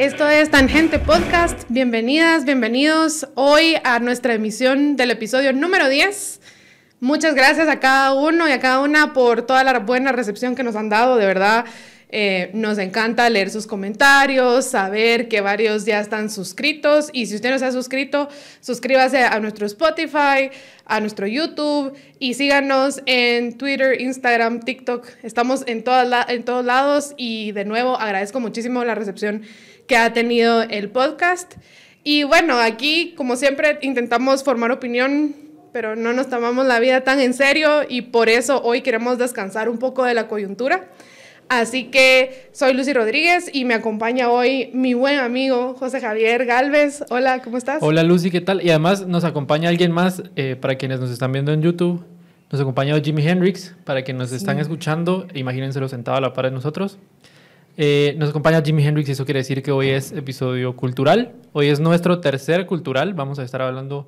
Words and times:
Esto 0.00 0.26
es 0.28 0.50
Tangente 0.50 0.98
Podcast. 0.98 1.64
Bienvenidas, 1.68 2.46
bienvenidos 2.46 3.28
hoy 3.34 3.76
a 3.84 3.98
nuestra 3.98 4.32
emisión 4.32 4.96
del 4.96 5.10
episodio 5.10 5.52
número 5.52 5.90
10. 5.90 6.40
Muchas 7.00 7.34
gracias 7.34 7.68
a 7.68 7.80
cada 7.80 8.14
uno 8.14 8.48
y 8.48 8.52
a 8.52 8.60
cada 8.60 8.80
una 8.80 9.12
por 9.12 9.42
toda 9.42 9.62
la 9.62 9.78
buena 9.80 10.12
recepción 10.12 10.54
que 10.54 10.62
nos 10.62 10.74
han 10.74 10.88
dado. 10.88 11.16
De 11.16 11.26
verdad, 11.26 11.66
eh, 12.12 12.50
nos 12.54 12.78
encanta 12.78 13.30
leer 13.30 13.50
sus 13.50 13.66
comentarios, 13.66 14.64
saber 14.64 15.28
que 15.28 15.40
varios 15.40 15.84
ya 15.84 16.00
están 16.00 16.28
suscritos 16.28 17.08
y 17.12 17.26
si 17.26 17.36
usted 17.36 17.50
no 17.50 17.58
se 17.58 17.66
ha 17.66 17.72
suscrito, 17.72 18.28
suscríbase 18.60 19.22
a 19.22 19.38
nuestro 19.38 19.64
Spotify, 19.66 20.50
a 20.86 21.00
nuestro 21.00 21.28
YouTube 21.28 21.96
y 22.18 22.34
síganos 22.34 23.00
en 23.06 23.56
Twitter, 23.56 24.00
Instagram, 24.00 24.60
TikTok. 24.60 25.06
Estamos 25.22 25.62
en, 25.68 25.84
en 26.28 26.44
todos 26.44 26.64
lados 26.64 27.14
y 27.16 27.52
de 27.52 27.64
nuevo 27.64 27.96
agradezco 27.96 28.40
muchísimo 28.40 28.84
la 28.84 28.96
recepción 28.96 29.42
que 29.86 29.96
ha 29.96 30.12
tenido 30.12 30.62
el 30.62 30.90
podcast. 30.90 31.54
Y 32.02 32.24
bueno, 32.24 32.58
aquí 32.58 33.14
como 33.16 33.36
siempre 33.36 33.78
intentamos 33.82 34.42
formar 34.42 34.72
opinión, 34.72 35.36
pero 35.72 35.94
no 35.94 36.12
nos 36.12 36.28
tomamos 36.28 36.66
la 36.66 36.80
vida 36.80 37.02
tan 37.02 37.20
en 37.20 37.34
serio 37.34 37.82
y 37.88 38.02
por 38.02 38.28
eso 38.28 38.60
hoy 38.62 38.82
queremos 38.82 39.18
descansar 39.18 39.68
un 39.68 39.78
poco 39.78 40.04
de 40.04 40.14
la 40.14 40.26
coyuntura. 40.26 40.88
Así 41.50 41.86
que 41.86 42.48
soy 42.52 42.74
Lucy 42.74 42.92
Rodríguez 42.92 43.50
y 43.52 43.64
me 43.64 43.74
acompaña 43.74 44.30
hoy 44.30 44.70
mi 44.72 44.94
buen 44.94 45.18
amigo 45.18 45.74
José 45.74 46.00
Javier 46.00 46.46
Galvez. 46.46 47.02
Hola, 47.10 47.42
¿cómo 47.42 47.56
estás? 47.56 47.82
Hola 47.82 48.04
Lucy, 48.04 48.30
¿qué 48.30 48.40
tal? 48.40 48.62
Y 48.64 48.70
además 48.70 49.04
nos 49.08 49.24
acompaña 49.24 49.68
alguien 49.68 49.90
más 49.90 50.22
eh, 50.36 50.54
para 50.54 50.76
quienes 50.76 51.00
nos 51.00 51.10
están 51.10 51.32
viendo 51.32 51.52
en 51.52 51.60
YouTube. 51.60 52.04
Nos 52.52 52.60
acompaña 52.60 52.96
Jimi 53.00 53.26
Hendrix, 53.26 53.74
para 53.82 54.02
quienes 54.04 54.30
nos 54.30 54.32
están 54.32 54.60
escuchando, 54.60 55.26
imagínenselo 55.34 55.88
sentado 55.88 56.18
a 56.18 56.20
la 56.20 56.32
par 56.32 56.44
de 56.44 56.52
nosotros. 56.52 56.98
Eh, 57.76 58.14
nos 58.16 58.30
acompaña 58.30 58.62
Jimi 58.62 58.86
Hendrix 58.86 59.08
y 59.08 59.12
eso 59.12 59.24
quiere 59.24 59.40
decir 59.40 59.60
que 59.64 59.72
hoy 59.72 59.88
es 59.88 60.12
episodio 60.12 60.76
cultural. 60.76 61.32
Hoy 61.52 61.66
es 61.66 61.80
nuestro 61.80 62.20
tercer 62.20 62.64
cultural. 62.66 63.14
Vamos 63.14 63.40
a 63.40 63.42
estar 63.42 63.60
hablando 63.60 64.06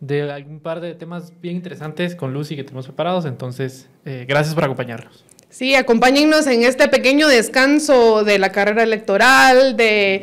de 0.00 0.32
algún 0.32 0.58
par 0.58 0.80
de 0.80 0.96
temas 0.96 1.32
bien 1.40 1.54
interesantes 1.54 2.16
con 2.16 2.32
Lucy 2.32 2.56
que 2.56 2.64
tenemos 2.64 2.86
preparados. 2.86 3.24
Entonces, 3.24 3.88
eh, 4.04 4.24
gracias 4.26 4.56
por 4.56 4.64
acompañarnos. 4.64 5.24
Sí, 5.52 5.74
acompáñennos 5.74 6.46
en 6.46 6.62
este 6.62 6.88
pequeño 6.88 7.28
descanso 7.28 8.24
de 8.24 8.38
la 8.38 8.52
carrera 8.52 8.84
electoral, 8.84 9.76
de 9.76 10.22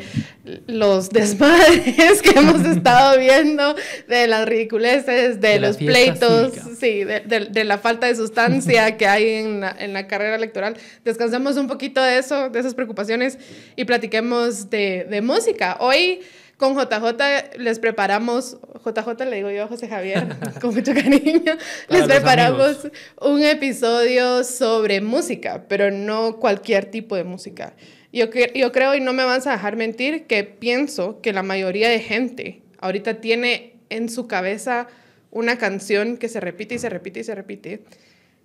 los 0.66 1.10
desmadres 1.10 2.20
que 2.20 2.30
hemos 2.36 2.66
estado 2.66 3.16
viendo, 3.16 3.76
de 4.08 4.26
las 4.26 4.48
ridiculeces, 4.48 5.40
de, 5.40 5.60
los 5.60 5.76
pleitos, 5.76 6.54
sí, 6.80 7.04
de, 7.04 7.64
la 7.64 7.78
falta 7.78 8.08
de 8.08 8.16
sustancia 8.16 8.96
que 8.96 9.06
hay 9.06 9.34
en 9.34 9.60
la, 9.60 9.76
en 9.78 9.92
la, 9.92 10.08
carrera 10.08 10.34
electoral. 10.34 10.76
Descansemos 11.04 11.56
un 11.56 11.68
poquito 11.68 12.02
de 12.02 12.18
eso, 12.18 12.50
de 12.50 12.58
esas 12.58 12.74
preocupaciones 12.74 13.38
y 13.76 13.84
platiquemos 13.84 14.68
de, 14.68 15.06
de 15.08 15.22
música. 15.22 15.76
Hoy 15.78 16.22
con 16.60 16.74
JJ 16.74 17.56
les 17.56 17.78
preparamos, 17.78 18.58
JJ 18.84 19.24
le 19.24 19.36
digo 19.36 19.50
yo 19.50 19.64
a 19.64 19.66
José 19.66 19.88
Javier, 19.88 20.26
con 20.60 20.74
mucho 20.74 20.92
cariño, 20.92 21.56
les 21.88 22.06
preparamos 22.06 22.86
un 23.18 23.42
episodio 23.42 24.44
sobre 24.44 25.00
música, 25.00 25.64
pero 25.68 25.90
no 25.90 26.36
cualquier 26.36 26.84
tipo 26.84 27.16
de 27.16 27.24
música. 27.24 27.72
Yo, 28.12 28.26
yo 28.54 28.72
creo, 28.72 28.94
y 28.94 29.00
no 29.00 29.14
me 29.14 29.24
vas 29.24 29.46
a 29.46 29.52
dejar 29.52 29.76
mentir, 29.76 30.26
que 30.26 30.44
pienso 30.44 31.22
que 31.22 31.32
la 31.32 31.42
mayoría 31.42 31.88
de 31.88 31.98
gente 31.98 32.60
ahorita 32.78 33.22
tiene 33.22 33.78
en 33.88 34.10
su 34.10 34.26
cabeza 34.26 34.86
una 35.30 35.56
canción 35.56 36.18
que 36.18 36.28
se 36.28 36.40
repite 36.40 36.74
y 36.74 36.78
se 36.78 36.90
repite 36.90 37.20
y 37.20 37.24
se 37.24 37.34
repite. 37.34 37.84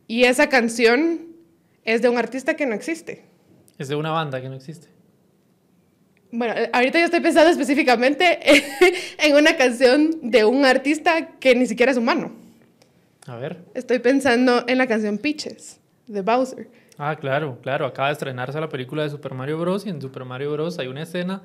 Y 0.08 0.24
esa 0.24 0.48
canción 0.48 1.36
es 1.84 2.02
de 2.02 2.08
un 2.08 2.18
artista 2.18 2.54
que 2.54 2.66
no 2.66 2.76
existe. 2.76 3.26
Es 3.78 3.90
de 3.90 3.96
una 3.96 4.12
banda 4.12 4.40
que 4.40 4.48
no 4.48 4.56
existe. 4.56 4.95
Bueno, 6.38 6.54
eh, 6.54 6.70
ahorita 6.74 7.00
yo 7.00 7.06
estoy 7.06 7.22
pensando 7.22 7.50
específicamente 7.50 8.40
en 9.20 9.36
una 9.36 9.56
canción 9.56 10.12
de 10.22 10.44
un 10.44 10.66
artista 10.66 11.30
que 11.40 11.56
ni 11.56 11.66
siquiera 11.66 11.94
es 11.94 11.98
humano. 11.98 12.34
A 13.26 13.38
ver. 13.38 13.64
Estoy 13.74 14.00
pensando 14.00 14.66
en 14.68 14.78
la 14.78 14.86
canción 14.86 15.18
Peaches, 15.18 15.80
de 16.08 16.22
Bowser. 16.22 16.70
Ah, 16.98 17.16
claro, 17.16 17.58
claro. 17.62 17.86
Acaba 17.86 18.10
de 18.10 18.14
estrenarse 18.14 18.60
la 18.60 18.68
película 18.68 19.04
de 19.04 19.10
Super 19.10 19.34
Mario 19.34 19.58
Bros. 19.60 19.86
y 19.86 19.90
en 19.90 20.02
Super 20.02 20.26
Mario 20.26 20.52
Bros. 20.52 20.78
hay 20.78 20.88
una 20.88 21.04
escena 21.04 21.42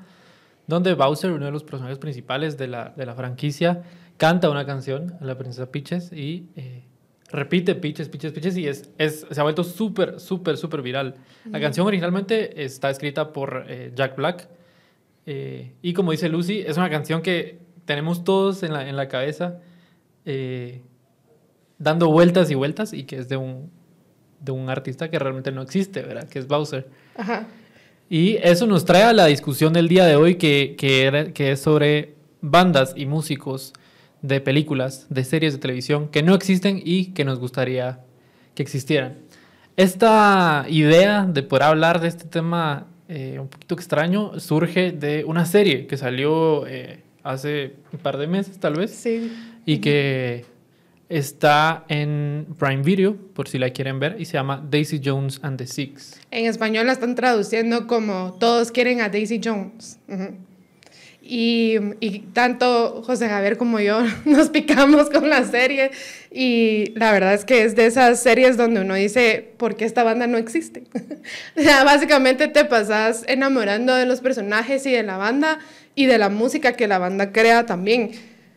donde 0.66 0.94
Bowser, 0.94 1.30
uno 1.30 1.46
de 1.46 1.52
los 1.52 1.62
personajes 1.62 1.98
principales 1.98 2.58
de 2.58 2.66
la, 2.66 2.92
de 2.96 3.06
la 3.06 3.14
franquicia, 3.14 3.82
canta 4.16 4.50
una 4.50 4.66
canción 4.66 5.14
a 5.20 5.24
la 5.24 5.38
princesa 5.38 5.70
Peaches 5.70 6.12
y 6.12 6.48
eh, 6.56 6.82
repite 7.30 7.76
Peaches, 7.76 8.08
Peaches, 8.08 8.32
Peaches 8.32 8.56
y 8.56 8.66
es, 8.66 8.90
es, 8.98 9.24
se 9.30 9.40
ha 9.40 9.44
vuelto 9.44 9.62
súper, 9.62 10.18
súper, 10.18 10.56
súper 10.56 10.82
viral. 10.82 11.14
La 11.44 11.60
canción 11.60 11.86
originalmente 11.86 12.64
está 12.64 12.90
escrita 12.90 13.32
por 13.32 13.66
eh, 13.68 13.92
Jack 13.94 14.16
Black 14.16 14.48
eh, 15.32 15.74
y 15.80 15.92
como 15.92 16.10
dice 16.10 16.28
Lucy, 16.28 16.64
es 16.66 16.76
una 16.76 16.90
canción 16.90 17.22
que 17.22 17.60
tenemos 17.84 18.24
todos 18.24 18.64
en 18.64 18.72
la, 18.72 18.88
en 18.88 18.96
la 18.96 19.06
cabeza, 19.06 19.60
eh, 20.24 20.82
dando 21.78 22.10
vueltas 22.10 22.50
y 22.50 22.56
vueltas, 22.56 22.92
y 22.92 23.04
que 23.04 23.18
es 23.18 23.28
de 23.28 23.36
un, 23.36 23.70
de 24.40 24.50
un 24.50 24.68
artista 24.68 25.08
que 25.08 25.20
realmente 25.20 25.52
no 25.52 25.62
existe, 25.62 26.02
¿verdad? 26.02 26.28
Que 26.28 26.40
es 26.40 26.48
Bowser. 26.48 26.88
Ajá. 27.16 27.46
Y 28.08 28.38
eso 28.42 28.66
nos 28.66 28.84
trae 28.84 29.04
a 29.04 29.12
la 29.12 29.26
discusión 29.26 29.72
del 29.72 29.86
día 29.86 30.04
de 30.04 30.16
hoy, 30.16 30.34
que, 30.34 30.74
que, 30.76 31.30
que 31.32 31.52
es 31.52 31.60
sobre 31.60 32.16
bandas 32.40 32.92
y 32.96 33.06
músicos 33.06 33.72
de 34.22 34.40
películas, 34.40 35.06
de 35.10 35.22
series 35.22 35.52
de 35.52 35.60
televisión 35.60 36.08
que 36.08 36.24
no 36.24 36.34
existen 36.34 36.82
y 36.84 37.12
que 37.12 37.24
nos 37.24 37.38
gustaría 37.38 38.00
que 38.56 38.64
existieran. 38.64 39.18
Esta 39.76 40.66
idea 40.68 41.24
de 41.24 41.44
poder 41.44 41.62
hablar 41.62 42.00
de 42.00 42.08
este 42.08 42.24
tema 42.24 42.89
eh, 43.12 43.40
un 43.40 43.48
poquito 43.48 43.74
extraño 43.74 44.38
surge 44.38 44.92
de 44.92 45.24
una 45.24 45.44
serie 45.44 45.88
que 45.88 45.96
salió 45.96 46.64
eh, 46.68 47.00
hace 47.24 47.74
un 47.92 47.98
par 47.98 48.16
de 48.18 48.28
meses, 48.28 48.60
tal 48.60 48.74
vez. 48.74 48.92
Sí. 48.92 49.32
Y 49.66 49.78
que 49.78 50.44
está 51.08 51.84
en 51.88 52.46
Prime 52.56 52.82
Video, 52.82 53.16
por 53.34 53.48
si 53.48 53.58
la 53.58 53.70
quieren 53.70 53.98
ver, 53.98 54.14
y 54.20 54.26
se 54.26 54.34
llama 54.34 54.64
Daisy 54.70 55.00
Jones 55.04 55.40
and 55.42 55.58
the 55.58 55.66
Six. 55.66 56.20
En 56.30 56.46
español 56.46 56.86
la 56.86 56.92
están 56.92 57.16
traduciendo 57.16 57.88
como 57.88 58.36
Todos 58.38 58.70
quieren 58.70 59.00
a 59.00 59.08
Daisy 59.08 59.40
Jones. 59.42 59.98
Y, 61.22 61.78
tanto 62.32 63.02
José 63.04 63.28
Javier 63.28 63.56
como 63.56 63.78
yo 63.78 64.00
nos 64.24 64.48
picamos 64.48 65.10
con 65.10 65.28
la 65.28 65.44
serie 65.44 65.90
y 66.30 66.92
la 66.96 67.12
verdad 67.12 67.34
es 67.34 67.44
que 67.44 67.62
es 67.62 67.76
de 67.76 67.86
esas 67.86 68.22
series 68.22 68.56
donde 68.56 68.80
uno 68.80 68.94
dice, 68.94 69.52
¿por 69.56 69.76
qué 69.76 69.84
esta 69.84 70.02
banda 70.02 70.26
no 70.26 70.38
existe? 70.38 70.84
o 71.56 71.60
sea, 71.60 71.84
básicamente 71.84 72.48
te 72.48 72.64
pasas 72.64 73.24
enamorando 73.28 73.94
de 73.94 74.06
los 74.06 74.20
personajes 74.20 74.86
y 74.86 74.92
de 74.92 75.02
la 75.02 75.18
banda 75.18 75.58
y 75.94 76.06
de 76.06 76.18
la 76.18 76.30
música 76.30 76.72
que 76.72 76.88
la 76.88 76.98
banda 76.98 77.32
crea 77.32 77.66
también. 77.66 78.12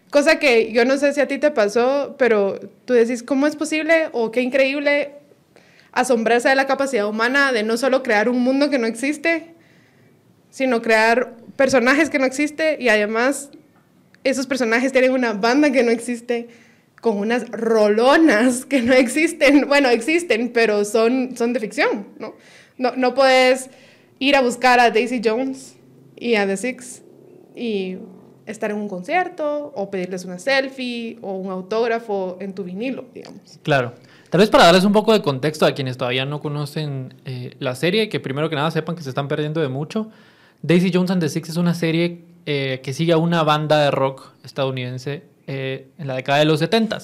Cosa 0.09 0.39
que 0.39 0.71
yo 0.71 0.85
no 0.85 0.97
sé 0.97 1.13
si 1.13 1.21
a 1.21 1.27
ti 1.27 1.39
te 1.39 1.51
pasó, 1.51 2.15
pero 2.17 2.59
tú 2.85 2.93
decís, 2.93 3.23
¿cómo 3.23 3.45
es 3.47 3.55
posible 3.55 4.09
o 4.13 4.31
qué 4.31 4.41
increíble 4.41 5.11
asombrarse 5.91 6.49
de 6.49 6.55
la 6.55 6.67
capacidad 6.67 7.07
humana 7.07 7.51
de 7.51 7.63
no 7.63 7.77
solo 7.77 8.03
crear 8.03 8.29
un 8.29 8.39
mundo 8.39 8.69
que 8.69 8.79
no 8.79 8.87
existe, 8.87 9.53
sino 10.49 10.81
crear 10.81 11.35
personajes 11.55 12.09
que 12.09 12.19
no 12.19 12.25
existe 12.25 12.77
y 12.79 12.89
además 12.89 13.49
esos 14.23 14.47
personajes 14.47 14.91
tienen 14.91 15.11
una 15.11 15.33
banda 15.33 15.71
que 15.71 15.83
no 15.83 15.91
existe 15.91 16.47
con 17.01 17.17
unas 17.17 17.49
rolonas 17.49 18.65
que 18.65 18.81
no 18.81 18.93
existen, 18.93 19.67
bueno, 19.67 19.89
existen, 19.89 20.51
pero 20.53 20.85
son, 20.85 21.35
son 21.35 21.51
de 21.53 21.59
ficción, 21.59 22.07
¿no? 22.17 22.35
¿no? 22.77 22.93
No 22.95 23.13
puedes 23.13 23.69
ir 24.19 24.35
a 24.35 24.41
buscar 24.41 24.79
a 24.79 24.89
Daisy 24.89 25.21
Jones 25.23 25.75
y 26.15 26.35
a 26.35 26.47
The 26.47 26.57
Six 26.57 27.03
y 27.55 27.97
estar 28.45 28.71
en 28.71 28.77
un 28.77 28.87
concierto 28.87 29.71
o 29.75 29.89
pedirles 29.91 30.25
una 30.25 30.39
selfie 30.39 31.17
o 31.21 31.33
un 31.33 31.51
autógrafo 31.51 32.37
en 32.39 32.53
tu 32.53 32.63
vinilo, 32.63 33.05
digamos. 33.13 33.59
Claro. 33.63 33.93
Tal 34.29 34.39
vez 34.39 34.49
para 34.49 34.65
darles 34.65 34.83
un 34.83 34.93
poco 34.93 35.13
de 35.13 35.21
contexto 35.21 35.65
a 35.65 35.73
quienes 35.73 35.97
todavía 35.97 36.25
no 36.25 36.41
conocen 36.41 37.13
eh, 37.25 37.51
la 37.59 37.75
serie, 37.75 38.09
que 38.09 38.19
primero 38.19 38.49
que 38.49 38.55
nada 38.55 38.71
sepan 38.71 38.95
que 38.95 39.03
se 39.03 39.09
están 39.09 39.27
perdiendo 39.27 39.61
de 39.61 39.67
mucho. 39.67 40.09
Daisy 40.63 40.91
Jones 40.93 41.11
and 41.11 41.21
the 41.21 41.27
Six 41.27 41.49
es 41.49 41.57
una 41.57 41.73
serie 41.73 42.23
eh, 42.45 42.79
que 42.81 42.93
sigue 42.93 43.11
a 43.11 43.17
una 43.17 43.43
banda 43.43 43.79
de 43.79 43.91
rock 43.91 44.31
estadounidense 44.45 45.23
eh, 45.45 45.89
en 45.97 46.07
la 46.07 46.15
década 46.15 46.39
de 46.39 46.45
los 46.45 46.59
70 46.61 46.99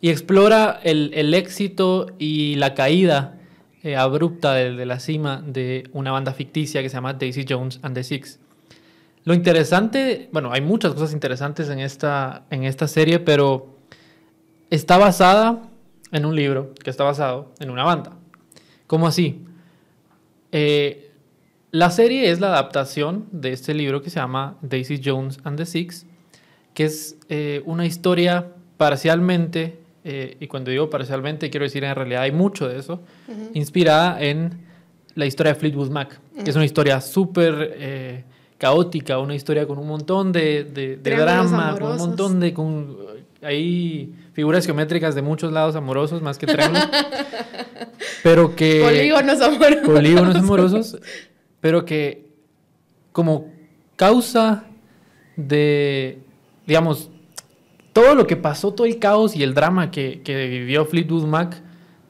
y 0.00 0.10
explora 0.10 0.80
el, 0.82 1.32
éxito 1.34 2.08
y 2.18 2.56
la 2.56 2.74
caída 2.74 3.38
eh, 3.84 3.94
abrupta 3.94 4.54
de, 4.54 4.84
la 4.86 4.98
cima 4.98 5.40
de 5.40 5.88
una 5.92 6.10
banda 6.10 6.32
ficticia 6.32 6.82
que 6.82 6.88
se 6.88 6.96
llama 6.96 7.12
Daisy 7.12 7.46
Jones 7.48 7.78
and 7.82 7.94
the 7.94 8.02
Six. 8.02 8.40
Lo 9.22 9.34
interesante, 9.34 10.28
bueno, 10.32 10.50
hay 10.52 10.60
muchas 10.60 10.92
cosas 10.92 11.12
interesantes 11.12 11.68
en 11.68 11.78
esta, 11.78 12.42
en 12.50 12.64
esta 12.64 12.88
serie, 12.88 13.20
pero 13.20 13.76
está 14.68 14.98
basada 14.98 15.62
en 16.10 16.24
un 16.24 16.34
libro 16.34 16.74
que 16.82 16.90
está 16.90 17.04
basado 17.04 17.52
en 17.60 17.70
una 17.70 17.84
banda. 17.84 18.16
¿Cómo 18.88 19.06
así? 19.06 19.44
Eh, 20.50 21.09
la 21.72 21.90
serie 21.90 22.30
es 22.30 22.40
la 22.40 22.48
adaptación 22.48 23.26
de 23.32 23.52
este 23.52 23.74
libro 23.74 24.02
que 24.02 24.10
se 24.10 24.16
llama 24.16 24.56
Daisy 24.62 25.00
Jones 25.04 25.38
and 25.44 25.56
the 25.56 25.66
Six, 25.66 26.06
que 26.74 26.84
es 26.84 27.16
eh, 27.28 27.62
una 27.64 27.86
historia 27.86 28.48
parcialmente 28.76 29.78
eh, 30.02 30.36
y 30.40 30.46
cuando 30.46 30.70
digo 30.70 30.88
parcialmente 30.88 31.50
quiero 31.50 31.64
decir 31.64 31.84
en 31.84 31.94
realidad 31.94 32.22
hay 32.22 32.32
mucho 32.32 32.68
de 32.68 32.78
eso, 32.78 33.00
inspirada 33.54 34.20
en 34.20 34.60
la 35.14 35.26
historia 35.26 35.52
de 35.52 35.60
Fleetwood 35.60 35.90
Mac, 35.90 36.20
que 36.42 36.50
es 36.50 36.56
una 36.56 36.64
historia 36.64 37.00
súper 37.00 37.74
eh, 37.76 38.24
caótica, 38.56 39.18
una 39.18 39.34
historia 39.34 39.66
con 39.66 39.78
un 39.78 39.86
montón 39.86 40.32
de, 40.32 40.64
de, 40.64 40.96
drama, 40.96 41.76
con 41.78 41.92
un 41.92 41.96
montón 41.98 42.40
de... 42.40 42.52
Con, 42.52 42.96
hay 43.42 44.12
figuras 44.34 44.66
geométricas 44.66 45.14
de 45.14 45.22
muchos 45.22 45.50
lados 45.50 45.74
amorosos, 45.76 46.20
más 46.20 46.36
que 46.36 46.46
triángulos. 46.46 46.88
pero 48.22 48.54
que... 48.54 48.82
Polígonos 48.82 49.40
amorosos. 49.40 49.86
Polígonos 49.86 50.36
amorosos, 50.36 50.98
pero 51.60 51.84
que 51.84 52.30
como 53.12 53.52
causa 53.96 54.64
de, 55.36 56.18
digamos, 56.66 57.10
todo 57.92 58.14
lo 58.14 58.26
que 58.26 58.36
pasó, 58.36 58.72
todo 58.72 58.86
el 58.86 58.98
caos 58.98 59.36
y 59.36 59.42
el 59.42 59.54
drama 59.54 59.90
que, 59.90 60.22
que 60.22 60.48
vivió 60.48 60.86
Fleetwood 60.86 61.26
Mac 61.26 61.62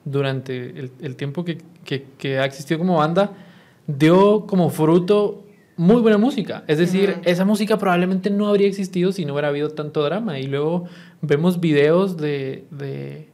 durante 0.04 0.56
el, 0.78 0.92
el 1.00 1.16
tiempo 1.16 1.44
que, 1.44 1.58
que, 1.84 2.06
que, 2.18 2.38
ha 2.38 2.44
existido 2.44 2.78
como 2.78 2.96
banda, 2.96 3.32
dio 3.86 4.46
como 4.46 4.70
fruto 4.70 5.44
muy 5.76 6.02
buena 6.02 6.18
música. 6.18 6.64
Es 6.66 6.78
decir, 6.78 7.16
esa 7.24 7.44
música 7.44 7.78
probablemente 7.78 8.28
no 8.28 8.48
habría 8.48 8.68
existido 8.68 9.12
si 9.12 9.24
no 9.24 9.32
hubiera 9.32 9.48
habido 9.48 9.70
tanto 9.70 10.02
drama. 10.02 10.38
Y 10.38 10.46
luego 10.46 10.84
vemos 11.22 11.58
videos 11.58 12.18
de, 12.18 12.66
de 12.70 13.28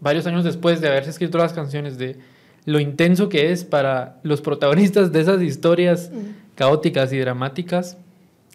varios 0.00 0.26
años 0.26 0.44
después 0.44 0.80
de 0.80 0.88
haberse 0.88 1.10
escrito 1.10 1.36
las 1.36 1.52
canciones, 1.52 1.98
de 1.98 2.16
lo 2.64 2.80
intenso 2.80 3.28
que 3.28 3.52
es 3.52 3.64
para 3.64 4.18
los 4.22 4.40
protagonistas 4.40 5.12
de 5.12 5.20
esas 5.20 5.42
historias 5.42 6.10
caóticas 6.54 7.12
y 7.12 7.18
dramáticas 7.18 7.98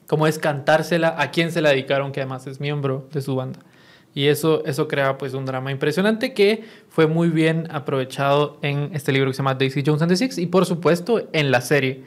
cómo 0.10 0.26
es 0.26 0.40
cantársela 0.40 1.16
a 1.20 1.30
quien 1.30 1.52
se 1.52 1.62
la 1.62 1.70
dedicaron, 1.70 2.12
que 2.12 2.20
además 2.20 2.48
es 2.48 2.60
miembro 2.60 3.08
de 3.14 3.22
su 3.22 3.36
banda. 3.36 3.60
Y 4.16 4.26
eso, 4.26 4.66
eso 4.66 4.88
crea 4.88 5.20
pues 5.20 5.36
un 5.36 5.46
drama 5.46 5.72
impresionante 5.72 6.34
que 6.34 6.64
fue 6.90 7.06
muy 7.06 7.30
bien 7.30 7.68
aprovechado 7.70 8.58
en 8.64 8.90
este 8.94 9.12
libro 9.12 9.30
que 9.30 9.36
se 9.36 9.38
llama 9.38 9.54
Daisy 9.54 9.84
Jones 9.86 10.02
and 10.02 10.12
the 10.12 10.18
Six 10.18 10.40
y 10.40 10.48
por 10.48 10.66
supuesto 10.66 11.30
en 11.32 11.52
la 11.52 11.62
serie. 11.62 12.04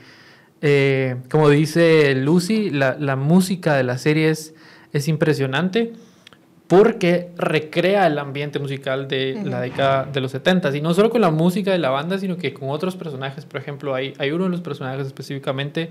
Eh, 0.62 1.14
como 1.30 1.48
dice 1.48 2.16
Lucy, 2.16 2.70
la, 2.70 2.96
la, 2.98 3.14
música 3.14 3.76
de 3.76 3.84
la 3.84 3.98
serie 3.98 4.30
es, 4.30 4.52
es 4.92 5.06
impresionante 5.06 5.92
porque 6.72 7.28
recrea 7.36 8.06
el 8.06 8.18
ambiente 8.18 8.58
musical 8.58 9.06
de 9.06 9.38
la 9.44 9.60
década 9.60 10.08
de 10.10 10.22
los 10.22 10.30
70 10.30 10.74
y 10.74 10.80
no 10.80 10.94
solo 10.94 11.10
con 11.10 11.20
la 11.20 11.30
música 11.30 11.70
de 11.70 11.76
la 11.76 11.90
banda, 11.90 12.16
sino 12.16 12.38
que 12.38 12.54
con 12.54 12.70
otros 12.70 12.96
personajes. 12.96 13.44
Por 13.44 13.60
ejemplo, 13.60 13.94
hay, 13.94 14.14
hay 14.16 14.30
uno 14.30 14.44
de 14.44 14.50
los 14.50 14.62
personajes 14.62 15.06
específicamente 15.06 15.90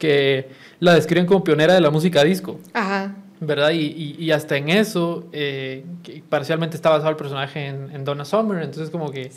que 0.00 0.48
la 0.80 0.94
describen 0.94 1.26
como 1.26 1.44
pionera 1.44 1.74
de 1.74 1.80
la 1.80 1.90
música 1.90 2.24
disco. 2.24 2.58
Ajá. 2.74 3.14
¿Verdad? 3.38 3.70
Y, 3.70 4.16
y, 4.18 4.32
hasta 4.32 4.56
en 4.56 4.68
eso, 4.70 5.28
eh, 5.32 5.84
parcialmente 6.28 6.74
está 6.74 6.90
basado 6.90 7.10
el 7.10 7.16
personaje 7.16 7.66
en, 7.66 7.90
en 7.94 8.04
Donna 8.04 8.24
Summer, 8.24 8.62
entonces 8.64 8.90
como 8.90 9.12
que 9.12 9.30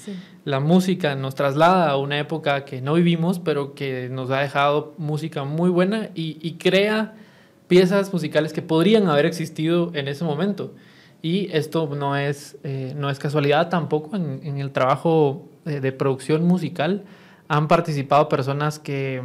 la 0.43 0.59
música 0.59 1.13
nos 1.13 1.35
traslada 1.35 1.91
a 1.91 1.97
una 1.97 2.17
época 2.17 2.65
que 2.65 2.81
no 2.81 2.95
vivimos, 2.95 3.37
pero 3.37 3.75
que 3.75 4.07
nos 4.09 4.31
ha 4.31 4.39
dejado 4.39 4.95
música 4.97 5.43
muy 5.43 5.69
buena 5.69 6.09
y, 6.15 6.39
y 6.41 6.53
crea 6.53 7.13
piezas 7.69 8.11
musicales 8.11 8.51
que 8.51 8.61
podrían 8.61 9.07
haber 9.07 9.25
existido 9.25 9.91
en 9.93 10.09
ese 10.09 10.25
momento. 10.25 10.75
Y 11.21 11.49
esto 11.55 11.87
no 11.95 12.17
es, 12.17 12.57
eh, 12.63 12.93
no 12.97 13.09
es 13.09 13.19
casualidad 13.19 13.69
tampoco 13.69 14.17
en, 14.17 14.41
en 14.43 14.57
el 14.57 14.71
trabajo 14.71 15.47
de, 15.63 15.79
de 15.79 15.93
producción 15.93 16.43
musical. 16.43 17.05
Han 17.47 17.69
participado 17.69 18.27
personas 18.27 18.79
que 18.79 19.21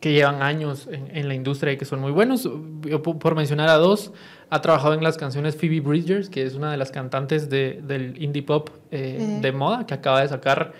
que 0.00 0.14
llevan 0.14 0.42
años 0.42 0.88
en, 0.90 1.14
en, 1.14 1.28
la 1.28 1.34
industria 1.34 1.74
y 1.74 1.76
que 1.76 1.84
son 1.84 2.00
muy 2.00 2.10
buenos. 2.10 2.48
Yo, 2.82 3.02
por 3.02 3.34
mencionar 3.34 3.68
a 3.68 3.74
dos, 3.74 4.12
ha 4.48 4.62
trabajado 4.62 4.94
en 4.94 5.04
las 5.04 5.18
canciones 5.18 5.56
Phoebe 5.56 5.80
Bridgers, 5.80 6.30
que 6.30 6.42
es 6.42 6.54
una 6.54 6.70
de 6.70 6.78
las 6.78 6.90
cantantes 6.90 7.50
de, 7.50 7.82
del 7.86 8.20
indie 8.20 8.42
pop 8.42 8.70
eh, 8.90 9.18
uh 9.20 9.22
-huh. 9.22 9.40
de 9.42 9.52
moda, 9.52 9.86
que 9.86 9.92
acaba 9.92 10.22
de 10.22 10.28
sacar 10.28 10.72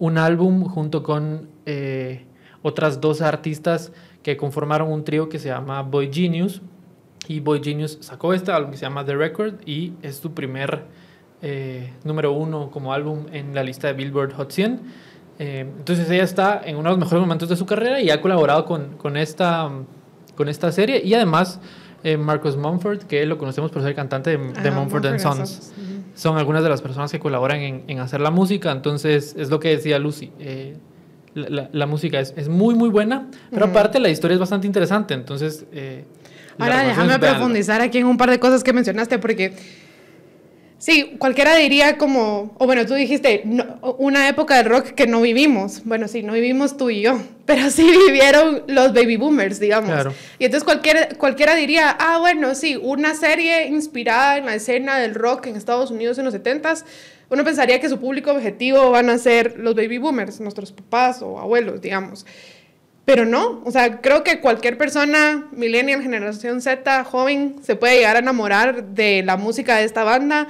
un 0.00 0.18
álbum 0.18 0.64
junto 0.64 1.04
con 1.04 1.48
eh, 1.66 2.26
otras 2.62 3.00
dos 3.00 3.22
artistas 3.22 3.92
que 4.24 4.36
conformaron 4.36 4.90
un 4.90 5.04
trío 5.04 5.28
que 5.28 5.38
se 5.38 5.48
llama 5.48 5.82
Boy 5.82 6.10
Genius. 6.12 6.62
Y 7.28 7.40
Boy 7.40 7.62
Genius 7.62 7.98
sacó 8.00 8.34
este 8.34 8.50
álbum 8.50 8.72
que 8.72 8.78
se 8.78 8.82
llama 8.82 9.04
The 9.04 9.14
Record 9.14 9.54
y 9.66 9.92
es 10.02 10.16
su 10.16 10.32
primer 10.32 10.82
eh, 11.42 11.92
número 12.04 12.32
uno 12.32 12.70
como 12.70 12.92
álbum 12.92 13.26
en 13.32 13.54
la 13.54 13.62
lista 13.62 13.86
de 13.86 13.92
Billboard 13.92 14.32
Hot 14.32 14.50
100. 14.50 14.80
Eh, 15.38 15.60
entonces 15.60 16.10
ella 16.10 16.24
está 16.24 16.60
en 16.64 16.76
uno 16.76 16.84
de 16.84 16.96
los 16.96 16.98
mejores 16.98 17.20
momentos 17.20 17.48
de 17.48 17.56
su 17.56 17.66
carrera 17.66 18.00
y 18.00 18.10
ha 18.10 18.20
colaborado 18.20 18.64
con, 18.64 18.96
con, 18.96 19.16
esta, 19.16 19.70
con 20.34 20.48
esta 20.48 20.72
serie. 20.72 21.02
Y 21.04 21.12
además 21.14 21.60
eh, 22.02 22.16
Marcus 22.16 22.56
Mumford, 22.56 23.00
que 23.02 23.24
lo 23.26 23.36
conocemos 23.36 23.70
por 23.70 23.82
ser 23.82 23.94
cantante 23.94 24.36
de, 24.36 24.52
de 24.52 24.68
ah, 24.68 24.72
Mumford 24.72 25.06
and 25.06 25.18
Sons. 25.18 25.72
Uh 25.76 25.80
-huh. 25.80 26.02
Son 26.14 26.38
algunas 26.38 26.62
de 26.62 26.70
las 26.70 26.80
personas 26.80 27.10
que 27.10 27.18
colaboran 27.18 27.60
en, 27.60 27.84
en, 27.88 27.98
hacer 27.98 28.20
la 28.20 28.30
música. 28.30 28.72
Entonces 28.72 29.34
es 29.36 29.50
lo 29.50 29.60
que 29.60 29.68
decía 29.68 29.98
Lucy. 29.98 30.32
La, 31.34 31.48
la, 31.48 31.68
la, 31.72 31.86
música 31.86 32.20
es, 32.20 32.32
es, 32.36 32.48
muy, 32.48 32.74
muy 32.74 32.88
buena. 32.88 33.28
Pero 33.50 33.66
uh 33.66 33.68
-huh. 33.68 33.70
aparte 33.70 33.98
la 33.98 34.08
historia 34.08 34.34
es 34.34 34.40
bastante 34.40 34.66
interesante. 34.66 35.14
Entonces... 35.14 35.64
eh, 35.72 36.04
Ahora 36.58 36.84
déjame 36.84 37.18
profundizar 37.18 37.80
aquí 37.80 37.98
en 37.98 38.06
un 38.06 38.16
par 38.16 38.30
de 38.30 38.38
cosas 38.38 38.62
que 38.62 38.72
mencionaste 38.72 39.18
porque 39.18 39.54
Sí, 40.84 41.16
cualquiera 41.18 41.56
diría 41.56 41.96
como, 41.96 42.54
o 42.58 42.66
bueno, 42.66 42.84
tú 42.84 42.92
dijiste, 42.92 43.40
no, 43.46 43.64
una 43.96 44.28
época 44.28 44.58
del 44.58 44.66
rock 44.66 44.88
que 44.88 45.06
no 45.06 45.22
vivimos. 45.22 45.80
Bueno, 45.84 46.08
sí, 46.08 46.22
no 46.22 46.34
vivimos 46.34 46.76
tú 46.76 46.90
y 46.90 47.00
yo, 47.00 47.18
pero 47.46 47.70
sí 47.70 47.90
vivieron 48.06 48.64
los 48.66 48.92
baby 48.92 49.16
boomers, 49.16 49.58
digamos. 49.58 49.90
Claro. 49.90 50.12
Y 50.38 50.44
entonces 50.44 50.62
cualquiera, 50.62 51.08
cualquiera 51.16 51.54
diría, 51.54 51.88
ah, 51.98 52.18
bueno, 52.18 52.54
sí, 52.54 52.76
una 52.76 53.14
serie 53.14 53.68
inspirada 53.68 54.36
en 54.36 54.44
la 54.44 54.56
escena 54.56 54.98
del 54.98 55.14
rock 55.14 55.46
en 55.46 55.56
Estados 55.56 55.90
Unidos 55.90 56.18
en 56.18 56.26
los 56.26 56.34
70s, 56.34 56.84
uno 57.30 57.44
pensaría 57.44 57.80
que 57.80 57.88
su 57.88 57.98
público 57.98 58.30
objetivo 58.30 58.90
van 58.90 59.10
a 59.10 59.18
ser 59.18 59.58
los 59.58 59.74
baby 59.74 59.98
boomers, 59.98 60.40
nuestros 60.40 60.72
papás 60.72 61.22
o 61.22 61.38
abuelos, 61.38 61.80
digamos. 61.80 62.26
Pero 63.04 63.26
no, 63.26 63.62
o 63.64 63.70
sea, 63.70 64.00
creo 64.00 64.24
que 64.24 64.40
cualquier 64.40 64.78
persona, 64.78 65.46
millennial, 65.52 66.02
generación 66.02 66.62
Z, 66.62 67.04
joven, 67.04 67.56
se 67.62 67.76
puede 67.76 67.96
llegar 67.96 68.16
a 68.16 68.20
enamorar 68.20 68.84
de 68.88 69.22
la 69.22 69.36
música 69.36 69.76
de 69.76 69.84
esta 69.84 70.04
banda 70.04 70.48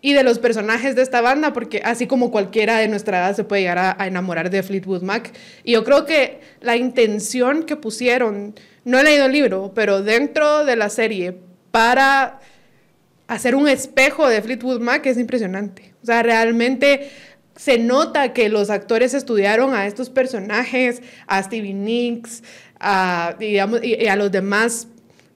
y 0.00 0.12
de 0.12 0.22
los 0.22 0.38
personajes 0.38 0.94
de 0.94 1.02
esta 1.02 1.20
banda, 1.20 1.52
porque 1.52 1.82
así 1.84 2.06
como 2.06 2.30
cualquiera 2.30 2.78
de 2.78 2.86
nuestra 2.86 3.18
edad 3.18 3.34
se 3.34 3.42
puede 3.42 3.62
llegar 3.62 3.96
a, 3.98 4.06
enamorar 4.06 4.50
de 4.50 4.62
Fleetwood 4.62 5.02
Mac. 5.02 5.32
Y 5.64 5.72
yo 5.72 5.82
creo 5.82 6.04
que 6.04 6.40
la 6.60 6.76
intención 6.76 7.64
que 7.64 7.74
pusieron, 7.74 8.54
no 8.84 9.00
he 9.00 9.02
leído 9.02 9.26
el 9.26 9.32
libro, 9.32 9.72
pero 9.74 10.02
dentro 10.02 10.64
de 10.64 10.76
la 10.76 10.90
serie, 10.90 11.36
para 11.72 12.38
hacer 13.28 13.54
un 13.54 13.68
espejo 13.68 14.28
de 14.28 14.42
Fleetwood 14.42 14.80
Mac 14.80 15.04
es 15.06 15.18
impresionante. 15.18 15.94
O 16.02 16.06
sea, 16.06 16.22
realmente 16.22 17.10
se 17.56 17.78
nota 17.78 18.32
que 18.32 18.48
los 18.48 18.70
actores 18.70 19.14
estudiaron 19.14 19.74
a 19.74 19.86
estos 19.86 20.10
personajes, 20.10 21.02
a 21.26 21.42
Stevie 21.42 21.74
Nicks, 21.74 22.42
a, 22.78 23.36
y, 23.40 23.58
a 23.58 24.16
los 24.16 24.30
demás 24.30 24.88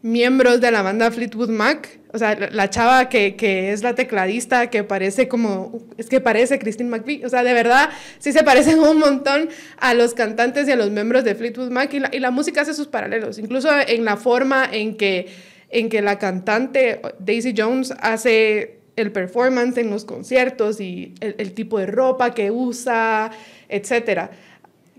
miembros 0.03 0.61
de 0.61 0.71
la 0.71 0.83
banda 0.83 1.11
Fleetwood 1.11 1.51
Mac, 1.51 2.01
o 2.13 2.19
sea, 2.19 2.35
la 2.51 2.71
chava 2.71 3.09
que, 3.09 3.37
que, 3.37 3.73
es 3.73 3.83
la 3.83 3.95
tecladista, 3.95 4.69
que 4.69 4.83
parece 4.83 5.29
como, 5.29 5.79
es 5.97 6.09
que 6.09 6.21
parece 6.21 6.59
Christine 6.59 6.89
McVie, 6.89 7.25
o 7.25 7.29
sea, 7.29 7.43
de 7.43 7.53
verdad, 7.53 7.91
sí 8.19 8.33
se 8.33 8.43
parecen 8.43 8.81
un 8.81 8.99
montón 8.99 9.49
a 9.79 9.95
los 9.95 10.15
cantantes 10.15 10.67
y 10.69 10.73
a 10.73 10.77
los 10.77 10.91
miembros 10.91 11.23
de 11.25 11.35
Fleetwood 11.35 11.71
Mac, 11.71 11.93
y 11.93 12.19
la 12.19 12.31
música 12.31 12.63
hace 12.63 12.75
sus 12.75 12.89
paralelos, 12.89 13.39
incluso 13.39 13.69
en 13.87 14.05
la 14.05 14.17
forma 14.17 14.69
en 14.71 14.97
que, 14.97 15.29
en 15.71 15.89
que 15.89 16.03
la 16.03 16.19
cantante 16.19 17.01
Daisy 17.19 17.55
Jones 17.57 17.95
hace 18.01 18.81
el 18.97 19.13
performance 19.13 19.79
en 19.79 19.91
los 19.91 20.05
conciertos 20.05 20.81
y 20.81 21.15
el, 21.21 21.53
tipo 21.53 21.79
de 21.79 21.87
ropa 21.87 22.35
que 22.35 22.51
usa, 22.51 23.31
etcétera. 23.69 24.31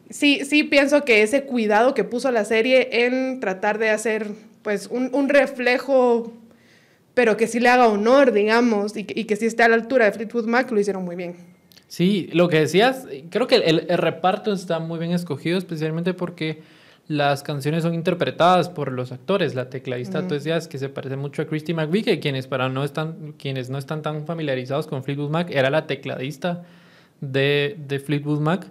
Sí, 0.10 0.42
sí 0.44 0.64
pienso 0.64 1.06
que 1.06 1.22
ese 1.22 1.44
cuidado 1.44 1.94
que 1.94 2.04
puso 2.04 2.32
la 2.32 2.46
serie 2.46 3.06
en 3.06 3.40
tratar 3.40 3.78
de 3.78 3.90
hacer 3.90 4.28
pues 4.64 4.88
un, 4.88 5.10
un 5.14 5.30
reflejo 5.30 6.34
pero 7.14 7.38
que 7.38 7.48
sí 7.48 7.60
le 7.60 7.70
haga 7.70 7.88
honor, 7.88 8.32
digamos, 8.32 8.96
y 8.96 9.04
que, 9.04 9.20
y 9.20 9.26
que 9.26 9.36
sí 9.36 9.46
esté 9.46 9.64
a 9.64 9.68
la 9.68 9.76
altura 9.76 10.06
de 10.06 10.12
Fleetwood 10.12 10.46
Mac, 10.46 10.72
lo 10.72 10.80
hicieron 10.80 11.04
muy 11.04 11.16
bien. 11.16 11.36
Sí, 11.88 12.30
lo 12.32 12.48
que 12.48 12.60
decías, 12.62 13.06
creo 13.30 13.48
que 13.48 13.56
el, 13.56 13.86
el, 13.90 13.98
reparto 13.98 14.54
está 14.54 14.80
muy 14.80 14.98
bien 14.98 15.12
escogido, 15.12 15.58
especialmente 15.58 16.14
porque 16.14 16.62
las 17.12 17.44
canciones 17.44 17.84
son 17.84 17.94
interpretadas 17.94 18.70
por 18.70 18.92
los 18.92 19.12
actores. 19.12 19.54
La 19.54 19.70
tecladista, 19.70 20.20
uh 20.20 20.24
-huh. 20.24 20.28
tú 20.28 20.34
decías 20.36 20.68
que 20.68 20.78
se 20.78 20.88
parece 20.88 21.18
mucho 21.18 21.42
a 21.42 21.46
Christy 21.46 21.74
McVie, 21.74 22.04
que 22.04 22.20
quienes, 22.20 22.48
para 22.48 22.70
no 22.70 22.84
están, 22.84 23.34
quienes 23.38 23.70
no 23.70 23.78
están 23.78 24.02
tan 24.02 24.26
familiarizados 24.26 24.88
con 24.88 25.04
Fleetwood 25.04 25.30
Mac, 25.30 25.50
era 25.52 25.70
la 25.70 25.88
tecladista 25.88 26.64
de, 27.20 27.76
de 27.88 28.00
Fleetwood 28.00 28.40
Mac. 28.40 28.68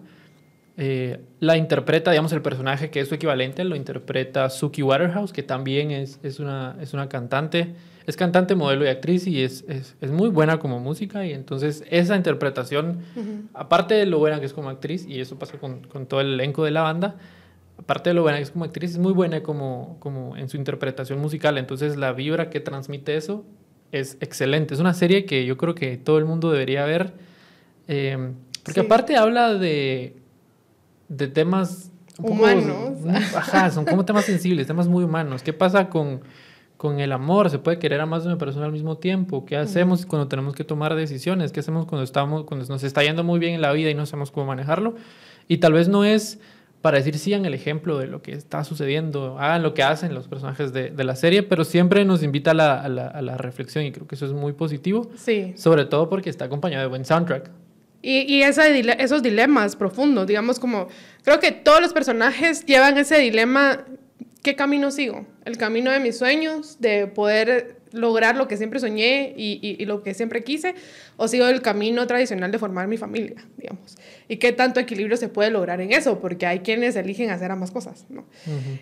Eh, 0.78 1.20
la 1.40 1.58
interpreta, 1.58 2.10
digamos, 2.10 2.32
el 2.32 2.40
personaje 2.40 2.90
que 2.90 3.00
es 3.00 3.08
su 3.08 3.14
equivalente, 3.14 3.62
lo 3.64 3.76
interpreta 3.76 4.48
Suki 4.48 4.82
Waterhouse, 4.82 5.32
que 5.32 5.42
también 5.42 5.90
es, 5.90 6.18
es, 6.22 6.40
una, 6.40 6.76
es 6.80 6.94
una 6.94 7.08
cantante 7.08 7.74
es 8.06 8.16
cantante, 8.16 8.54
modelo 8.54 8.84
y 8.84 8.88
actriz 8.88 9.26
y 9.26 9.42
es, 9.42 9.64
es, 9.68 9.96
es, 10.00 10.10
muy 10.10 10.30
buena 10.30 10.58
como 10.58 10.80
música 10.80 11.24
y 11.26 11.32
entonces 11.32 11.84
esa 11.90 12.16
interpretación, 12.16 12.98
uh 13.14 13.20
-huh. 13.20 13.42
aparte 13.54 13.94
de 13.94 14.06
lo 14.06 14.18
buena 14.18 14.40
que 14.40 14.46
es 14.46 14.52
como 14.52 14.68
actriz, 14.68 15.06
y 15.06 15.20
eso 15.20 15.38
pasa 15.38 15.58
con, 15.58 15.82
con, 15.82 16.06
todo 16.06 16.20
el 16.20 16.34
elenco 16.34 16.64
de 16.64 16.70
la 16.70 16.82
banda, 16.82 17.16
aparte 17.80 18.10
de 18.10 18.14
lo 18.14 18.22
buena 18.22 18.38
que 18.38 18.44
es 18.44 18.50
como 18.52 18.64
actriz, 18.64 18.92
es 18.92 18.98
muy 18.98 19.12
buena 19.12 19.42
como, 19.42 19.96
como 19.98 20.36
en 20.36 20.48
su 20.48 20.56
interpretación 20.56 21.18
musical, 21.20 21.58
entonces 21.58 21.96
la 21.96 22.12
vibra 22.12 22.48
que 22.50 22.60
transmite 22.60 23.16
eso 23.16 23.44
es 23.90 24.16
excelente. 24.20 24.74
Es 24.74 24.80
una 24.80 24.94
serie 24.94 25.24
que 25.24 25.44
yo 25.44 25.56
creo 25.56 25.74
que 25.74 25.96
todo 25.96 26.18
el 26.18 26.24
mundo 26.24 26.52
debería 26.52 26.84
ver. 26.84 27.12
Eh, 27.88 28.32
porque 28.64 28.80
Sí. 28.80 28.86
aparte 28.86 29.16
habla 29.16 29.54
de, 29.54 30.14
de 31.08 31.26
temas 31.28 31.90
un 32.18 32.24
poco- 32.26 32.34
Humanos. 32.42 32.98
Ajá, 33.34 33.70
son 33.70 33.84
como 33.84 34.04
temas 34.04 34.24
sensibles, 34.26 34.66
temas 34.66 34.86
muy 34.86 35.02
humanos. 35.02 35.42
¿Qué 35.42 35.52
pasa 35.52 35.88
con, 35.88 36.20
con 36.76 37.00
el 37.00 37.10
amor? 37.12 37.50
¿Se 37.50 37.58
puede 37.58 37.78
querer 37.78 38.00
a 38.00 38.06
más 38.06 38.22
de 38.22 38.28
una 38.28 38.38
persona 38.38 38.66
al 38.66 38.72
mismo 38.72 38.98
tiempo? 38.98 39.44
¿Qué 39.46 39.56
hacemos 39.56 40.06
cuando 40.06 40.28
tenemos 40.28 40.54
que 40.54 40.62
tomar 40.62 40.94
decisiones? 40.94 41.50
¿Qué 41.50 41.60
hacemos 41.60 41.86
cuando, 41.86 42.04
estamos, 42.04 42.44
cuando 42.44 42.66
nos 42.66 42.84
está 42.84 43.02
yendo 43.02 43.24
muy 43.24 43.40
bien 43.40 43.54
en 43.54 43.62
la 43.62 43.72
vida 43.72 43.90
y 43.90 43.94
no 43.94 44.06
sabemos 44.06 44.30
cómo 44.30 44.46
manejarlo? 44.46 44.94
Y 45.48 45.58
tal 45.58 45.72
vez 45.72 45.88
no 45.88 46.04
es 46.04 46.38
para 46.82 46.96
decir 46.98 47.18
sigan 47.18 47.44
el 47.44 47.52
ejemplo 47.54 47.98
de 47.98 48.06
lo 48.06 48.22
que 48.22 48.32
está 48.32 48.64
sucediendo, 48.64 49.38
hagan 49.38 49.62
lo 49.62 49.74
que 49.74 49.82
hacen 49.82 50.14
los 50.14 50.28
personajes 50.28 50.72
de, 50.72 50.90
de 50.90 51.04
la 51.04 51.14
serie, 51.16 51.42
pero 51.42 51.64
siempre 51.64 52.04
nos 52.04 52.22
invita 52.22 52.52
a 52.52 52.54
la, 52.54 52.80
a 52.80 52.88
la- 52.88 53.08
a 53.08 53.20
la 53.22 53.36
reflexión 53.36 53.84
y 53.84 53.92
creo 53.92 54.06
que 54.06 54.14
eso 54.14 54.26
es 54.26 54.32
muy 54.32 54.52
positivo, 54.54 55.10
Sí. 55.16 55.52
sobre 55.56 55.84
todo 55.84 56.08
porque 56.08 56.30
está 56.30 56.46
acompañado 56.46 56.82
de 56.82 56.88
buen 56.88 57.04
soundtrack. 57.04 57.50
Y, 58.02 58.20
y 58.32 58.42
esa 58.44 58.66
esos 58.68 59.22
dilemas 59.22 59.76
profundos, 59.76 60.26
digamos 60.26 60.58
como, 60.58 60.88
creo 61.22 61.38
que 61.38 61.52
todos 61.52 61.82
los 61.82 61.92
personajes 61.92 62.64
llevan 62.64 62.96
ese 62.96 63.18
dilema, 63.18 63.84
¿qué 64.42 64.56
camino 64.56 64.90
sigo? 64.90 65.26
El 65.44 65.58
camino 65.58 65.90
de 65.90 66.00
mis 66.00 66.16
sueños, 66.16 66.80
de 66.80 67.06
poder 67.08 67.79
lograr 67.92 68.36
lo 68.36 68.46
que 68.48 68.56
siempre 68.56 68.78
soñé 68.80 69.34
y, 69.36 69.58
y- 69.62 69.82
y 69.82 69.86
lo 69.86 70.02
que 70.02 70.14
siempre 70.14 70.44
quise, 70.44 70.74
o 71.16 71.26
sigo 71.28 71.46
el 71.46 71.60
camino 71.62 72.06
tradicional 72.06 72.50
de 72.52 72.58
formar 72.58 72.86
mi 72.88 72.96
familia, 72.96 73.36
digamos. 73.56 73.96
Y 74.28 74.36
qué 74.36 74.52
tanto 74.52 74.80
equilibrio 74.80 75.16
se 75.16 75.28
puede 75.28 75.50
lograr 75.50 75.80
en 75.80 75.92
eso, 75.92 76.20
porque 76.20 76.46
hay 76.46 76.60
quienes 76.60 76.96
eligen 76.96 77.30
hacer 77.30 77.50
ambas 77.50 77.70
cosas, 77.70 78.06
¿no? 78.08 78.26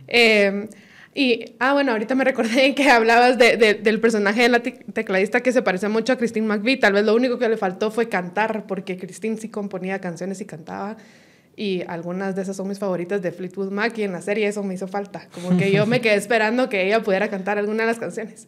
Eh, 0.07 0.69
y, 1.15 1.55
ah, 1.59 1.73
bueno, 1.73 1.93
ahorita 1.93 2.15
me 2.15 2.23
recordé 2.25 2.75
que 2.77 2.91
hablabas 2.91 3.39
de- 3.39 3.57
de- 3.57 3.75
del 3.75 3.99
personaje 4.01 4.43
de 4.43 4.49
la 4.51 4.61
te- 4.61 4.73
tecladista 4.93 5.41
que 5.41 5.53
se 5.53 5.63
parece 5.63 5.89
mucho 5.89 6.13
a 6.13 6.17
Christine 6.17 6.47
McVie. 6.47 6.77
Tal 6.77 6.93
vez 6.93 7.05
lo 7.05 7.15
único 7.15 7.39
que 7.39 7.49
le 7.49 7.57
faltó 7.57 7.91
fue 7.91 8.09
cantar, 8.09 8.67
porque 8.67 8.97
Christine 8.99 9.37
sí 9.39 9.49
componía 9.49 10.01
canciones 10.01 10.41
y 10.41 10.45
cantaba. 10.45 10.97
Y 11.57 11.83
algunas 11.89 12.37
de 12.37 12.43
esas 12.43 12.57
son 12.57 12.69
mis 12.69 12.79
favoritas 12.79 13.21
de 13.21 13.33
Fleetwood 13.33 13.73
Mac 13.73 13.99
y 13.99 14.05
en 14.05 14.13
la 14.13 14.23
serie 14.23 14.47
eso 14.47 14.63
me 14.63 14.75
hizo 14.75 14.87
falta. 14.87 15.27
Como 15.35 15.57
que 15.59 15.73
yo 15.73 15.87
me 15.87 16.01
quedé 16.03 16.15
esperando 16.15 16.69
que 16.69 16.87
ella 16.87 17.03
pudiera 17.03 17.29
cantar 17.31 17.59
alguna 17.59 17.83
de 17.83 17.87
las 17.89 17.99
canciones. 17.99 18.47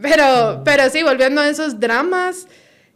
Pero, 0.00 0.62
pero 0.64 0.90
sí, 0.90 1.02
volviendo 1.02 1.40
a 1.40 1.48
esos 1.48 1.78
dramas 1.80 2.46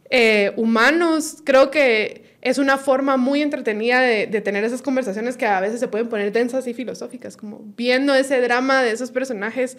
eh, 0.09 0.51
humanos, 0.57 1.37
creo 1.45 1.71
que 1.71 2.37
es 2.41 2.57
una 2.57 2.77
forma 2.77 3.17
muy 3.17 3.41
entretenida 3.41 4.01
de, 4.01 4.27
de 4.27 4.41
tener 4.41 4.63
esas 4.63 4.81
conversaciones 4.81 5.37
que 5.37 5.45
a 5.45 5.59
veces 5.59 5.79
se 5.79 5.87
pueden 5.87 6.07
poner 6.09 6.31
densas 6.31 6.67
y 6.67 6.73
filosóficas, 6.73 7.37
como 7.37 7.61
viendo 7.77 8.13
ese 8.15 8.39
drama 8.41 8.81
de 8.83 8.91
esos 8.91 9.11
personajes, 9.11 9.77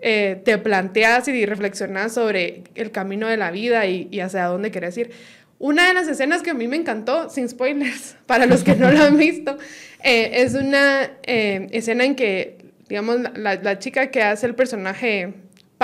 eh, 0.00 0.40
te 0.44 0.58
planteas 0.58 1.28
y 1.28 1.46
reflexionas 1.46 2.12
sobre 2.12 2.64
el 2.74 2.90
camino 2.90 3.26
de 3.28 3.36
la 3.38 3.50
vida 3.50 3.86
y, 3.86 4.08
y 4.10 4.20
hacia 4.20 4.44
dónde 4.46 4.70
querés 4.70 4.96
ir. 4.98 5.10
Una 5.58 5.86
de 5.88 5.94
las 5.94 6.08
escenas 6.08 6.42
que 6.42 6.50
a 6.50 6.54
mí 6.54 6.68
me 6.68 6.76
encantó, 6.76 7.30
sin 7.30 7.48
spoilers, 7.48 8.16
para 8.26 8.44
los 8.46 8.64
que 8.64 8.74
no 8.74 8.90
lo 8.90 9.02
han 9.02 9.16
visto, 9.16 9.56
eh, 10.02 10.30
es 10.42 10.54
una 10.54 11.10
eh, 11.22 11.68
escena 11.72 12.04
en 12.04 12.16
que, 12.16 12.58
digamos, 12.88 13.18
la, 13.34 13.54
la- 13.56 13.78
chica 13.78 14.10
que 14.10 14.22
hace 14.22 14.46
el 14.46 14.54
personaje 14.54 15.32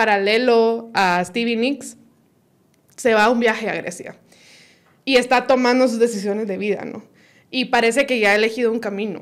paralelo 0.00 0.90
a 0.94 1.22
Stevie 1.22 1.56
Nicks 1.56 1.98
se 2.96 3.12
va 3.12 3.24
a 3.24 3.28
un 3.28 3.38
viaje 3.38 3.68
a 3.68 3.74
Grecia 3.74 4.16
y 5.04 5.16
está 5.16 5.46
tomando 5.46 5.88
sus 5.88 5.98
decisiones 5.98 6.48
de 6.48 6.56
vida, 6.56 6.86
¿no? 6.86 7.04
Y 7.50 7.66
parece 7.66 8.06
que 8.06 8.18
ya 8.18 8.30
ha 8.30 8.34
elegido 8.34 8.72
un 8.72 8.78
camino. 8.78 9.20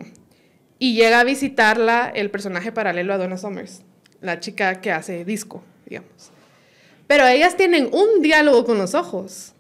Y 0.78 0.94
llega 0.94 1.18
a 1.18 1.24
visitarla 1.24 2.12
el 2.14 2.30
personaje 2.30 2.70
paralelo 2.70 3.12
a 3.12 3.18
Donna 3.18 3.36
Summers, 3.36 3.82
la 4.20 4.38
chica 4.38 4.80
que 4.80 4.92
hace 4.92 5.24
disco, 5.24 5.64
digamos. 5.84 6.30
Pero 7.08 7.26
ellas 7.26 7.56
tienen 7.56 7.88
un 7.92 8.22
diálogo 8.22 8.64
con 8.64 8.78
los 8.78 8.94
ojos, 8.94 9.54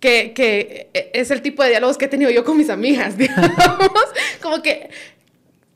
que, 0.00 0.32
que 0.32 0.88
es 1.12 1.30
el 1.30 1.42
tipo 1.42 1.62
de 1.62 1.68
diálogos 1.68 1.98
que 1.98 2.06
he 2.06 2.08
tenido 2.08 2.30
yo 2.30 2.44
con 2.44 2.56
mis 2.56 2.70
amigas, 2.70 3.18
digamos. 3.18 3.50
Como 4.40 4.62
que 4.62 4.88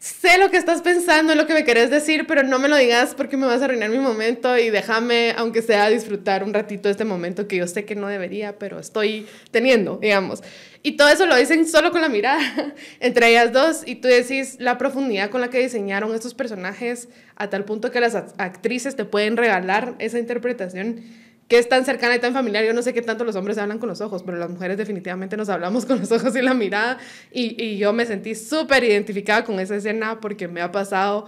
sé 0.07 0.39
lo 0.39 0.51
que 0.51 0.57
estás 0.57 0.83
pensando, 0.83 1.35
lo 1.35 1.47
que 1.47 1.55
me 1.55 1.65
querés 1.65 1.91
decir, 1.91 2.27
pero 2.27 2.43
no 2.43 2.59
me 2.59 2.69
lo 2.69 2.77
digas 2.77 3.15
porque 3.15 3.37
me 3.37 3.47
vas 3.47 3.61
a 3.63 3.65
arruinar 3.65 3.91
mi 3.91 3.99
momento 3.99 4.57
y 4.57 4.71
déjame, 4.71 5.35
aunque 5.37 5.63
sea, 5.63 5.89
disfrutar 5.89 6.45
un 6.45 6.55
ratito 6.55 6.89
de 6.89 6.93
este 6.93 7.05
momento 7.05 7.49
que 7.49 7.57
yo 7.57 7.67
sé 7.67 7.85
que 7.85 7.95
no 7.97 8.07
debería, 8.07 8.59
pero 8.59 8.79
estoy 8.79 9.27
teniendo, 9.51 9.99
digamos. 10.01 10.43
Y 10.83 10.93
todo 10.97 11.09
eso 11.09 11.27
lo 11.27 11.35
dicen 11.37 11.67
solo 11.67 11.91
con 11.91 12.01
la 12.03 12.09
mirada, 12.09 12.39
entre 13.01 13.31
ellas 13.31 13.53
dos, 13.53 13.83
y 13.85 13.97
tú 13.97 14.07
decís 14.09 14.57
la 14.61 14.79
profundidad 14.79 15.31
con 15.31 15.41
la 15.41 15.51
que 15.51 15.59
diseñaron 15.59 16.15
estos 16.15 16.35
personajes 16.35 17.09
a 17.35 17.51
tal 17.51 17.65
punto 17.65 17.91
que 17.91 18.01
las 18.01 18.15
act- 18.15 18.35
actrices 18.39 18.95
te 18.95 19.05
pueden 19.05 19.37
regalar 19.37 19.97
esa 19.99 20.19
interpretación 20.19 21.03
que 21.49 21.59
es 21.59 21.69
tan 21.69 21.85
cercana 21.85 22.17
y 22.17 22.19
tan 22.19 22.33
familiar. 22.33 22.65
Yo 22.65 22.73
no 22.73 22.83
sé 22.83 22.93
qué 22.93 23.03
tanto 23.03 23.25
los 23.25 23.37
hombres 23.37 23.59
hablan 23.59 23.79
con 23.79 23.89
los 23.89 24.01
ojos, 24.01 24.23
pero 24.23 24.37
las 24.39 24.51
mujeres 24.51 24.77
definitivamente 24.77 25.37
nos 25.37 25.49
hablamos 25.49 25.87
con 25.87 26.01
los 26.01 26.11
ojos 26.11 26.35
y 26.35 26.43
la 26.43 26.55
mirada. 26.55 26.99
Y, 27.33 27.63
y 27.63 27.79
yo 27.79 27.93
me 27.93 28.07
sentí 28.07 28.35
súper 28.35 28.85
identificada 28.85 29.45
con 29.45 29.61
esa 29.61 29.77
escena 29.77 30.21
porque 30.21 30.49
me 30.49 30.61
ha 30.61 30.73
pasado 30.73 31.27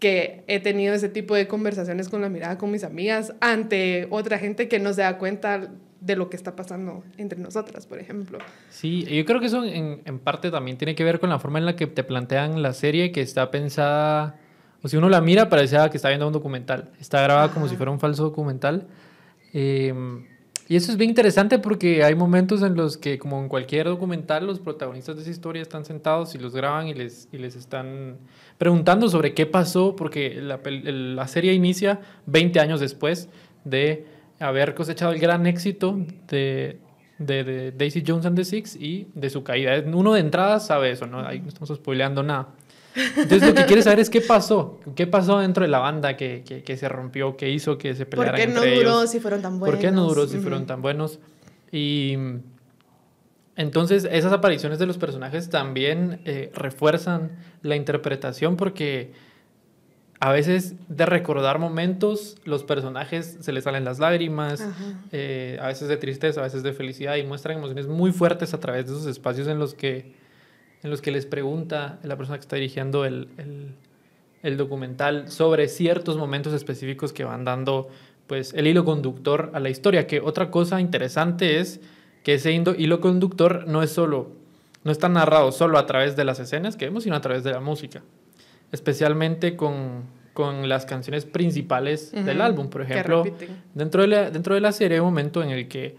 que 0.00 0.42
he 0.46 0.60
tenido 0.60 0.94
ese 0.94 1.08
tipo 1.08 1.34
de 1.34 1.46
conversaciones 1.46 2.08
con 2.08 2.22
la 2.22 2.28
mirada 2.28 2.58
con 2.58 2.70
mis 2.70 2.84
amigas 2.84 3.34
ante 3.40 4.08
otra 4.10 4.38
gente 4.38 4.66
que 4.66 4.78
no 4.78 4.92
se 4.92 5.02
da 5.02 5.18
cuenta 5.18 5.68
de 6.00 6.16
lo 6.16 6.30
que 6.30 6.36
está 6.36 6.56
pasando 6.56 7.04
entre 7.18 7.38
nosotras, 7.38 7.86
por 7.86 7.98
ejemplo. 7.98 8.38
Sí, 8.70 9.04
yo 9.04 9.24
creo 9.26 9.38
que 9.38 9.46
eso 9.46 9.62
en, 9.62 10.00
en 10.04 10.18
parte 10.18 10.50
también 10.50 10.78
tiene 10.78 10.94
que 10.94 11.04
ver 11.04 11.20
con 11.20 11.28
la 11.28 11.38
forma 11.38 11.58
en 11.58 11.66
la 11.66 11.76
que 11.76 11.86
te 11.86 12.02
plantean 12.02 12.62
la 12.62 12.72
serie, 12.72 13.12
que 13.12 13.20
está 13.20 13.50
pensada, 13.50 14.36
o 14.82 14.88
si 14.88 14.96
uno 14.96 15.10
la 15.10 15.20
mira, 15.20 15.50
parece 15.50 15.76
que 15.90 15.98
está 15.98 16.08
viendo 16.08 16.26
un 16.26 16.32
documental. 16.32 16.90
Está 16.98 17.20
grabada 17.22 17.52
como 17.52 17.68
si 17.68 17.76
fuera 17.76 17.92
un 17.92 18.00
falso 18.00 18.22
documental. 18.22 18.86
Eh, 19.52 19.92
y 20.70 20.76
eso 20.76 20.92
es 20.92 20.98
bien 20.98 21.10
interesante 21.10 21.58
porque 21.58 22.04
hay 22.04 22.14
momentos 22.14 22.62
en 22.62 22.76
los 22.76 22.96
que, 22.96 23.18
como 23.18 23.40
en 23.40 23.48
cualquier 23.48 23.86
documental, 23.86 24.46
los 24.46 24.60
protagonistas 24.60 25.16
de 25.16 25.22
esa 25.22 25.30
historia 25.32 25.62
están 25.62 25.84
sentados 25.84 26.36
y 26.36 26.38
los 26.38 26.54
graban 26.54 26.86
y 26.86 26.94
les, 26.94 27.28
y 27.32 27.38
les 27.38 27.56
están 27.56 28.18
preguntando 28.56 29.08
sobre 29.08 29.34
qué 29.34 29.46
pasó, 29.46 29.96
porque 29.96 30.40
la, 30.40 30.60
la 30.62 31.26
serie 31.26 31.54
inicia 31.54 32.00
20 32.26 32.60
años 32.60 32.78
después 32.78 33.28
de 33.64 34.06
haber 34.38 34.76
cosechado 34.76 35.10
el 35.10 35.18
gran 35.18 35.44
éxito 35.48 35.98
de, 36.28 36.78
de, 37.18 37.42
de 37.42 37.72
Daisy 37.72 38.04
Jones 38.06 38.24
and 38.26 38.36
the 38.36 38.44
Six 38.44 38.76
y 38.76 39.08
de 39.14 39.28
su 39.28 39.42
caída. 39.42 39.82
Uno 39.92 40.12
de 40.12 40.20
entrada 40.20 40.60
sabe 40.60 40.92
eso, 40.92 41.04
¿no? 41.04 41.26
Ahí 41.26 41.40
no 41.40 41.48
estamos 41.48 41.70
spoileando 41.70 42.22
nada. 42.22 42.50
Entonces 42.94 43.48
lo 43.48 43.54
que 43.54 43.64
quiere 43.66 43.82
saber 43.82 44.00
es 44.00 44.10
qué 44.10 44.20
pasó, 44.20 44.80
qué 44.96 45.06
pasó 45.06 45.38
dentro 45.38 45.62
de 45.62 45.68
la 45.68 45.78
banda 45.78 46.16
que, 46.16 46.42
que, 46.44 46.62
que 46.62 46.76
se 46.76 46.88
rompió, 46.88 47.36
qué 47.36 47.50
hizo 47.50 47.78
que 47.78 47.94
se 47.94 48.04
¿Por 48.04 48.18
pelearan 48.26 48.40
qué 48.40 48.46
no 48.48 48.62
entre 48.64 48.74
duró 48.74 48.98
ellos. 49.00 49.10
si 49.10 49.20
fueron 49.20 49.42
tan 49.42 49.58
buenos? 49.60 49.76
¿Por 49.76 49.80
qué 49.80 49.92
no 49.92 50.06
duró 50.08 50.26
si 50.26 50.34
Ujú. 50.34 50.42
fueron 50.42 50.66
tan 50.66 50.82
buenos? 50.82 51.20
Y 51.70 52.16
entonces 53.56 54.08
esas 54.10 54.32
apariciones 54.32 54.78
de 54.78 54.86
los 54.86 54.98
personajes 54.98 55.50
también 55.50 56.20
eh, 56.24 56.50
refuerzan 56.54 57.30
la 57.62 57.76
interpretación 57.76 58.56
porque 58.56 59.12
a 60.18 60.32
veces 60.32 60.74
de 60.88 61.06
recordar 61.06 61.58
momentos 61.58 62.36
los 62.44 62.64
personajes 62.64 63.38
se 63.40 63.52
les 63.52 63.64
salen 63.64 63.84
las 63.84 63.98
lágrimas, 63.98 64.66
eh, 65.12 65.58
a 65.62 65.68
veces 65.68 65.88
de 65.88 65.96
tristeza, 65.96 66.40
a 66.40 66.44
veces 66.44 66.62
de 66.62 66.72
felicidad 66.72 67.16
y 67.16 67.22
muestran 67.22 67.56
emociones 67.58 67.86
muy 67.86 68.12
fuertes 68.12 68.52
a 68.52 68.60
través 68.60 68.86
de 68.86 68.92
esos 68.92 69.06
espacios 69.06 69.48
en 69.48 69.58
los 69.58 69.74
que, 69.74 70.14
en 70.82 70.90
los 70.90 71.00
que 71.02 71.10
les 71.10 71.26
pregunta 71.26 71.98
la 72.02 72.16
persona 72.16 72.38
que 72.38 72.42
está 72.42 72.56
dirigiendo 72.56 73.04
el, 73.04 73.28
el- 73.38 73.74
el 74.42 74.56
documental 74.56 75.30
sobre 75.30 75.68
ciertos 75.68 76.16
momentos 76.16 76.54
específicos 76.54 77.12
que 77.12 77.24
van 77.24 77.44
dando 77.44 77.88
pues 78.26 78.54
el 78.54 78.66
hilo 78.66 78.84
conductor 78.86 79.50
a 79.52 79.60
la 79.60 79.68
historia. 79.68 80.06
Que 80.06 80.20
otra 80.20 80.50
cosa 80.50 80.80
interesante 80.80 81.58
es 81.60 81.80
que 82.22 82.34
ese 82.34 82.50
hilo 82.52 83.00
conductor 83.02 83.66
no 83.66 83.82
es 83.82 83.90
solo, 83.90 84.30
no 84.82 84.92
está 84.92 85.10
narrado 85.10 85.52
solo 85.52 85.76
a 85.76 85.84
través 85.84 86.16
de 86.16 86.24
las 86.24 86.40
escenas 86.40 86.76
que 86.76 86.86
vemos, 86.86 87.02
sino 87.04 87.16
a 87.16 87.20
través 87.20 87.44
de 87.44 87.50
la 87.50 87.60
música. 87.60 88.02
Especialmente 88.72 89.56
con, 89.56 90.04
con 90.32 90.68
las 90.68 90.86
canciones 90.86 91.24
principales 91.26 92.12
del 92.12 92.36
Ujú, 92.38 92.42
álbum. 92.46 92.70
Por 92.70 92.82
ejemplo, 92.82 93.24
dentro 93.74 94.02
de, 94.02 94.08
la, 94.08 94.30
dentro 94.30 94.54
de 94.54 94.60
la 94.60 94.72
serie 94.72 94.96
hay 94.96 95.00
un 95.00 95.06
momento 95.06 95.42
en 95.42 95.50
el 95.50 95.68
que 95.68 95.96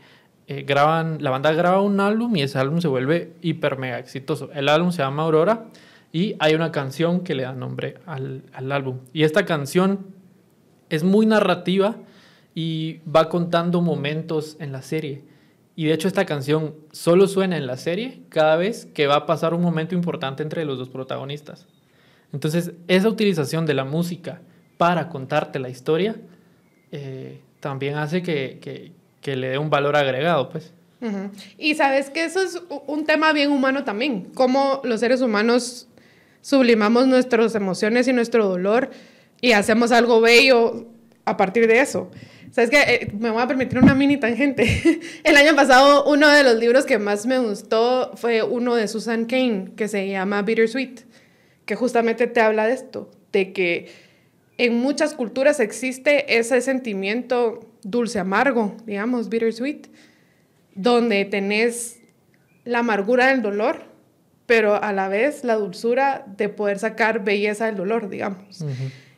eh, 0.51 0.63
graban, 0.63 1.17
la 1.23 1.29
banda 1.29 1.51
graba 1.53 1.81
un 1.81 1.99
álbum 1.99 2.35
y 2.35 2.41
ese 2.41 2.57
álbum 2.59 2.81
se 2.81 2.87
vuelve 2.89 3.33
hiper 3.41 3.77
mega 3.77 3.97
exitoso. 3.99 4.49
El 4.53 4.67
álbum 4.67 4.91
se 4.91 5.01
llama 5.01 5.23
Aurora 5.23 5.67
y 6.11 6.35
hay 6.39 6.55
una 6.55 6.71
canción 6.71 7.21
que 7.21 7.35
le 7.35 7.43
da 7.43 7.53
nombre 7.53 7.95
al, 8.05 8.43
al 8.51 8.71
álbum. 8.73 8.97
Y 9.13 9.23
esta 9.23 9.45
canción 9.45 10.07
es 10.89 11.03
muy 11.03 11.25
narrativa 11.25 11.95
y 12.53 12.99
va 13.07 13.29
contando 13.29 13.79
momentos 13.81 14.57
en 14.59 14.73
la 14.73 14.81
serie. 14.81 15.23
Y 15.77 15.85
de 15.85 15.93
hecho 15.93 16.09
esta 16.09 16.25
canción 16.25 16.75
solo 16.91 17.27
suena 17.27 17.55
en 17.55 17.65
la 17.65 17.77
serie 17.77 18.23
cada 18.27 18.57
vez 18.57 18.87
que 18.93 19.07
va 19.07 19.15
a 19.15 19.25
pasar 19.25 19.53
un 19.53 19.61
momento 19.61 19.95
importante 19.95 20.43
entre 20.43 20.65
los 20.65 20.77
dos 20.77 20.89
protagonistas. 20.89 21.65
Entonces 22.33 22.73
esa 22.89 23.07
utilización 23.07 23.65
de 23.65 23.73
la 23.73 23.85
música 23.85 24.41
para 24.77 25.07
contarte 25.07 25.59
la 25.59 25.69
historia 25.69 26.15
eh, 26.91 27.39
también 27.61 27.95
hace 27.95 28.21
que, 28.21 28.59
que- 28.61 28.91
que 29.21 29.35
le 29.35 29.49
dé 29.49 29.57
un 29.57 29.69
valor 29.69 29.95
agregado, 29.95 30.49
pues. 30.49 30.73
Y 31.57 31.73
sabes 31.75 32.11
que 32.11 32.23
eso 32.23 32.43
es 32.43 32.61
un 32.85 33.05
tema 33.05 33.33
bien 33.33 33.51
humano 33.51 33.83
también, 33.83 34.27
cómo 34.35 34.81
los 34.83 34.99
seres 34.99 35.21
humanos 35.21 35.87
sublimamos 36.41 37.07
nuestras 37.07 37.55
emociones 37.55 38.07
y 38.07 38.13
nuestro 38.13 38.47
dolor 38.47 38.91
y 39.41 39.53
hacemos 39.53 39.91
algo 39.91 40.21
bello 40.21 40.85
a 41.25 41.37
partir 41.37 41.67
de 41.67 41.79
eso. 41.79 42.11
¿Sabes 42.51 42.69
qué? 42.69 42.81
Eh, 42.81 43.11
me 43.17 43.29
voy 43.29 43.41
a 43.41 43.47
permitir 43.47 43.79
una 43.79 43.95
mini 43.95 44.17
tangente. 44.17 44.99
El 45.23 45.37
año 45.37 45.55
pasado, 45.55 46.03
uno 46.05 46.27
de 46.27 46.43
los 46.43 46.55
libros 46.55 46.85
que 46.85 46.99
más 46.99 47.25
me 47.25 47.39
gustó 47.39 48.11
fue 48.15 48.43
uno 48.43 48.75
de 48.75 48.87
Susan 48.87 49.25
Kane, 49.25 49.71
que 49.75 49.87
se 49.87 50.07
llama 50.09 50.41
Bittersweet, 50.41 51.01
que 51.65 51.75
justamente 51.75 52.27
te 52.27 52.41
habla 52.41 52.67
de 52.67 52.73
esto, 52.73 53.09
de 53.31 53.53
que 53.53 53.89
en 54.57 54.75
muchas 54.75 55.13
culturas 55.13 55.59
existe 55.61 56.37
ese 56.37 56.59
sentimiento 56.61 57.70
dulce 57.83 58.19
amargo, 58.19 58.75
digamos, 58.85 59.29
bittersweet, 59.29 59.87
donde 60.75 61.25
tenés 61.25 61.99
la 62.63 62.79
amargura 62.79 63.27
del 63.27 63.41
dolor, 63.41 63.83
pero 64.45 64.81
a 64.81 64.93
la 64.93 65.07
vez 65.07 65.43
la 65.43 65.55
dulzura 65.55 66.25
de 66.37 66.49
poder 66.49 66.79
sacar 66.79 67.23
belleza 67.23 67.65
del 67.65 67.75
dolor, 67.75 68.09
digamos. 68.09 68.63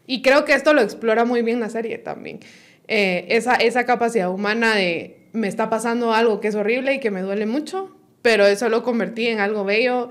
Y 0.06 0.22
creo 0.22 0.46
que 0.46 0.54
esto 0.54 0.74
lo 0.74 0.82
explora 0.82 1.26
muy 1.26 1.42
bien 1.42 1.60
la 1.60 1.70
serie 1.70 1.98
también. 1.98 2.40
Eh, 2.88 3.26
esa, 3.30 3.56
esa 3.56 3.86
capacidad 3.86 4.30
humana 4.30 4.76
de 4.76 5.30
me 5.32 5.48
está 5.48 5.70
pasando 5.70 6.14
algo 6.14 6.40
que 6.40 6.50
es 6.50 6.56
horrible 6.56 6.94
y 6.94 7.00
que 7.00 7.10
me 7.10 7.22
duele 7.22 7.46
mucho, 7.46 7.96
pero 8.22 8.46
eso 8.46 8.70
lo 8.70 8.84
convertí 8.84 9.28
en 9.28 9.40
algo 9.40 9.64
bello 9.64 10.10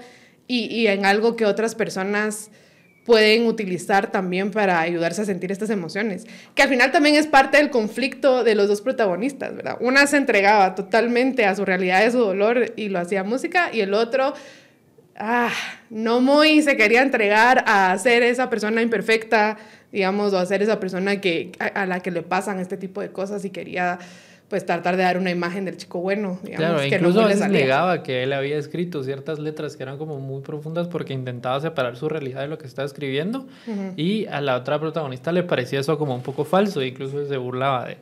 y, 0.49 0.67
y 0.67 0.89
en 0.89 1.07
algo 1.07 1.37
que 1.37 1.47
otras 1.47 1.75
personas 1.75 2.51
pueden 3.05 3.47
utilizar 3.47 4.11
también 4.13 4.51
para 4.51 4.81
ayudarse 4.81 5.23
a 5.23 5.25
sentir 5.25 5.51
estas 5.51 5.71
emociones, 5.71 6.27
que 6.55 6.63
al 6.63 6.69
final 6.69 6.93
también 6.93 7.17
es 7.17 7.27
parte 7.27 7.59
del 7.59 7.71
conflicto 7.71 8.45
de 8.45 8.55
los 8.55 8.69
dos 8.69 8.81
protagonistas, 8.81 9.55
¿verdad? 9.57 9.77
Una 9.81 10.07
se 10.07 10.17
entregaba 10.17 10.75
totalmente 10.75 11.45
a 11.45 11.55
su 11.55 11.65
realidad, 11.65 12.05
de 12.05 12.13
su 12.13 12.19
dolor 12.19 12.73
y 12.77 12.89
lo 12.89 13.01
hacía 13.01 13.25
música, 13.25 13.71
y 13.73 13.81
el 13.81 13.95
otro, 13.95 14.35
ah, 15.17 15.51
no 15.91 16.21
muy 16.21 16.63
se 16.63 16.77
quería 16.77 17.03
entregar 17.03 17.65
a 17.67 17.97
ser 17.99 18.23
esa 18.23 18.49
persona 18.49 18.83
imperfecta, 18.83 19.59
digamos, 19.91 20.33
o 20.33 20.39
a 20.39 20.47
ser 20.47 20.63
esa 20.63 20.79
persona 20.79 21.21
que, 21.21 21.53
a 21.59 21.87
la 21.87 22.01
que 22.01 22.11
le 22.11 22.23
pasan 22.23 22.61
este 22.61 22.77
tipo 22.77 23.01
de 23.01 23.11
cosas 23.11 23.45
y 23.45 23.51
quería 23.51 23.99
pues 24.53 24.67
tratar 24.67 24.99
de 24.99 25.03
dar 25.03 25.17
una 25.17 25.31
imagen 25.31 25.65
del 25.65 25.79
chico 25.79 25.99
bueno, 25.99 26.39
digamos. 26.43 26.73
Claro, 26.75 26.79
que 26.87 26.97
incluso 26.97 27.23
no 27.23 27.27
veces 27.29 27.49
negaba 27.49 28.03
que 28.03 28.23
él 28.23 28.35
había 28.35 28.59
escrito 28.59 29.03
ciertas 29.03 29.39
letras 29.39 29.79
que 29.79 29.83
eran 29.83 29.97
como 29.97 30.21
muy 30.21 30.43
profundas 30.43 30.89
porque 30.89 31.15
intentaba 31.15 31.59
separar 31.59 31.97
su 31.97 32.07
realidad 32.11 32.43
de 32.43 32.49
lo 32.49 32.59
que 32.59 32.67
estaba 32.67 32.85
escribiendo 32.85 33.47
y 33.97 34.27
a 34.27 34.43
la 34.43 34.57
otra 34.57 34.79
protagonista 34.79 35.33
le 35.33 35.43
parecía 35.43 35.81
eso 35.81 35.97
como 35.97 36.15
un 36.15 36.21
poco 36.21 36.45
falso 36.45 36.83
e 36.83 36.89
incluso 36.89 37.27
se 37.27 37.39
burlaba 37.39 37.87
de, 37.87 37.97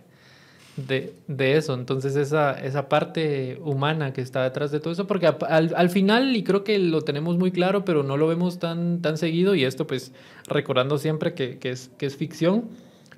de, 0.75 1.15
de, 1.29 1.57
eso. 1.57 1.75
Entonces 1.75 2.17
esa, 2.17 2.61
esa 2.61 2.89
parte 2.89 3.61
humana 3.63 4.13
que 4.13 4.21
está 4.21 4.43
detrás 4.43 4.73
de 4.73 4.81
todo 4.81 4.93
eso, 4.93 5.07
porque 5.07 5.29
al, 5.29 5.73
al, 5.77 5.89
final, 5.89 6.35
y 6.35 6.43
creo 6.43 6.65
que 6.65 6.81
lo 6.81 7.03
tenemos 7.03 7.39
muy 7.39 7.53
claro, 7.53 7.85
pero 7.85 8.03
no 8.03 8.17
lo 8.17 8.27
vemos 8.27 8.59
tan, 8.59 9.03
tan 9.03 9.19
seguido, 9.19 9.55
y 9.55 9.65
esto 9.65 9.87
pues 9.87 10.11
recordando 10.49 10.99
siempre 10.99 11.33
que, 11.33 11.59
que 11.59 11.71
es, 11.71 11.93
que 11.97 12.07
es 12.07 12.17
ficción, 12.17 12.65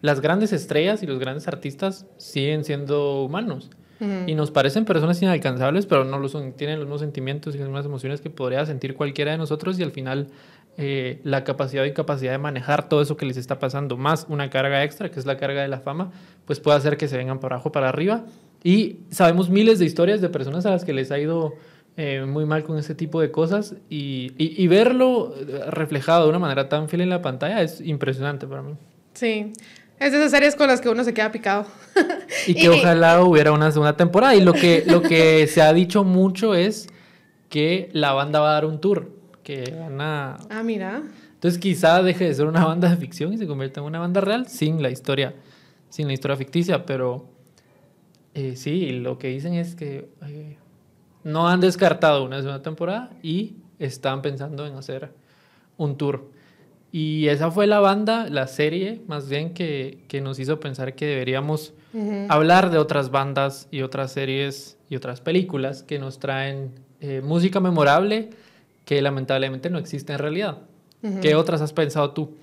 las 0.03 0.21
grandes 0.21 0.53
estrellas 0.53 1.03
y 1.03 1.07
los 1.07 1.19
grandes 1.19 1.49
artistas 1.49 2.07
siguen 2.19 2.65
siendo 2.65 3.23
humanos. 3.23 3.71
Y 4.27 4.35
nos 4.35 4.51
parecen 4.51 4.85
personas 4.85 5.23
inalcanzables, 5.23 5.87
pero 5.87 6.05
no 6.05 6.19
lo 6.19 6.29
son. 6.29 6.55
Tienen 6.55 6.81
los 6.81 6.87
mismos 6.87 7.03
sentimientos 7.03 7.55
y 7.55 7.59
las 7.59 7.69
mismas 7.69 7.87
emociones 7.87 8.21
que 8.21 8.31
podría 8.31 8.67
sentir 8.67 8.97
cualquiera 8.97 9.31
de 9.31 9.39
nosotros 9.39 9.79
y 9.79 9.85
al 9.85 9.93
final 9.93 10.27
eh, 10.77 11.21
la 11.23 11.45
capacidad 11.45 11.85
y 11.85 11.93
capacidad 11.93 12.33
de 12.33 12.39
manejar 12.39 12.89
todo 12.89 13.01
eso 13.01 13.17
que 13.17 13.27
les 13.27 13.37
está 13.37 13.61
pasando, 13.61 13.97
más 13.97 14.27
una 14.29 14.51
carga 14.51 14.83
extra, 14.83 15.09
que 15.13 15.21
es 15.21 15.25
la 15.25 15.37
carga 15.37 15.63
de 15.63 15.69
la 15.69 15.79
fama, 15.79 16.11
pues 16.47 16.59
puede 16.59 16.79
hacer 16.79 16.97
que 16.97 17.07
se 17.07 17.17
vengan 17.17 17.39
para 17.39 17.55
abajo, 17.55 17.71
para 17.71 17.91
arriba. 17.91 18.25
Y 18.65 18.97
sabemos 19.11 19.51
miles 19.51 19.79
de 19.79 19.85
historias 19.85 20.21
de 20.21 20.29
personas 20.31 20.67
a 20.67 20.71
las 20.71 20.85
que 20.85 20.93
les 20.93 21.13
ha 21.13 21.21
ido 21.21 21.55
eh, 21.97 22.25
muy 22.27 22.45
mal 22.45 22.65
con 22.65 22.79
ese 22.79 22.97
tipo 22.97 23.21
de 23.21 23.31
cosas 23.31 23.77
y, 23.89 24.33
y, 24.37 24.61
y 24.61 24.67
verlo 24.67 25.33
reflejado 25.69 26.25
de 26.25 26.31
una 26.31 26.41
manera 26.41 26.69
tan 26.69 26.89
fiel 26.89 27.03
en 27.03 27.11
la 27.11 27.23
pantalla 27.23 27.63
es 27.63 27.81
impresionante 27.81 28.49
para 28.49 28.63
mí. 28.63 28.75
Sí, 29.15 29.53
es 30.07 30.13
de 30.13 30.19
esas 30.19 30.31
series 30.31 30.57
con 30.57 30.69
las 30.69 30.81
que 30.81 30.89
uno 30.89 31.05
se 31.05 31.15
queda 31.15 31.31
picado. 31.31 31.67
y 32.47 32.55
que 32.55 32.69
ojalá 32.69 33.23
hubiera 33.23 33.53
una 33.53 33.71
segunda 33.71 33.97
temporada. 33.97 34.35
Y 34.35 34.41
lo 34.41 34.53
que, 34.53 34.85
lo 34.87 35.03
que 35.03 35.47
se 35.47 35.63
ha 35.63 35.73
dicho 35.73 36.05
mucho 36.05 36.55
es 36.55 36.89
que 37.49 37.91
la 37.93 38.13
banda 38.13 38.41
va 38.41 38.51
a 38.51 38.55
dar 38.55 38.67
un 38.67 38.81
tour. 38.81 39.11
Que 39.43 39.75
van 39.79 40.01
a... 40.01 40.37
Ah, 40.51 40.63
mira. 40.63 41.03
Entonces 41.35 41.61
quizá 41.61 42.03
deje 42.03 42.25
de 42.25 42.35
ser 42.35 42.47
una 42.47 42.65
banda 42.65 42.89
de 42.89 42.97
ficción 42.97 43.33
y 43.33 43.39
se 43.39 43.47
convierta 43.47 43.81
en 43.81 43.87
una 43.87 43.99
banda 43.99 44.21
real 44.21 44.49
sin 44.49 44.83
la 44.83 44.91
historia, 44.91 45.35
sin 45.89 46.07
la 46.07 46.13
historia 46.13 46.37
ficticia. 46.37 46.87
Pero 46.87 47.29
eh, 48.35 48.57
sí, 48.57 48.91
lo 48.91 49.19
que 49.19 49.29
dicen 49.29 49.55
es 49.55 49.75
que 49.75 50.09
eh, 50.27 50.57
no 51.25 51.49
han 51.49 51.61
descartado 51.61 52.25
una 52.25 52.37
segunda 52.37 52.63
temporada 52.63 53.11
y 53.23 53.57
están 53.79 54.23
pensando 54.23 54.67
en 54.67 54.75
hacer 54.75 55.13
un 55.77 55.97
tour. 55.97 56.31
Y 56.93 57.29
esa 57.29 57.51
fue 57.51 57.67
la 57.67 57.81
banda, 57.81 58.29
la 58.29 58.47
serie, 58.47 59.01
más 59.09 59.27
bien, 59.31 59.55
que, 59.55 60.05
que 60.09 60.21
nos 60.21 60.39
hizo 60.39 60.61
pensar 60.61 60.95
que 60.95 61.07
deberíamos 61.07 61.73
hablar 62.29 62.71
de 62.71 62.79
otras 62.79 63.11
bandas 63.11 63.67
y 63.71 63.83
otras 63.83 64.13
series 64.13 64.79
y 64.89 64.97
otras 64.97 65.21
películas 65.21 65.83
que 65.83 65.99
nos 65.99 66.19
traen 66.19 66.73
eh, 67.01 67.23
música 67.23 67.61
memorable 67.61 68.31
que 68.85 69.01
lamentablemente 69.01 69.71
no 69.71 69.79
existe 69.79 70.13
en 70.13 70.19
realidad. 70.19 70.59
¿Qué 71.21 71.35
otras 71.35 71.61
has 71.61 71.73
pensado 71.73 72.13
tú? 72.13 72.37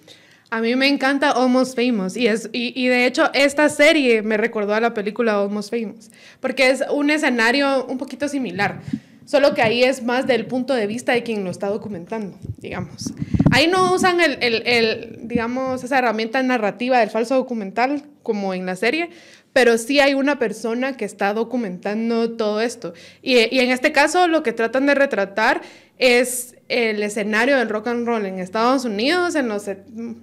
A 0.49 0.61
mí 0.61 0.75
me 0.75 0.87
encanta 0.87 1.29
Almost 1.31 1.75
Famous 1.75 2.17
y, 2.17 2.27
es, 2.27 2.49
y, 2.51 2.73
y, 2.75 2.87
de 2.87 3.05
hecho 3.05 3.29
esta 3.33 3.69
serie 3.69 4.21
me 4.23 4.35
recordó 4.35 4.73
a 4.73 4.81
la 4.81 4.93
película 4.93 5.39
Almost 5.39 5.69
Famous 5.69 6.09
porque 6.39 6.71
es 6.71 6.83
un 6.91 7.09
escenario 7.11 7.85
un 7.85 7.97
poquito 7.97 8.27
similar. 8.27 8.81
Solo 9.29 9.53
que 9.53 9.61
ahí 9.61 9.83
es 9.83 10.01
más 10.01 10.25
del 10.25 10.47
punto 10.47 10.73
de 10.73 10.87
vista 10.87 11.11
de 11.11 11.21
quien 11.21 11.43
lo 11.43 11.51
está 11.51 11.67
documentando, 11.67 12.35
digamos. 12.57 13.13
Ahí 13.51 13.67
no 13.67 13.93
usan 13.93 14.19
el, 14.21 14.39
el, 14.41 14.63
el, 14.65 15.19
digamos, 15.21 15.83
esa 15.83 15.99
herramienta 15.99 16.41
narrativa 16.41 16.97
del 16.97 17.11
falso 17.11 17.35
documental 17.35 18.01
como 18.23 18.55
en 18.55 18.65
la 18.65 18.75
serie, 18.75 19.11
pero 19.53 19.77
sí 19.77 19.99
hay 19.99 20.15
una 20.15 20.39
persona 20.39 20.97
que 20.97 21.05
está 21.05 21.35
documentando 21.35 22.31
todo 22.37 22.59
esto. 22.59 22.95
Y, 23.21 23.37
en 23.37 23.69
este 23.69 23.91
caso 23.91 24.27
lo 24.27 24.41
que 24.41 24.51
tratan 24.51 24.87
de 24.87 24.95
retratar 24.95 25.61
es 25.99 26.55
el 26.67 27.03
escenario 27.03 27.55
del 27.55 27.69
rock 27.69 27.89
and 27.89 28.07
roll 28.07 28.25
en 28.25 28.39
Estados 28.39 28.83
Unidos 28.83 29.35
en 29.35 29.47
los, 29.47 29.69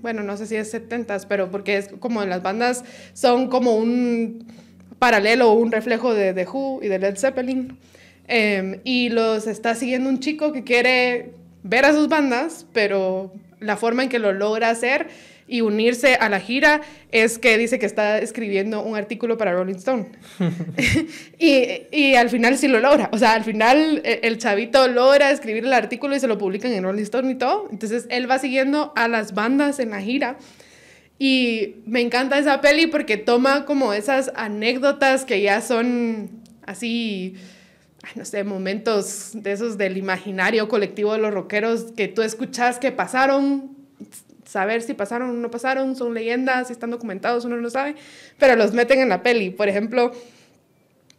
bueno, 0.03 0.25
no 0.25 0.37
sé 0.37 0.49
si 0.49 0.57
es 0.57 0.75
70s, 0.75 1.27
pero 1.29 1.49
porque 1.53 1.77
es 1.77 1.91
como 2.01 2.25
las 2.25 2.43
bandas 2.43 2.83
son 3.13 3.51
como 3.51 3.77
un 3.77 4.45
paralelo 4.99 5.53
o 5.53 5.55
un 5.55 5.71
reflejo 5.71 6.13
de 6.13 6.35
The 6.35 6.49
Who 6.49 6.81
y 6.83 6.89
de 6.89 6.99
Led 6.99 7.17
Zeppelin. 7.17 7.79
Eh, 8.29 8.81
y 8.85 9.09
los 9.11 9.47
está 9.47 9.75
siguiendo 9.75 10.09
un 10.09 10.21
chico 10.21 10.53
que 10.53 10.65
quiere 10.65 11.33
ver 11.63 11.85
a 11.85 11.93
sus 11.93 12.09
bandas, 12.09 12.67
pero 12.73 13.33
la 13.61 13.77
forma 13.77 14.03
en 14.03 14.09
que 14.09 14.19
lo 14.19 14.33
logra 14.33 14.71
hacer 14.71 15.09
y 15.49 15.61
unirse 15.61 16.17
a 16.17 16.29
la 16.29 16.41
gira 16.41 16.81
es 17.13 17.39
que 17.39 17.57
dice 17.57 17.79
que 17.79 17.87
está 17.87 18.19
escribiendo 18.19 18.83
un 18.83 18.97
artículo 18.97 19.39
para 19.39 19.53
Rolling 19.53 19.77
Stone. 19.77 20.07
y, 21.39 21.83
y, 21.93 22.15
al 22.17 22.31
final 22.31 22.59
sí 22.59 22.69
lo 22.69 22.81
logra. 22.81 23.11
O 23.13 23.19
sea, 23.19 23.33
al 23.33 23.45
final 23.45 24.03
e, 24.05 24.21
el 24.25 24.39
chavito 24.39 24.89
logra 24.89 25.31
escribir 25.31 25.65
el 25.65 25.73
artículo 25.73 26.17
y 26.17 26.21
se 26.21 26.27
lo 26.27 26.39
publican 26.39 26.73
en 26.73 26.83
Rolling 26.83 27.03
Stone 27.03 27.31
y 27.31 27.35
todo. 27.37 27.69
Entonces 27.71 28.07
él 28.11 28.29
va 28.31 28.39
siguiendo 28.39 28.93
a 28.97 29.09
las 29.09 29.35
bandas 29.35 29.79
en 29.79 29.91
la 29.91 30.01
gira. 30.01 30.37
Y 31.19 31.77
me 31.87 32.01
encanta 32.01 32.39
esa 32.39 32.61
peli 32.61 32.89
porque 32.89 33.17
toma 33.17 33.65
como 33.65 33.93
esas 33.93 34.33
anécdotas 34.35 35.25
que 35.25 35.41
ya 35.41 35.63
son 35.63 36.29
así 36.67 37.37
no 38.15 38.25
sé, 38.25 38.45
momentos 38.45 39.31
de 39.33 39.53
esos 39.53 39.77
del 39.79 39.97
imaginario 39.97 40.69
colectivo 40.69 41.13
de 41.13 41.19
los 41.19 41.33
rockeros 41.35 41.93
que 41.97 42.09
tú 42.09 42.23
escuchas 42.23 42.79
que 42.79 42.93
pasaron, 42.93 43.77
saber 44.45 44.83
si 44.83 44.95
pasaron 44.95 45.31
o 45.31 45.33
no 45.33 45.51
pasaron, 45.51 45.97
son 45.97 46.15
leyendas, 46.15 46.69
si 46.69 46.73
están 46.73 46.91
documentados, 46.91 47.45
uno 47.45 47.57
no 47.57 47.71
sabe, 47.71 47.97
pero 48.39 48.57
los 48.57 48.73
meten 48.73 49.01
en 49.01 49.09
la 49.09 49.23
peli. 49.23 49.51
Por 49.51 49.69
ejemplo, 49.69 50.13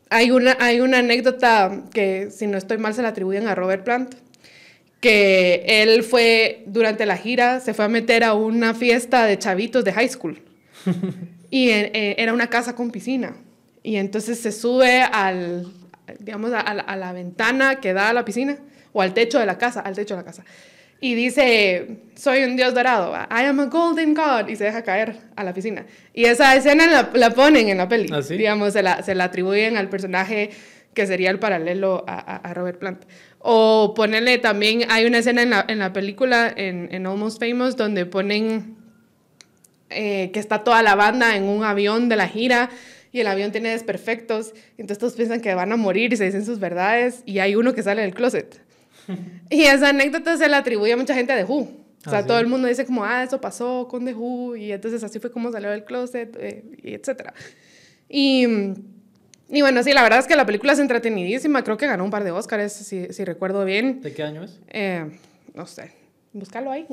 hay 0.10 0.32
una, 0.32 0.58
hay 0.60 0.80
una 0.80 1.00
anécdota 1.00 1.84
que, 1.94 2.30
si 2.32 2.48
no 2.48 2.58
estoy 2.58 2.78
mal, 2.78 2.94
se 2.94 3.02
la 3.02 3.10
atribuyen 3.10 3.48
a 3.48 3.56
Robert 3.56 3.84
Plant, 3.84 4.16
que 5.02 5.64
él 5.68 6.04
fue, 6.04 6.64
durante 6.66 7.06
la 7.06 7.18
gira, 7.18 7.60
se 7.60 7.74
fue 7.74 7.86
a 7.86 7.90
meter 7.90 8.24
a 8.24 8.34
una 8.34 8.74
fiesta 8.74 9.26
de 9.26 9.38
chavitos 9.38 9.84
de 9.84 9.94
high 9.94 10.10
school. 10.10 10.42
y 11.50 11.70
eh, 11.70 12.16
era 12.18 12.34
una 12.34 12.48
casa 12.48 12.76
con 12.76 12.92
piscina. 12.92 13.36
Y 13.84 13.98
entonces 13.98 14.40
se 14.40 14.52
sube 14.52 15.02
al, 15.02 15.72
digamos, 16.20 16.54
a, 16.54 16.60
a, 16.62 16.96
la 16.96 17.14
ventana 17.14 17.80
que 17.80 17.94
da 17.94 18.10
a 18.10 18.14
la 18.14 18.26
piscina 18.26 18.58
o 18.94 19.02
al 19.02 19.14
techo 19.14 19.40
de 19.40 19.46
la 19.46 19.58
casa, 19.58 19.82
al 19.82 19.96
techo 19.96 20.16
de 20.16 20.22
la 20.22 20.26
casa. 20.26 20.44
Y 21.00 21.14
dice, 21.14 22.00
soy 22.16 22.44
un 22.44 22.56
dios 22.56 22.74
dorado, 22.74 23.14
I 23.14 23.46
am 23.46 23.60
a 23.60 23.66
golden 23.66 24.16
god, 24.16 24.48
y 24.48 24.56
se 24.56 24.64
deja 24.64 24.82
caer 24.82 25.18
a 25.36 25.44
la 25.44 25.54
piscina. 25.54 25.86
Y 26.14 26.26
esa 26.26 26.56
escena 26.56 26.88
la, 26.88 27.12
la 27.14 27.30
ponen 27.32 27.70
en 27.70 27.78
la 27.78 27.88
peli, 27.88 28.10
¿Ah, 28.12 28.24
sí? 28.24 28.36
digamos, 28.36 28.74
se 28.74 28.82
la, 28.82 29.04
se 29.04 29.14
la 29.14 29.26
atribuyen 29.26 29.78
al 29.78 29.90
personaje 29.90 30.50
que 30.96 31.06
sería 31.06 31.30
el 31.30 31.38
paralelo 31.38 32.04
a, 32.08 32.38
a, 32.38 32.54
Robert 32.56 32.80
Plant. 32.80 33.04
O 33.38 33.94
ponerle 33.96 34.40
también, 34.40 34.90
hay 34.90 35.06
una 35.06 35.20
escena 35.20 35.44
en 35.44 35.52
la, 35.52 35.64
en 35.68 35.78
la 35.78 35.94
película, 35.94 36.52
en, 36.56 36.90
en, 36.92 37.06
Almost 37.06 37.40
Famous, 37.40 37.76
donde 37.76 38.08
ponen 38.08 38.76
eh, 39.92 40.32
que 40.34 40.40
está 40.40 40.64
toda 40.64 40.82
la 40.82 40.96
banda 40.96 41.36
en 41.36 41.44
un 41.44 41.64
avión 41.64 42.10
de 42.10 42.16
la 42.16 42.28
gira 42.28 42.72
y 43.12 43.20
el 43.20 43.28
avión 43.28 43.52
tiene 43.52 43.70
desperfectos, 43.70 44.54
entonces 44.78 44.98
todos 44.98 45.14
piensan 45.14 45.42
que 45.42 45.54
van 45.56 45.72
a 45.72 45.76
morir 45.76 46.14
y 46.14 46.18
se 46.18 46.26
dicen 46.26 46.46
sus 46.46 46.60
verdades 46.60 47.24
y 47.26 47.40
hay 47.40 47.56
uno 47.56 47.74
que 47.74 47.84
sale 47.84 48.02
del 48.02 48.14
closet. 48.14 48.62
y 49.50 49.64
esa 49.64 49.90
anécdota 49.90 50.38
se 50.38 50.48
la 50.50 50.58
atribuye 50.58 50.94
a 50.94 50.98
mucha 50.98 51.14
gente 51.14 51.34
de 51.34 51.44
Who. 51.44 51.88
O 52.06 52.10
sea, 52.10 52.20
¿Ah, 52.20 52.22
sí? 52.22 52.28
todo 52.28 52.40
el 52.40 52.48
mundo 52.48 52.68
dice 52.68 52.86
como, 52.86 53.04
ah, 53.04 53.24
eso 53.24 53.42
pasó 53.42 53.88
con 53.90 54.06
The 54.06 54.14
Who 54.14 54.56
y 54.56 54.72
entonces 54.72 55.04
así 55.04 55.20
fue 55.20 55.32
como 55.32 55.52
salió 55.52 55.70
del 55.70 55.84
closet, 55.84 56.38
eh, 56.40 56.64
y 56.82 56.94
etcétera. 56.94 57.34
Y, 58.08 58.46
y 59.50 59.62
bueno, 59.62 59.84
sí, 59.84 59.94
la 59.94 60.04
verdad 60.04 60.20
es 60.20 60.28
que 60.28 60.36
la 60.36 60.46
película 60.46 60.74
es 60.74 60.80
entretenidísima. 60.80 61.64
Creo 61.64 61.78
que 61.78 61.88
ganó 61.88 62.04
un 62.06 62.12
par 62.12 62.24
de 62.24 62.32
Oscars, 62.32 62.72
si, 62.72 63.12
si 63.12 63.26
recuerdo 63.26 63.66
bien. 63.66 64.02
¿De 64.02 64.14
qué 64.14 64.24
año 64.24 64.44
es? 64.44 64.60
Eh, 64.70 65.06
no 65.54 65.66
sé, 65.66 65.92
búscalo 66.34 66.72
ahí. 66.72 66.86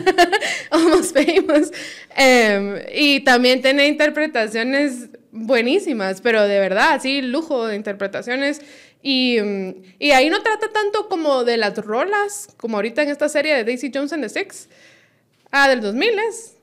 Almost 0.70 1.16
Famous. 1.16 1.70
Em, 2.16 2.76
y 2.94 3.20
también 3.20 3.62
tiene 3.62 3.86
interpretaciones 3.86 5.08
buenísimas, 5.32 6.20
pero 6.20 6.46
de 6.46 6.60
verdad, 6.60 7.00
sí, 7.02 7.22
lujo 7.22 7.66
de 7.66 7.74
interpretaciones. 7.74 8.60
Y, 9.02 9.38
y, 9.98 10.12
ahí 10.12 10.30
no 10.30 10.40
trata 10.42 10.68
tanto 10.68 11.08
como 11.08 11.42
de 11.42 11.56
las 11.56 11.76
rolas, 11.78 12.48
como 12.56 12.76
ahorita 12.76 13.02
en 13.02 13.08
esta 13.08 13.28
serie 13.28 13.52
de 13.56 13.64
Daisy 13.64 13.90
Jones 13.92 14.12
and 14.12 14.22
the 14.22 14.28
Six. 14.28 14.68
Ah, 15.50 15.68
del 15.68 15.80
2000 15.80 16.18
es. 16.20 16.56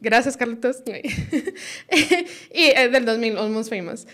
Gracias, 0.00 0.36
Carlitos. 0.36 0.82
y 0.86 2.64
es 2.64 2.92
del 2.92 3.04
2000, 3.04 3.38
Almost 3.38 3.70
Famous. 3.70 4.06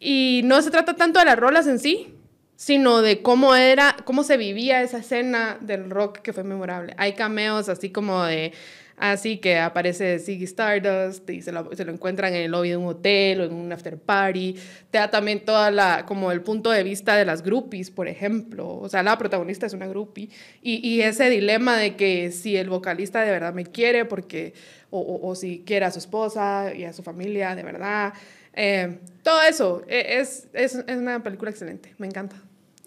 Y 0.00 0.40
no 0.44 0.62
se 0.62 0.70
trata 0.70 0.94
tanto 0.94 1.18
de 1.18 1.26
las 1.26 1.38
rolas 1.38 1.66
en 1.66 1.78
sí, 1.78 2.14
sino 2.56 3.02
de 3.02 3.22
cómo 3.22 3.54
era, 3.54 3.96
cómo 4.04 4.24
se 4.24 4.36
vivía 4.36 4.82
esa 4.82 4.98
escena 4.98 5.58
del 5.60 5.90
rock 5.90 6.18
que 6.18 6.32
fue 6.32 6.42
memorable. 6.42 6.94
Hay 6.96 7.12
cameos 7.12 7.68
así 7.68 7.90
como 7.90 8.24
de, 8.24 8.52
así 9.00 9.38
que 9.38 9.58
aparece 9.58 10.18
Ziggy 10.18 10.44
Stardust 10.44 11.28
y 11.30 11.42
se 11.42 11.52
lo, 11.52 11.74
se 11.74 11.84
lo, 11.84 11.92
encuentran 11.92 12.34
en 12.34 12.42
el 12.42 12.50
lobby 12.50 12.70
de 12.70 12.76
un 12.76 12.86
hotel 12.86 13.40
o 13.40 13.44
en 13.44 13.52
un 13.52 13.72
after 13.72 13.98
party. 13.98 14.56
Te 14.90 14.98
da 14.98 15.10
también 15.10 15.44
toda 15.44 15.70
la, 15.70 16.04
como 16.06 16.32
el 16.32 16.42
punto 16.42 16.70
de 16.70 16.82
vista 16.82 17.16
de 17.16 17.24
las 17.24 17.42
groupies, 17.42 17.90
por 17.90 18.08
ejemplo. 18.08 18.68
O 18.68 18.88
sea, 18.88 19.02
la 19.02 19.16
protagonista 19.18 19.66
es 19.66 19.72
una 19.72 19.86
groupie. 19.86 20.28
Y, 20.62 20.86
y 20.88 21.02
ese 21.02 21.30
dilema 21.30 21.76
de 21.76 21.96
que 21.96 22.30
si 22.30 22.56
el 22.56 22.68
vocalista 22.68 23.22
de 23.22 23.30
verdad 23.30 23.54
me 23.54 23.64
quiere 23.64 24.04
porque, 24.04 24.54
o, 24.90 25.00
o, 25.00 25.28
o 25.28 25.34
si 25.34 25.62
quiere 25.66 25.86
a 25.86 25.90
su 25.90 25.98
esposa 25.98 26.72
y 26.74 26.84
a 26.84 26.92
su 26.92 27.02
familia 27.02 27.54
de 27.54 27.62
verdad. 27.62 28.12
Eh, 28.60 28.98
todo 29.22 29.40
eso 29.42 29.84
e, 29.86 30.18
es, 30.18 30.48
es, 30.52 30.74
es, 30.74 30.96
una 30.96 31.22
película 31.22 31.50
excelente, 31.50 31.94
me 31.98 32.08
encanta. 32.08 32.34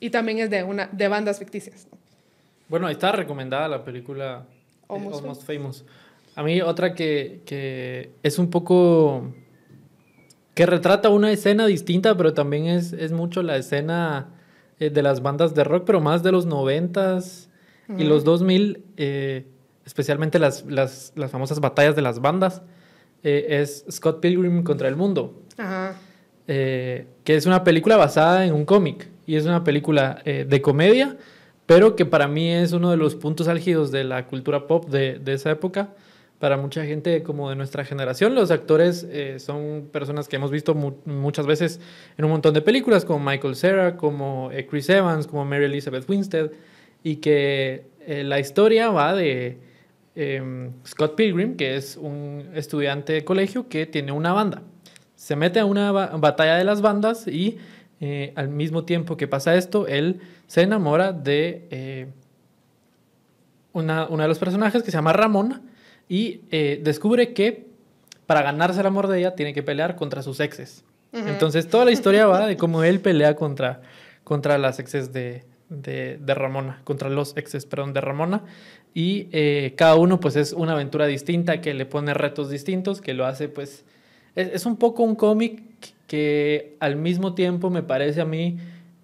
Y 0.02 0.10
también 0.10 0.40
es 0.40 0.50
de, 0.50 0.64
una, 0.64 0.88
de 0.92 1.08
bandas 1.08 1.40
ficticias. 1.40 1.88
¿no? 1.90 1.98
Bueno, 2.68 2.90
está 2.90 3.14
recomendada 3.14 3.68
la 3.68 3.84
película 3.84 4.46
Almost, 4.90 5.16
eh, 5.16 5.20
Almost 5.20 5.44
Famous. 5.44 5.86
A 6.36 6.44
mí 6.44 6.62
otra 6.62 6.94
que, 6.94 7.42
que, 7.46 8.12
es 8.24 8.40
un 8.40 8.50
poco... 8.50 9.34
que 10.54 10.66
retrata 10.66 11.10
una 11.10 11.32
escena 11.32 11.66
distinta, 11.66 12.16
pero 12.16 12.34
también 12.34 12.68
es, 12.68 12.94
es 12.94 13.12
mucho 13.12 13.44
la 13.44 13.58
escena 13.58 14.30
eh, 14.80 14.90
de 14.90 15.02
las 15.02 15.22
bandas 15.22 15.54
de 15.54 15.64
rock, 15.64 15.84
pero 15.86 16.02
más 16.02 16.24
de 16.24 16.32
los 16.32 16.46
noventas 16.46 17.50
-huh. 17.88 18.02
y 18.02 18.04
los 18.06 18.24
2000, 18.24 18.84
eh, 18.98 19.46
especialmente 19.86 20.40
las, 20.40 20.66
las, 20.66 21.14
las, 21.16 21.32
famosas 21.32 21.60
batallas 21.60 21.96
de 21.96 22.02
las 22.02 22.22
bandas, 22.22 22.62
es 23.24 23.86
Scott 23.92 24.20
Pilgrim 24.20 24.64
contra 24.64 24.88
el 24.88 24.96
mundo. 24.96 25.44
Ajá. 25.58 25.96
Eh, 26.48 27.06
que 27.24 27.36
es 27.36 27.46
una 27.46 27.64
película 27.64 27.98
basada 27.98 28.46
en 28.46 28.54
un 28.54 28.66
cómic 28.66 29.08
y 29.26 29.36
es 29.36 29.46
una 29.46 29.64
película 29.64 30.22
eh, 30.26 30.46
de 30.48 30.62
comedia, 30.62 31.16
pero 31.66 31.96
que 31.96 32.06
para 32.06 32.28
mí 32.28 32.52
es 32.52 32.74
uno 32.74 32.92
de 32.92 32.98
los 32.98 33.16
puntos 33.16 33.48
álgidos 33.48 33.92
de 33.92 34.04
la 34.04 34.28
cultura 34.28 34.68
pop 34.68 34.90
de, 34.90 35.20
de 35.20 35.34
esa 35.34 35.52
época. 35.52 35.94
Para 36.42 36.58
mucha 36.58 36.84
gente 36.84 37.24
como 37.24 37.50
de 37.50 37.56
nuestra 37.56 37.86
generación, 37.86 38.36
los 38.36 38.52
actores 38.52 39.08
eh, 39.10 39.40
son 39.40 39.88
personas 39.94 40.28
que 40.28 40.36
hemos 40.36 40.52
visto 40.52 40.76
mu 40.76 40.96
muchas 41.06 41.46
veces 41.46 41.80
en 42.18 42.26
un 42.26 42.32
montón 42.32 42.54
de 42.54 42.62
películas, 42.62 43.06
como 43.06 43.24
Michael 43.24 43.56
Cera, 43.56 43.96
como 43.96 44.52
eh, 44.52 44.68
Chris 44.68 44.90
Evans, 44.90 45.28
como 45.28 45.46
Mary 45.46 45.66
Elizabeth 45.66 46.10
Winstead, 46.10 46.52
y 47.04 47.18
que 47.18 47.86
la 48.08 48.40
historia 48.40 48.90
va 48.90 49.16
de 49.16 49.60
em, 50.16 50.72
Scott 50.86 51.16
Pilgrim, 51.16 51.56
que 51.56 51.76
es 51.76 51.96
un 51.96 52.50
estudiante 52.54 53.14
de 53.14 53.24
colegio 53.24 53.70
que 53.70 53.86
tiene 53.86 54.12
una 54.12 54.34
banda. 54.34 54.64
Se 55.16 55.36
mete 55.36 55.60
a 55.60 55.66
una 55.66 55.92
ba 55.92 56.08
batalla 56.18 56.56
de 56.56 56.64
las 56.64 56.82
bandas 56.82 57.28
y 57.28 57.60
eh, 58.04 58.34
al 58.36 58.50
mismo 58.50 58.84
tiempo 58.84 59.16
que 59.16 59.28
pasa 59.28 59.54
esto, 59.54 59.86
él 59.86 60.22
se 60.48 60.64
enamora 60.64 61.14
de 61.14 61.68
eh, 61.70 62.08
una, 63.74 64.08
una, 64.08 64.24
de 64.24 64.30
los 64.30 64.40
personajes 64.40 64.82
que 64.82 64.90
se 64.90 64.98
llama 64.98 65.14
Ramona 65.14 65.62
y 66.12 66.42
eh, 66.52 66.82
descubre 66.84 67.32
que 67.32 67.68
para 68.26 68.42
ganarse 68.42 68.82
el 68.82 68.86
amor 68.86 69.08
de 69.08 69.20
ella 69.20 69.34
tiene 69.34 69.54
que 69.54 69.64
pelear 69.64 69.96
contra 69.96 70.22
sus 70.22 70.42
exes. 70.42 70.84
Uh 71.14 71.20
-huh. 71.20 71.30
Entonces 71.30 71.70
toda 71.70 71.86
la 71.86 71.92
historia 71.92 72.26
va 72.26 72.48
de 72.48 72.58
cómo 72.58 72.84
él 72.84 73.00
pelea 73.00 73.38
contra, 73.38 73.82
contra 74.26 74.58
las 74.58 74.80
exes 74.80 75.14
de, 75.14 75.46
de, 75.70 76.18
de 76.18 76.34
Ramona, 76.34 76.82
contra 76.84 77.10
los 77.10 77.38
exes, 77.38 77.66
perdón, 77.66 77.94
de 77.94 78.02
Ramona. 78.02 78.44
Y 78.94 79.30
eh, 79.32 79.74
cada 79.78 79.96
uno 79.96 80.20
pues 80.20 80.36
es 80.36 80.52
una 80.52 80.74
aventura 80.74 81.08
distinta 81.08 81.62
que 81.62 81.74
le 81.74 81.86
pone 81.86 82.14
retos 82.14 82.50
distintos, 82.50 83.00
que 83.00 83.14
lo 83.14 83.26
hace 83.26 83.48
pues 83.48 83.86
es, 84.36 84.50
es 84.50 84.66
un 84.66 84.76
poco 84.76 85.04
un 85.04 85.16
cómic 85.16 85.64
que 86.08 86.76
al 86.82 86.98
mismo 86.98 87.36
tiempo 87.36 87.70
me 87.70 87.84
parece 87.84 88.20
a 88.20 88.26
mí 88.26 88.58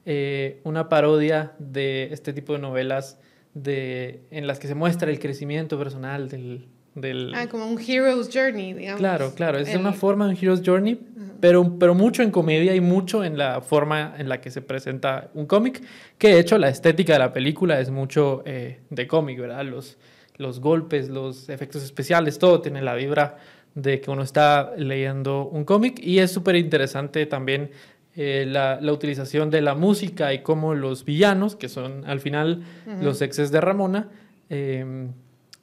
eh, 0.06 0.60
una 0.65 0.89
parodia 0.89 1.54
de 1.58 2.10
este 2.12 2.34
tipo 2.34 2.52
de 2.52 2.60
novelas 2.60 3.17
de, 3.54 4.20
en 4.30 4.46
las 4.46 4.60
que 4.60 4.67
se 4.67 4.76
muestra 4.76 5.10
el 5.10 5.20
crecimiento 5.20 5.80
personal 5.80 6.28
del... 6.28 6.67
del... 7.02 7.34
Ah, 7.36 7.48
como 7.48 7.68
un 7.68 7.80
Hero's 7.80 8.30
Journey, 8.34 8.74
digamos. 8.74 9.00
Claro, 9.00 9.34
claro, 9.36 9.60
es 9.60 9.70
el... 9.70 9.80
una 9.80 9.94
forma 9.94 10.26
de 10.26 10.32
un 10.32 10.38
Hero's 10.38 10.62
Journey, 10.66 10.94
uh 10.94 10.98
-huh. 10.98 11.32
pero, 11.40 11.78
pero 11.80 11.94
mucho 11.94 12.24
en 12.24 12.32
comedia 12.32 12.76
y 12.76 12.82
mucho 12.82 13.24
en 13.24 13.38
la 13.38 13.62
forma 13.62 14.16
en 14.18 14.28
la 14.28 14.42
que 14.42 14.50
se 14.50 14.62
presenta 14.62 15.30
un 15.34 15.46
cómic, 15.46 15.82
que 16.18 16.30
de 16.30 16.40
hecho 16.40 16.58
la 16.58 16.70
estética 16.70 17.14
de 17.14 17.20
la 17.20 17.32
película 17.34 17.80
es 17.80 17.92
mucho 17.92 18.42
eh, 18.46 18.80
de 18.90 19.08
cómic, 19.08 19.40
¿verdad? 19.40 19.64
Los, 19.64 19.98
los 20.38 20.60
golpes, 20.60 21.10
los 21.10 21.50
efectos 21.50 21.84
especiales, 21.84 22.40
todo 22.40 22.62
tiene 22.62 22.82
la 22.82 22.96
vibra 22.96 23.38
de 23.76 24.02
que 24.02 24.10
uno 24.10 24.24
está 24.24 24.74
leyendo 24.76 25.48
un 25.48 25.64
cómic 25.64 26.00
y 26.02 26.18
es 26.18 26.32
súper 26.32 26.56
interesante 26.56 27.28
también 27.28 27.70
eh, 28.16 28.46
la, 28.48 28.80
la, 28.82 28.92
utilización 28.92 29.52
de 29.52 29.62
la 29.62 29.76
música 29.76 30.34
y 30.34 30.40
cómo 30.42 30.74
los 30.74 31.06
villanos, 31.06 31.56
que 31.56 31.70
son 31.70 32.04
al 32.06 32.20
final 32.20 32.64
uh 32.88 32.90
-huh. 32.90 33.02
los 33.04 33.22
exes 33.22 33.52
de 33.52 33.62
Ramona, 33.62 34.10
eh, 34.50 35.10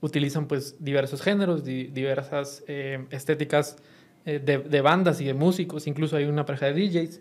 utilizan 0.05 0.47
pues 0.47 0.77
diversos 0.79 1.23
géneros, 1.23 1.65
di 1.65 1.85
diversas 1.85 2.63
eh, 2.69 3.07
estéticas 3.11 3.77
de, 4.25 4.39
de, 4.39 4.81
bandas 4.81 5.21
y 5.21 5.27
de 5.27 5.35
músicos, 5.35 5.87
incluso 5.87 6.17
hay 6.17 6.25
una 6.25 6.47
pareja 6.47 6.67
de 6.67 6.73
DJs, 6.73 7.21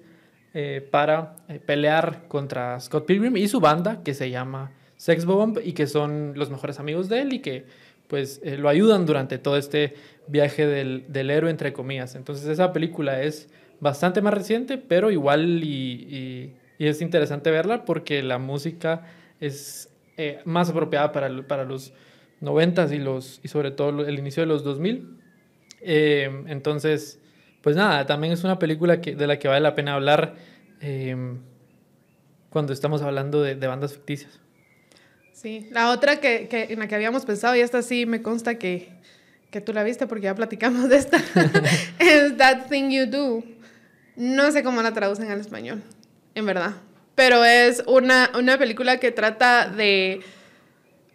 eh, 0.55 0.87
para 0.91 1.35
eh, 1.49 1.59
pelear 1.59 2.27
contra 2.27 2.79
Scott 2.79 3.07
Pilgrim 3.07 3.35
y 3.37 3.47
su 3.47 3.59
banda 3.59 4.03
que 4.03 4.13
se 4.13 4.29
llama 4.29 4.71
Sex 4.97 5.25
Bomb 5.25 5.57
y 5.63 5.73
que 5.73 5.87
son 5.87 6.33
los 6.35 6.51
mejores 6.51 6.79
amigos 6.79 7.09
de 7.09 7.21
él 7.21 7.33
y 7.33 7.39
que 7.39 7.65
pues 8.07 8.39
eh, 8.43 8.57
lo 8.57 8.69
ayudan 8.69 9.07
durante 9.07 9.39
todo 9.39 9.57
este 9.57 9.95
viaje 10.27 10.67
del, 10.67 11.05
del, 11.07 11.31
héroe, 11.31 11.49
entre 11.49 11.73
comillas. 11.73 12.13
Entonces 12.13 12.47
esa 12.47 12.71
película 12.71 13.23
es 13.23 13.49
bastante 13.79 14.21
más 14.21 14.35
reciente, 14.35 14.77
pero 14.77 15.09
igual 15.09 15.63
y, 15.63 16.53
es 16.77 17.01
interesante 17.01 17.49
verla 17.49 17.83
porque 17.83 18.21
la 18.21 18.37
música 18.37 19.07
es 19.39 19.89
eh, 20.17 20.39
más 20.45 20.69
apropiada 20.69 21.11
para, 21.11 21.47
para 21.47 21.63
los 21.63 21.93
90 22.43 22.93
y, 22.93 22.99
los, 22.99 23.39
y 23.41 23.47
sobre 23.47 23.71
todo 23.71 24.05
el 24.05 24.19
inicio 24.19 24.43
de 24.43 24.47
los 24.47 24.63
2000. 24.63 25.17
Eh, 25.81 26.43
entonces, 26.47 27.19
pues 27.61 27.75
nada, 27.75 28.05
también 28.05 28.33
es 28.33 28.43
una 28.43 28.59
película 28.59 28.99
que, 28.99 29.15
de 29.15 29.27
la 29.27 29.39
que 29.39 29.47
vale 29.47 29.61
la 29.61 29.75
pena 29.75 29.95
hablar 29.95 30.35
eh, 30.81 31.15
cuando 32.49 32.73
estamos 32.73 33.01
hablando 33.01 33.41
de, 33.41 33.55
de 33.55 33.67
bandas 33.67 33.93
ficticias. 33.93 34.39
Sí, 35.31 35.67
la 35.71 35.89
otra 35.89 36.17
que, 36.19 36.47
que, 36.49 36.73
en 36.73 36.79
la 36.79 36.87
que 36.87 36.95
habíamos 36.95 37.25
pensado, 37.25 37.55
y 37.55 37.61
esta 37.61 37.81
sí 37.81 38.05
me 38.05 38.21
consta 38.21 38.55
que, 38.55 38.89
que 39.49 39.61
tú 39.61 39.73
la 39.73 39.83
viste 39.83 40.05
porque 40.05 40.25
ya 40.25 40.35
platicamos 40.35 40.89
de 40.89 40.97
esta, 40.97 41.17
es 41.99 42.37
That 42.37 42.67
Thing 42.69 42.89
You 42.89 43.05
Do. 43.07 43.43
No 44.17 44.51
sé 44.51 44.63
cómo 44.63 44.81
la 44.81 44.93
traducen 44.93 45.31
al 45.31 45.39
español, 45.39 45.81
en 46.35 46.45
verdad. 46.45 46.73
Pero 47.15 47.43
es 47.45 47.83
una, 47.87 48.31
una 48.37 48.57
película 48.57 48.99
que 48.99 49.11
trata 49.11 49.67
de 49.67 50.21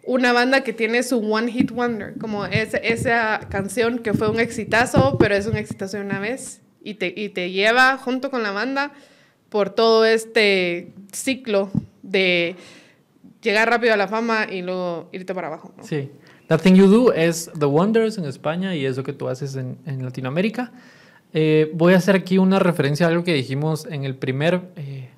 una 0.03 0.33
banda 0.33 0.61
que 0.61 0.73
tiene 0.73 1.03
su 1.03 1.19
One 1.19 1.51
Hit 1.51 1.71
Wonder, 1.71 2.15
como 2.19 2.45
es, 2.45 2.73
esa 2.73 3.41
canción 3.49 3.99
que 3.99 4.13
fue 4.13 4.29
un 4.29 4.39
exitazo, 4.39 5.17
pero 5.17 5.35
es 5.35 5.45
un 5.45 5.57
exitazo 5.57 5.97
de 5.97 6.03
una 6.03 6.19
vez 6.19 6.61
y 6.83 6.95
te, 6.95 7.13
y 7.15 7.29
te 7.29 7.51
lleva 7.51 7.97
junto 7.97 8.31
con 8.31 8.43
la 8.43 8.51
banda 8.51 8.91
por 9.49 9.69
todo 9.69 10.05
este 10.05 10.93
ciclo 11.11 11.71
de 12.01 12.55
llegar 13.41 13.69
rápido 13.69 13.93
a 13.93 13.97
la 13.97 14.07
fama 14.07 14.47
y 14.49 14.61
luego 14.61 15.09
irte 15.11 15.33
para 15.33 15.47
abajo. 15.47 15.73
¿no? 15.77 15.83
Sí. 15.83 16.09
That 16.47 16.61
Thing 16.61 16.73
You 16.73 16.87
Do 16.87 17.13
es 17.13 17.51
The 17.57 17.65
Wonders 17.65 18.17
en 18.17 18.25
España 18.25 18.75
y 18.75 18.85
es 18.85 18.97
lo 18.97 19.03
que 19.03 19.13
tú 19.13 19.27
haces 19.27 19.55
en, 19.55 19.77
en 19.85 20.03
Latinoamérica. 20.03 20.71
Eh, 21.33 21.69
voy 21.75 21.93
a 21.93 21.97
hacer 21.97 22.15
aquí 22.15 22.39
una 22.39 22.57
referencia 22.57 23.05
a 23.05 23.09
algo 23.09 23.23
que 23.23 23.33
dijimos 23.33 23.85
en 23.85 24.03
el 24.03 24.15
primer 24.15 24.61
eh, 24.75 25.09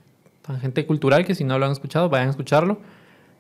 Tangente 0.41 0.86
Cultural, 0.86 1.26
que 1.26 1.36
si 1.36 1.44
no 1.44 1.58
lo 1.58 1.65
han 1.65 1.72
escuchado, 1.72 2.10
vayan 2.10 2.28
a 2.28 2.32
escucharlo. 2.32 2.80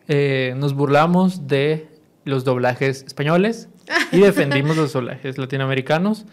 Eh, 0.07 0.53
nos 0.57 0.73
burlamos 0.73 1.47
de 1.47 1.87
los 2.25 2.43
doblajes 2.43 3.03
españoles 3.03 3.69
y 4.11 4.19
defendimos 4.19 4.77
los 4.77 4.93
doblajes 4.93 5.37
latinoamericanos. 5.37 6.25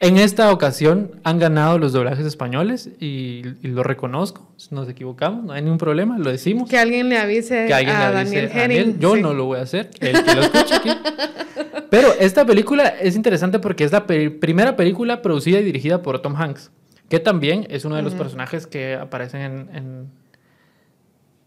En 0.00 0.16
esta 0.16 0.52
ocasión 0.52 1.10
han 1.24 1.40
ganado 1.40 1.76
los 1.78 1.92
doblajes 1.92 2.24
españoles 2.24 2.88
y, 3.00 3.42
y, 3.62 3.68
lo 3.68 3.82
reconozco. 3.82 4.48
Nos 4.70 4.88
equivocamos, 4.88 5.44
no 5.44 5.52
hay 5.52 5.62
ningún 5.62 5.78
problema, 5.78 6.16
lo 6.18 6.30
decimos. 6.30 6.68
Que 6.70 6.78
alguien 6.78 7.08
le 7.08 7.18
avise 7.18 7.66
que 7.66 7.74
alguien 7.74 7.96
a 7.96 8.10
le 8.10 8.18
avise 8.18 8.34
Daniel 8.36 8.50
a 8.54 8.58
Daniel. 8.60 8.96
Yo 9.00 9.16
sí. 9.16 9.22
no 9.22 9.34
lo 9.34 9.46
voy 9.46 9.58
a 9.58 9.62
hacer, 9.62 9.90
el 9.98 10.22
que 10.22 10.34
lo 10.36 10.42
escuche 10.42 10.74
aquí. 10.76 10.90
Pero 11.90 12.12
esta 12.20 12.46
película 12.46 12.86
es 12.86 13.16
interesante 13.16 13.58
porque 13.58 13.82
es 13.82 13.90
la 13.90 14.06
pe- 14.06 14.30
primera 14.30 14.76
película 14.76 15.20
producida 15.20 15.58
y 15.58 15.64
dirigida 15.64 16.00
por 16.02 16.20
Tom 16.20 16.36
Hanks, 16.36 16.70
que 17.08 17.18
también 17.18 17.66
es 17.68 17.84
uno 17.84 17.96
de 17.96 18.02
los 18.02 18.14
personajes 18.14 18.68
que 18.68 18.94
aparecen 18.94 19.40
en, 19.40 19.76
en, 19.76 20.06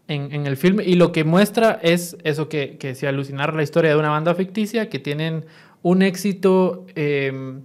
en- 0.08 0.32
en 0.32 0.46
el 0.46 0.56
filme. 0.56 0.84
Y 0.84 0.94
lo 0.94 1.12
que 1.12 1.24
muestra 1.24 1.78
es 1.82 2.16
eso 2.24 2.48
que, 2.48 2.76
que 2.78 2.94
se 2.94 3.06
alucinar 3.08 3.54
la 3.54 3.62
historia 3.62 3.90
de 3.90 3.96
una 3.96 4.10
banda 4.10 4.34
ficticia 4.34 4.88
que 4.88 4.98
tienen 4.98 5.44
un 5.82 6.02
éxito 6.02 6.86
eh, 6.94 7.60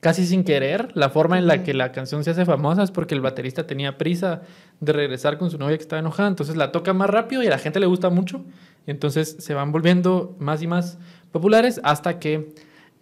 casi 0.00 0.26
sin 0.26 0.44
querer. 0.44 0.90
La 0.94 1.10
forma 1.10 1.38
en 1.38 1.46
la 1.46 1.62
que 1.62 1.74
la 1.74 1.92
canción 1.92 2.24
se 2.24 2.30
hace 2.30 2.44
famosa 2.44 2.82
es 2.82 2.90
porque 2.90 3.14
el 3.14 3.20
baterista 3.20 3.66
tenía 3.66 3.98
prisa 3.98 4.42
de 4.80 4.92
regresar 4.92 5.38
con 5.38 5.50
su 5.50 5.58
novia 5.58 5.76
que 5.76 5.82
estaba 5.82 5.98
enojada, 6.00 6.28
entonces 6.28 6.54
la 6.56 6.70
toca 6.70 6.92
más 6.92 7.10
rápido 7.10 7.42
y 7.42 7.46
a 7.48 7.50
la 7.50 7.58
gente 7.58 7.80
le 7.80 7.86
gusta 7.86 8.10
mucho. 8.10 8.44
Y 8.86 8.90
entonces 8.90 9.36
se 9.40 9.54
van 9.54 9.72
volviendo 9.72 10.36
más 10.38 10.62
y 10.62 10.66
más 10.66 10.98
populares 11.32 11.80
hasta 11.84 12.18
que 12.18 12.54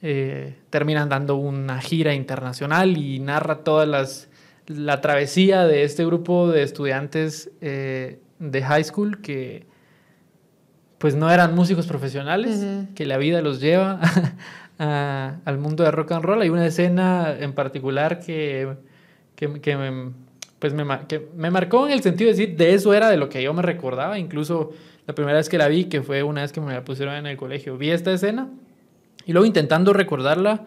eh, 0.03 0.57
terminan 0.71 1.09
dando 1.09 1.37
una 1.37 1.81
gira 1.81 2.15
internacional 2.15 2.97
y 2.97 3.19
narra 3.19 3.59
todas 3.65 3.89
las 3.89 4.29
la 4.69 5.01
travesía 5.01 5.65
de 5.65 5.85
este 5.85 6.05
grupo 6.05 6.49
de 6.51 6.63
estudiantes 6.65 7.51
eh, 7.61 8.19
de 8.39 8.63
high 8.63 8.85
school 8.85 9.21
que 9.21 9.67
pues 10.99 11.15
no 11.15 11.31
eran 11.31 11.55
músicos 11.55 11.87
profesionales, 11.87 12.65
que 12.95 13.05
la 13.07 13.19
vida 13.19 13.43
los 13.43 13.61
lleva 13.61 14.01
a- 14.79 15.37
al 15.45 15.59
mundo 15.59 15.85
de 15.85 15.91
rock 15.91 16.13
and 16.13 16.25
roll. 16.25 16.41
Hay 16.41 16.49
una 16.49 16.67
escena 16.67 17.35
en 17.39 17.53
particular 17.53 18.19
que, 18.21 18.77
que, 19.35 19.61
que 19.61 19.77
me, 19.77 20.13
pues 20.59 20.73
me, 20.73 20.85
que 21.07 21.29
me 21.37 21.51
marcó 21.51 21.87
en 21.87 21.93
el 21.93 22.03
sentido 22.03 22.31
de 22.31 22.37
decir, 22.37 22.57
de 22.57 22.75
eso 22.75 22.95
era 22.95 23.11
de 23.11 23.19
lo 23.19 23.29
que 23.29 23.43
yo 23.43 23.53
me 23.53 23.63
recordaba, 23.63 24.19
incluso 24.19 24.73
la 25.07 25.15
primera 25.15 25.37
vez 25.37 25.49
que 25.51 25.59
la 25.59 25.69
vi, 25.69 25.85
que 25.85 26.03
fue 26.03 26.23
una 26.23 26.41
vez 26.43 26.53
que 26.53 26.61
me 26.63 26.73
la 26.73 26.83
pusieron 26.83 27.15
en 27.15 27.27
el 27.27 27.37
colegio, 27.37 27.77
vi 27.77 27.91
esta 27.91 28.11
escena 28.13 28.49
y 29.27 29.33
luego 29.33 29.45
intentando 29.47 29.93
recordarla, 29.93 30.65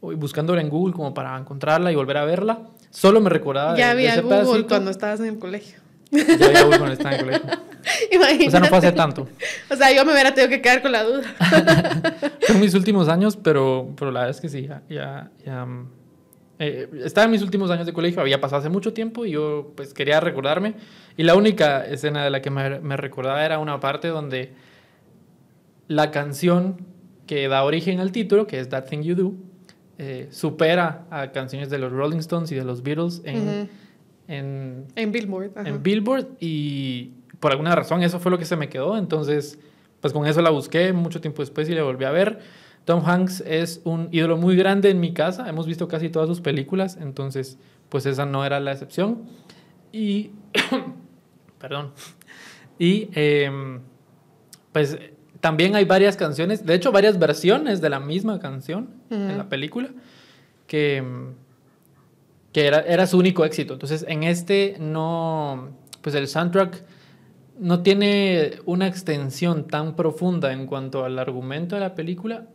buscándola 0.00 0.60
en 0.60 0.68
Google 0.68 0.94
como 0.94 1.12
para 1.12 1.36
encontrarla 1.36 1.90
y 1.90 1.96
volver 1.96 2.18
a 2.18 2.24
verla, 2.24 2.60
solo 2.90 3.20
me 3.20 3.30
recordaba 3.30 3.72
de- 3.72 3.80
Ya 3.80 3.86
de 3.86 3.92
había 3.92 4.12
ese 4.12 4.22
Google 4.22 4.38
pedacito. 4.44 4.68
cuando 4.68 4.90
estabas 4.92 5.20
en 5.20 5.26
el 5.26 5.38
colegio. 5.40 5.81
Ya 6.12 6.60
había 6.60 6.92
estaba 6.92 7.14
en 7.14 7.20
el 7.20 7.24
colegio. 7.24 7.50
Imagínate. 8.12 8.48
O 8.48 8.50
sea, 8.50 8.60
no 8.60 8.66
fue 8.66 8.78
hace 8.78 8.92
tanto. 8.92 9.28
O 9.70 9.76
sea, 9.76 9.92
yo 9.92 10.04
me 10.04 10.12
hubiera 10.12 10.34
tenido 10.34 10.50
que 10.50 10.60
quedar 10.60 10.82
con 10.82 10.92
la 10.92 11.02
duda. 11.02 11.22
En 12.48 12.60
mis 12.60 12.74
últimos 12.74 13.08
años, 13.08 13.36
pero, 13.36 13.90
pero 13.96 14.10
la 14.10 14.20
verdad 14.20 14.36
es 14.36 14.40
que 14.40 14.48
sí, 14.48 14.66
ya, 14.66 14.82
ya, 14.90 15.30
ya, 15.44 15.64
mm, 15.64 15.88
eh, 16.58 16.88
estaba 17.04 17.24
en 17.24 17.30
mis 17.30 17.40
últimos 17.40 17.70
años 17.70 17.86
de 17.86 17.92
colegio, 17.92 18.20
había 18.20 18.40
pasado 18.40 18.60
hace 18.60 18.68
mucho 18.68 18.92
tiempo 18.92 19.24
y 19.24 19.30
yo 19.30 19.72
pues 19.74 19.94
quería 19.94 20.20
recordarme. 20.20 20.74
Y 21.16 21.22
la 21.22 21.34
única 21.34 21.84
escena 21.86 22.24
de 22.24 22.30
la 22.30 22.42
que 22.42 22.50
me, 22.50 22.80
me 22.80 22.96
recordaba 22.96 23.44
era 23.44 23.58
una 23.58 23.80
parte 23.80 24.08
donde 24.08 24.52
la 25.88 26.10
canción 26.10 26.84
que 27.26 27.48
da 27.48 27.64
origen 27.64 28.00
al 28.00 28.12
título, 28.12 28.46
que 28.46 28.60
es 28.60 28.68
That 28.68 28.84
Thing 28.84 29.02
You 29.02 29.14
Do, 29.14 29.32
eh, 29.98 30.28
supera 30.30 31.06
a 31.10 31.32
canciones 31.32 31.70
de 31.70 31.78
los 31.78 31.92
Rolling 31.92 32.18
Stones 32.18 32.50
y 32.52 32.54
de 32.56 32.64
los 32.64 32.82
Beatles 32.82 33.22
en, 33.24 33.36
Ujú. 33.36 33.68
En, 34.32 34.86
En 34.96 35.12
Billboard. 35.12 35.50
ajá. 35.56 35.68
en 35.68 35.82
Billboard 35.82 36.26
y 36.40 37.10
por 37.40 37.52
alguna 37.52 37.74
razón 37.74 38.02
eso 38.02 38.18
fue 38.20 38.30
lo 38.30 38.38
que 38.38 38.44
se 38.44 38.56
me 38.56 38.68
quedó. 38.68 38.96
Entonces, 38.96 39.58
pues 40.00 40.12
con 40.12 40.26
eso 40.26 40.42
la 40.42 40.50
busqué 40.50 40.92
mucho 40.92 41.20
tiempo 41.20 41.42
después 41.42 41.68
y 41.68 41.74
la 41.74 41.82
volví 41.82 42.04
a 42.04 42.10
ver. 42.10 42.40
Tom 42.84 43.02
Hanks 43.04 43.42
es 43.46 43.80
un 43.84 44.08
ídolo 44.10 44.36
muy 44.36 44.56
grande 44.56 44.90
en 44.90 44.98
mi 45.00 45.12
casa. 45.12 45.48
Hemos 45.48 45.66
visto 45.66 45.86
casi 45.86 46.08
todas 46.08 46.28
sus 46.28 46.40
películas, 46.40 46.98
entonces, 47.00 47.58
pues 47.88 48.06
esa 48.06 48.26
no 48.26 48.44
era 48.44 48.58
la 48.58 48.72
excepción. 48.72 49.22
Y, 49.92 50.30
perdón. 51.60 51.92
Y, 52.78 53.08
em, 53.14 53.80
pues 54.72 54.98
también 55.40 55.76
hay 55.76 55.84
varias 55.84 56.16
canciones, 56.16 56.64
de 56.66 56.74
hecho, 56.74 56.90
varias 56.90 57.18
versiones 57.18 57.80
de 57.80 57.90
la 57.90 58.00
misma 58.00 58.40
canción 58.40 58.90
en 59.10 59.36
la 59.38 59.48
película 59.48 59.90
que, 60.66 60.96
em, 60.96 61.34
que 62.52 62.66
era, 62.66 62.80
era 62.80 63.06
su 63.06 63.18
único 63.18 63.44
éxito. 63.44 63.74
Entonces, 63.74 64.04
en 64.08 64.22
este 64.22 64.76
no, 64.78 65.70
pues 66.02 66.14
el 66.14 66.28
soundtrack 66.28 66.84
no 67.58 67.82
tiene 67.82 68.52
una 68.66 68.86
extensión 68.86 69.68
tan 69.68 69.94
profunda 69.96 70.52
en 70.52 70.66
cuanto 70.66 71.04
al 71.04 71.18
argumento 71.18 71.76
de 71.76 71.80
la 71.80 71.94
película, 71.94 72.48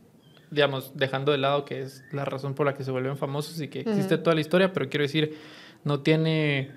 digamos, 0.51 0.91
dejando 0.95 1.31
de 1.31 1.38
lado 1.39 1.65
que 1.65 1.81
es 1.81 2.03
la 2.12 2.25
razón 2.25 2.53
por 2.53 2.65
la 2.65 2.73
que 2.73 2.83
se 2.83 2.91
vuelven 2.91 3.17
famosos 3.17 3.60
y 3.62 3.67
que 3.67 3.81
existe 3.81 4.15
Ujú. 4.15 4.23
toda 4.23 4.36
la 4.36 4.41
historia, 4.41 4.73
pero 4.73 4.89
quiero 4.89 5.03
decir, 5.03 5.36
no 5.83 6.01
tiene 6.01 6.71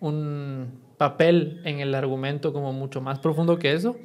un 0.00 0.80
papel 0.98 1.60
en 1.64 1.80
el 1.80 1.94
argumento 1.94 2.52
como 2.52 2.72
mucho 2.72 3.00
más 3.00 3.18
profundo 3.18 3.58
que 3.58 3.72
eso. 3.72 3.96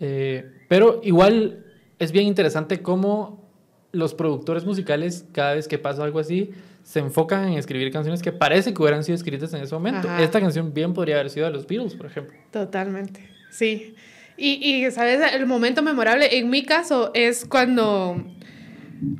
Eh, 0.00 0.50
pero 0.68 1.00
igual 1.02 1.64
es 1.98 2.12
bien 2.12 2.26
interesante 2.26 2.82
cómo 2.82 3.48
los 3.92 4.14
productores 4.14 4.64
musicales, 4.64 5.26
cada 5.32 5.54
vez 5.54 5.66
que 5.66 5.78
pasa 5.78 6.04
algo 6.04 6.18
así, 6.18 6.50
se 6.88 7.00
enfocan 7.00 7.48
en 7.48 7.58
escribir 7.58 7.92
canciones 7.92 8.22
que 8.22 8.32
parece 8.32 8.72
que 8.72 8.80
hubieran 8.80 9.04
sido 9.04 9.14
escritas 9.14 9.52
en 9.52 9.62
ese 9.62 9.74
momento. 9.74 10.08
Ajá. 10.08 10.22
Esta 10.22 10.40
canción 10.40 10.72
bien 10.72 10.94
podría 10.94 11.16
haber 11.16 11.28
sido 11.28 11.44
de 11.44 11.52
los 11.52 11.66
Beatles, 11.66 11.94
por 11.94 12.06
ejemplo. 12.06 12.34
Totalmente, 12.50 13.28
sí. 13.50 13.94
Y, 14.38 14.52
y, 14.64 14.90
¿sabes? 14.90 15.20
El 15.34 15.44
momento 15.44 15.82
memorable 15.82 16.38
en 16.38 16.48
mi 16.48 16.62
caso 16.62 17.10
es 17.12 17.44
cuando 17.44 18.24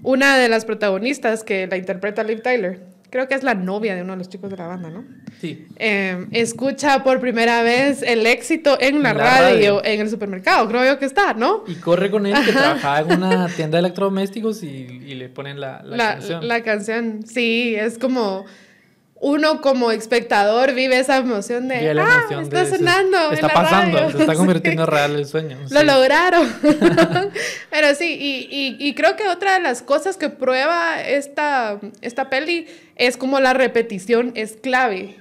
una 0.03 0.39
de 0.39 0.49
las 0.49 0.65
protagonistas 0.65 1.45
que 1.45 1.67
la 1.67 1.77
interpreta 1.77 2.25
Liv 2.25 2.41
Tyler, 2.41 2.87
creo 3.11 3.29
que 3.29 3.35
es 3.35 3.43
la 3.43 3.55
novia 3.55 3.95
de 3.95 4.03
uno 4.03 4.13
de 4.13 4.19
los 4.19 4.29
chicos 4.29 4.51
de 4.51 4.57
la 4.57 4.67
banda, 4.67 4.91
¿no? 4.91 5.05
Sí. 5.41 5.67
Eh, 5.77 6.27
escucha 6.33 7.03
por 7.05 7.21
primera 7.21 7.63
vez 7.63 8.03
el 8.03 8.27
éxito 8.27 8.77
en 8.81 9.03
la, 9.03 9.13
radio, 9.13 9.77
radio. 9.77 9.85
en 9.85 10.01
el 10.01 10.11
supermercado, 10.11 10.69
creo 10.69 10.85
yo 10.85 10.99
que 10.99 11.05
está, 11.05 11.35
¿no? 11.35 11.65
Y 11.67 11.75
corre 11.77 12.11
con 12.11 12.27
él 12.27 12.35
que 12.45 12.53
trabajaba 12.53 13.01
en 13.01 13.23
una 13.23 13.49
tienda 13.57 13.79
de 13.79 13.87
electrodomésticos 13.87 14.63
y, 14.63 14.67
y 14.67 15.15
le 15.15 15.29
ponen 15.29 15.61
la, 15.61 15.83
la, 15.83 15.97
la, 15.97 16.13
canción. 16.15 16.49
la 16.49 16.63
canción, 16.63 17.21
sí, 17.27 17.75
es 17.77 17.99
como 17.99 18.45
uno 19.21 19.61
como 19.61 19.91
espectador 19.91 20.75
vive 20.75 20.99
esa 20.99 21.17
emoción 21.17 21.67
de, 21.69 21.89
ah, 21.91 21.91
emoción 22.21 22.43
está 22.45 22.57
de 22.59 22.63
ese- 22.69 22.77
sonando. 22.77 23.27
en 23.29 23.35
Está 23.35 23.47
la 23.49 23.55
pasando, 23.55 23.99
radio". 23.99 24.13
se 24.13 24.19
está 24.19 24.35
convirtiendo 24.37 24.83
en 24.85 24.89
real 24.89 25.15
el 25.17 25.27
sueño. 25.27 25.59
Lo 25.71 25.81
sí. 25.81 25.87
lograron. 25.87 26.53
Pero 27.71 27.95
sí, 27.95 28.17
y, 28.21 28.49
y- 28.55 28.77
y 28.89 28.95
creo 28.95 29.17
que 29.17 29.27
otra 29.29 29.55
de 29.55 29.61
las 29.61 29.83
cosas 29.83 30.17
que 30.17 30.29
prueba 30.29 31.01
esta, 31.03 31.79
esta 32.01 32.31
peli 32.31 32.67
es 32.97 33.17
como 33.17 33.41
la 33.41 33.55
repetición 33.55 34.33
es 34.35 34.53
clave 34.61 35.17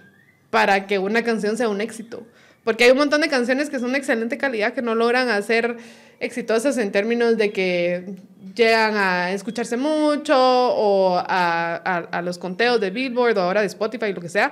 para 0.49 0.87
que 0.87 0.99
una 0.99 1.23
canción 1.23 1.57
sea 1.57 1.69
un 1.69 1.81
éxito. 1.81 2.25
Porque 2.67 2.83
hay 2.83 2.91
un 2.91 2.97
montón 2.97 3.21
de 3.21 3.29
canciones 3.29 3.69
que 3.69 3.79
son 3.79 3.93
de 3.93 3.97
excelente 3.97 4.37
calidad 4.37 4.73
que 4.73 4.81
no 4.81 4.93
logran 4.93 5.29
hacer 5.29 5.77
exitosas 6.19 6.77
en 6.77 6.91
términos 6.91 7.37
de 7.37 7.53
que 7.53 8.15
llegan 8.55 8.97
a 8.97 9.31
escucharse 9.31 9.77
mucho 9.77 10.35
o 10.37 11.15
a, 11.15 11.75
a- 11.77 11.97
a 12.11 12.21
los 12.21 12.37
conteos 12.37 12.81
de 12.81 12.89
Billboard 12.89 13.37
o 13.37 13.41
ahora 13.43 13.61
de 13.61 13.67
Spotify, 13.67 14.11
lo 14.11 14.19
que 14.19 14.27
sea. 14.27 14.51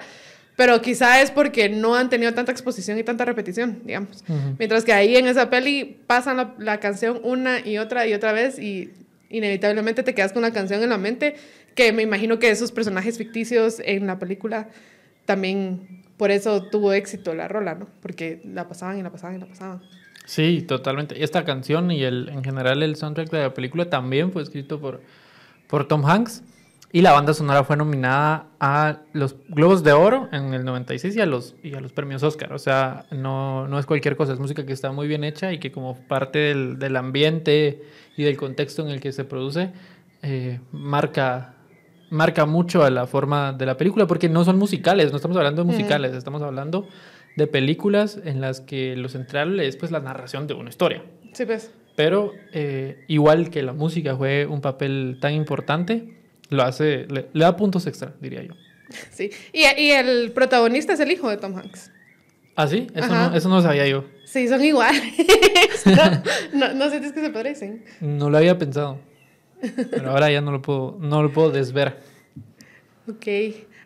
Pero 0.55 0.81
quizá 0.81 1.21
es 1.21 1.29
porque 1.29 1.67
no 1.67 1.93
han 1.95 2.09
tenido 2.09 2.33
tanta 2.33 2.53
exposición 2.53 2.97
y 2.97 3.03
tanta 3.03 3.25
repetición, 3.25 3.81
digamos. 3.83 4.23
Mientras 4.57 4.85
que 4.85 4.93
ahí 4.93 5.17
en 5.17 5.27
esa 5.27 5.49
peli 5.49 5.99
pasan 6.07 6.37
la, 6.37 6.55
la 6.57 6.79
canción 6.79 7.19
una 7.21 7.59
y 7.67 7.79
otra 7.79 8.07
y 8.07 8.13
otra 8.13 8.31
vez 8.31 8.57
y 8.59 8.93
inevitablemente 9.29 10.03
te 10.03 10.15
quedas 10.15 10.31
con 10.31 10.41
la 10.43 10.53
canción 10.53 10.81
en 10.81 10.87
la 10.89 10.97
mente, 10.97 11.35
que 11.75 11.91
me 11.91 12.01
imagino 12.03 12.39
que 12.39 12.49
esos 12.49 12.71
personajes 12.71 13.17
ficticios 13.17 13.81
en 13.83 14.07
la 14.07 14.19
película 14.19 14.69
también 15.25 16.04
por 16.17 16.31
eso 16.31 16.63
tuvo 16.63 16.93
éxito 16.93 17.33
la 17.35 17.47
rola, 17.47 17.75
¿no? 17.75 17.87
Porque 18.01 18.41
la 18.45 18.67
pasaban 18.67 18.97
y 18.97 19.03
la 19.03 19.11
pasaban 19.11 19.35
y 19.37 19.39
la 19.39 19.45
pasaban. 19.45 19.81
Sí, 20.25 20.63
totalmente. 20.67 21.23
Esta 21.23 21.45
canción 21.45 21.91
y 21.91 22.03
el, 22.03 22.29
en 22.29 22.43
general 22.43 22.81
el 22.83 22.95
soundtrack 22.95 23.29
de 23.29 23.41
la 23.41 23.53
película 23.53 23.89
también 23.89 24.31
fue 24.31 24.41
escrito 24.41 24.79
por, 24.79 25.01
por 25.67 25.87
Tom 25.87 26.05
Hanks. 26.05 26.43
Y 26.91 27.01
la 27.01 27.11
banda 27.11 27.33
sonora 27.33 27.65
fue 27.65 27.75
nominada 27.75 28.47
a 28.57 28.99
los 29.11 29.35
Globos 29.49 29.83
de 29.83 29.91
Oro 29.91 30.29
en 30.31 30.53
el 30.53 30.63
96 30.63 31.13
y 31.17 31.19
a 31.19 31.25
los, 31.25 31.55
y 31.61 31.73
a 31.73 31.81
los 31.81 31.91
premios 31.91 32.23
Oscar. 32.23 32.53
O 32.53 32.59
sea, 32.59 33.05
no, 33.11 33.67
no 33.67 33.79
es 33.79 33.85
cualquier 33.85 34.15
cosa, 34.15 34.31
es 34.31 34.39
música 34.39 34.65
que 34.65 34.71
está 34.71 34.93
muy 34.93 35.05
bien 35.07 35.25
hecha 35.25 35.51
y 35.51 35.59
que 35.59 35.73
como 35.73 35.97
parte 36.07 36.39
del, 36.39 36.79
del 36.79 36.95
ambiente 36.95 37.83
y 38.15 38.23
del 38.23 38.37
contexto 38.37 38.81
en 38.81 38.89
el 38.89 39.01
que 39.01 39.11
se 39.11 39.25
produce, 39.25 39.73
eh, 40.21 40.61
marca, 40.71 41.54
marca 42.09 42.45
mucho 42.45 42.83
a 42.83 42.89
la 42.89 43.07
forma 43.07 43.53
de 43.53 43.65
la 43.65 43.77
película, 43.77 44.07
porque 44.07 44.29
no 44.29 44.43
son 44.45 44.57
musicales, 44.57 45.11
no 45.11 45.17
estamos 45.17 45.37
hablando 45.37 45.63
de 45.63 45.69
Ujú. 45.69 45.77
musicales, 45.77 46.13
estamos 46.13 46.41
hablando 46.41 46.87
de 47.35 47.47
películas 47.47 48.19
en 48.23 48.39
las 48.41 48.61
que 48.61 48.95
lo 48.95 49.09
central 49.09 49.59
es 49.59 49.75
pues 49.77 49.91
la 49.91 49.99
narración 49.99 50.47
de 50.47 50.53
una 50.53 50.69
historia. 50.69 51.03
Sí, 51.33 51.45
pues. 51.45 51.71
Pero 51.95 52.33
eh, 52.53 53.03
igual 53.07 53.49
que 53.49 53.61
la 53.63 53.73
música 53.73 54.15
juegue 54.15 54.45
un 54.45 54.61
papel 54.61 55.17
tan 55.19 55.33
importante, 55.33 56.13
lo 56.49 56.63
hace, 56.63 57.05
le, 57.09 57.27
le 57.33 57.43
da 57.43 57.55
puntos 57.55 57.87
extra, 57.87 58.13
diría 58.21 58.43
yo. 58.43 58.53
Sí. 59.11 59.31
Y, 59.51 59.63
y 59.81 59.91
el 59.91 60.31
protagonista 60.31 60.93
es 60.93 60.99
el 60.99 61.11
hijo 61.11 61.29
de 61.29 61.37
Tom 61.37 61.57
Hanks. 61.57 61.91
¿Ah, 62.55 62.67
sí? 62.67 62.87
Eso, 62.93 63.11
Ajá. 63.11 63.29
no, 63.31 63.35
eso 63.35 63.49
no 63.49 63.55
lo 63.55 63.61
sabía 63.61 63.85
yo. 63.87 64.05
Sí, 64.23 64.47
son 64.47 64.63
iguales. 64.63 65.01
no, 66.53 66.67
no, 66.69 66.73
no 66.73 66.89
sientes 66.89 67.11
que 67.11 67.19
se 67.19 67.29
parecen. 67.31 67.83
No 67.99 68.29
lo 68.29 68.37
había 68.37 68.57
pensado. 68.57 68.99
Pero 69.91 70.11
ahora 70.11 70.31
ya 70.31 70.41
no 70.41 70.51
lo 70.51 70.61
puedo, 70.61 70.97
no 70.99 71.23
lo 71.23 71.31
puedo 71.31 71.51
desver. 71.51 71.99
Ok. 73.07 73.27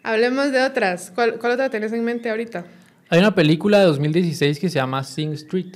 Hablemos 0.04 0.52
de 0.52 0.64
otras. 0.64 1.12
¿Cuál, 1.14 1.40
cuál 1.40 1.54
otra 1.54 1.70
tenés 1.70 1.92
en 1.94 2.04
mente 2.04 2.30
ahorita? 2.30 2.66
Hay 3.10 3.20
una 3.20 3.34
película 3.34 3.80
de 3.80 3.86
2016 3.86 4.60
que 4.60 4.70
se 4.70 4.76
llama 4.76 5.04
Sing 5.04 5.34
Street. 5.34 5.76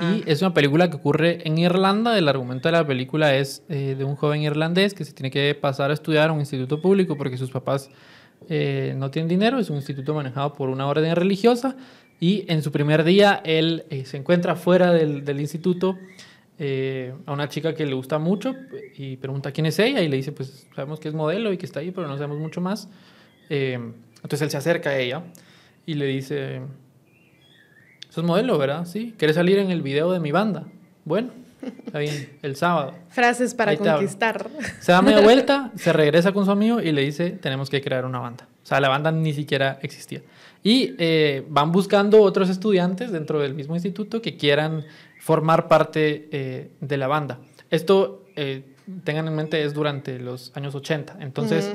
Y 0.00 0.22
es 0.30 0.40
una 0.42 0.54
película 0.54 0.88
que 0.88 0.96
ocurre 0.96 1.40
en 1.44 1.58
Irlanda. 1.58 2.16
El 2.16 2.28
argumento 2.28 2.68
de 2.68 2.72
la 2.72 2.86
película 2.86 3.34
es 3.34 3.64
eh, 3.68 3.96
de 3.98 4.04
un 4.04 4.14
joven 4.14 4.42
irlandés 4.42 4.94
que 4.94 5.04
se 5.04 5.12
tiene 5.12 5.30
que 5.30 5.56
pasar 5.60 5.90
a 5.90 5.94
estudiar 5.94 6.30
a 6.30 6.32
un 6.32 6.38
instituto 6.38 6.80
público 6.80 7.16
porque 7.16 7.36
sus 7.36 7.50
papás 7.50 7.90
eh, 8.48 8.94
no 8.96 9.10
tienen 9.10 9.28
dinero. 9.28 9.58
Es 9.58 9.70
un 9.70 9.76
instituto 9.76 10.14
manejado 10.14 10.52
por 10.54 10.68
una 10.68 10.86
orden 10.86 11.16
religiosa. 11.16 11.76
Y 12.20 12.44
en 12.46 12.62
su 12.62 12.70
primer 12.70 13.02
día 13.02 13.40
él 13.44 13.84
eh, 13.90 14.04
se 14.04 14.18
encuentra 14.18 14.54
fuera 14.54 14.92
del, 14.92 15.24
del 15.24 15.40
instituto 15.40 15.98
a 16.58 17.32
una 17.32 17.48
chica 17.48 17.74
que 17.74 17.84
le 17.84 17.94
gusta 17.94 18.18
mucho 18.18 18.54
y 18.96 19.16
pregunta 19.16 19.50
quién 19.50 19.66
es 19.66 19.78
ella 19.78 20.00
y 20.00 20.08
le 20.08 20.16
dice 20.16 20.30
pues 20.30 20.68
sabemos 20.76 21.00
que 21.00 21.08
es 21.08 21.14
modelo 21.14 21.52
y 21.52 21.56
que 21.56 21.66
está 21.66 21.80
ahí 21.80 21.90
pero 21.90 22.06
no 22.06 22.14
sabemos 22.14 22.38
mucho 22.38 22.60
más. 22.60 22.88
entonces 23.48 24.42
él 24.42 24.50
se 24.50 24.56
acerca 24.58 24.90
a 24.90 24.98
ella 24.98 25.24
y 25.86 25.94
le 25.94 26.06
dice 26.06 26.60
Sos 28.12 28.24
modelo, 28.24 28.58
¿verdad? 28.58 28.84
Sí. 28.84 29.14
¿Quieres 29.16 29.36
salir 29.36 29.58
en 29.58 29.70
el 29.70 29.80
video 29.80 30.12
de 30.12 30.20
mi 30.20 30.32
banda? 30.32 30.64
Bueno, 31.06 31.30
está 31.86 31.98
bien, 31.98 32.36
el 32.42 32.56
sábado. 32.56 32.92
Frases 33.08 33.54
para 33.54 33.74
conquistar. 33.74 34.50
Se 34.80 34.92
da 34.92 35.00
media 35.00 35.22
vuelta, 35.22 35.72
se 35.76 35.94
regresa 35.94 36.32
con 36.32 36.44
su 36.44 36.50
amigo 36.50 36.78
y 36.78 36.92
le 36.92 37.00
dice, 37.00 37.30
tenemos 37.30 37.70
que 37.70 37.80
crear 37.80 38.04
una 38.04 38.18
banda. 38.18 38.46
O 38.62 38.66
sea, 38.66 38.80
la 38.80 38.90
banda 38.90 39.10
ni 39.12 39.32
siquiera 39.32 39.78
existía. 39.80 40.20
Y 40.62 40.94
eh, 40.98 41.42
van 41.48 41.72
buscando 41.72 42.20
otros 42.20 42.50
estudiantes 42.50 43.12
dentro 43.12 43.40
del 43.40 43.54
mismo 43.54 43.76
instituto 43.76 44.20
que 44.20 44.36
quieran 44.36 44.84
formar 45.22 45.68
parte 45.68 46.28
eh, 46.32 46.72
de 46.80 46.96
la 46.96 47.06
banda. 47.06 47.38
Esto, 47.70 48.24
eh, 48.34 48.64
tengan 49.04 49.28
en 49.28 49.36
mente, 49.36 49.62
es 49.62 49.72
durante 49.72 50.18
los 50.18 50.50
años 50.56 50.74
80. 50.74 51.18
Entonces, 51.20 51.74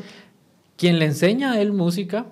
quien 0.76 1.00
le 1.00 1.06
enseña 1.06 1.54
a 1.54 1.62
él 1.62 1.72
música 1.72 2.26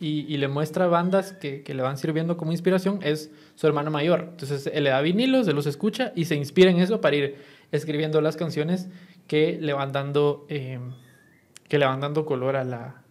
y, 0.00 0.36
le 0.36 0.48
muestra 0.48 0.88
bandas 0.88 1.32
que, 1.34 1.62
que, 1.62 1.72
le 1.72 1.84
van 1.84 1.96
sirviendo 1.98 2.36
como 2.36 2.50
inspiración 2.50 2.98
es 3.04 3.30
su 3.54 3.68
hermano 3.68 3.92
mayor. 3.92 4.26
Entonces 4.32 4.68
él 4.74 4.82
le 4.82 4.90
da 4.90 5.00
vinilos, 5.02 5.46
él 5.46 5.54
los 5.54 5.66
escucha 5.66 6.12
y 6.16 6.24
se 6.24 6.34
inspira 6.34 6.68
en 6.68 6.78
eso 6.78 7.00
para 7.00 7.14
ir 7.14 7.36
escribiendo 7.70 8.20
las 8.20 8.34
canciones 8.36 8.88
que 9.28 9.58
le 9.60 9.72
van 9.72 9.92
dando, 9.92 10.46
eh, 10.48 10.80
que 11.68 11.78
le 11.78 11.86
van 11.86 12.00
dando 12.00 12.26
color 12.26 12.56
a 12.56 12.64
la, 12.64 13.02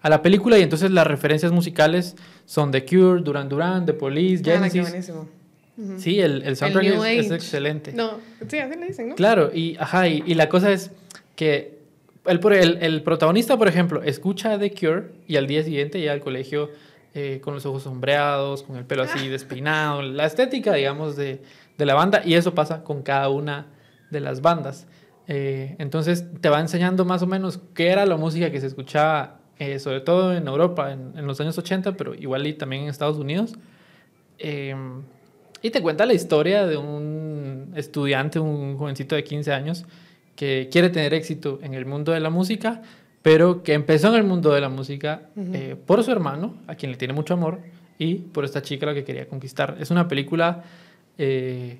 a 0.00 0.10
la 0.10 0.20
película. 0.20 0.58
Y 0.58 0.62
entonces 0.62 0.90
las 0.90 1.06
referencias 1.06 1.52
musicales 1.52 2.16
son 2.44 2.72
The 2.72 2.84
Cure, 2.84 3.22
Duran 3.22 3.48
Duran, 3.48 3.86
The 3.86 3.94
Police, 3.94 4.42
ah, 4.50 4.68
Sí, 5.98 6.20
el, 6.20 6.42
el 6.42 6.56
soundtrack 6.56 6.86
es, 6.86 7.30
excelente. 7.32 7.92
No, 7.92 8.18
sí, 8.48 8.58
así 8.58 8.78
le 8.78 8.86
dicen, 8.86 9.08
¿no? 9.08 9.14
Claro, 9.16 9.50
y, 9.52 9.76
ajá, 9.78 10.06
y, 10.06 10.22
y 10.24 10.34
la 10.34 10.48
cosa 10.48 10.70
es 10.70 10.92
que 11.34 11.78
el, 12.26 12.78
el, 12.80 13.02
protagonista, 13.02 13.56
por 13.56 13.68
ejemplo, 13.68 14.02
escucha 14.02 14.58
The 14.58 14.72
Cure 14.72 15.10
y 15.26 15.36
al 15.36 15.46
día 15.46 15.62
siguiente 15.62 15.98
llega 15.98 16.12
al 16.12 16.20
colegio 16.20 16.70
eh, 17.14 17.40
con 17.42 17.54
los 17.54 17.66
ojos 17.66 17.82
sombreados, 17.82 18.62
con 18.62 18.76
el 18.76 18.84
pelo 18.84 19.02
así 19.02 19.28
despeinado, 19.28 20.02
la 20.02 20.26
estética, 20.26 20.74
digamos, 20.74 21.16
de, 21.16 21.42
de, 21.76 21.86
la 21.86 21.94
banda, 21.94 22.22
y 22.24 22.34
eso 22.34 22.54
pasa 22.54 22.84
con 22.84 23.02
cada 23.02 23.28
una 23.28 23.66
de 24.10 24.20
las 24.20 24.40
bandas. 24.40 24.86
Eh, 25.26 25.74
entonces 25.78 26.24
te 26.40 26.48
va 26.48 26.60
enseñando 26.60 27.04
más 27.04 27.22
o 27.22 27.26
menos 27.26 27.60
qué 27.74 27.88
era 27.88 28.06
la 28.06 28.16
música 28.16 28.50
que 28.50 28.60
se 28.60 28.66
escuchaba, 28.66 29.40
eh, 29.58 29.78
sobre 29.78 30.00
todo 30.00 30.34
en 30.34 30.46
Europa 30.46 30.92
en, 30.92 31.16
en, 31.16 31.26
los 31.26 31.40
años 31.40 31.56
80, 31.58 31.96
pero 31.96 32.14
igual 32.14 32.46
y 32.46 32.54
también 32.54 32.82
en 32.82 32.88
Estados 32.88 33.18
Unidos. 33.18 33.54
Y 35.64 35.70
te 35.70 35.80
cuenta 35.80 36.04
la 36.04 36.12
historia 36.12 36.66
de 36.66 36.76
un 36.76 37.72
estudiante, 37.74 38.38
un 38.38 38.76
jovencito 38.76 39.16
de 39.16 39.24
15 39.24 39.50
años, 39.50 39.86
que 40.36 40.68
quiere 40.70 40.90
tener 40.90 41.14
éxito 41.14 41.58
en 41.62 41.72
el 41.72 41.86
mundo 41.86 42.12
de 42.12 42.20
la 42.20 42.28
música, 42.28 42.82
pero 43.22 43.62
que 43.62 43.72
empezó 43.72 44.08
en 44.08 44.16
el 44.16 44.24
mundo 44.24 44.52
de 44.52 44.60
la 44.60 44.68
música 44.68 45.22
eh, 45.54 45.74
por 45.86 46.04
su 46.04 46.12
hermano, 46.12 46.56
a 46.66 46.74
quien 46.74 46.92
le 46.92 46.98
tiene 46.98 47.14
mucho 47.14 47.32
amor, 47.32 47.60
y 47.98 48.16
por 48.16 48.44
esta 48.44 48.60
chica 48.60 48.84
la 48.84 48.92
que 48.92 49.04
quería 49.04 49.26
conquistar. 49.26 49.78
Es 49.80 49.90
una 49.90 50.06
película 50.06 50.64
eh, 51.16 51.78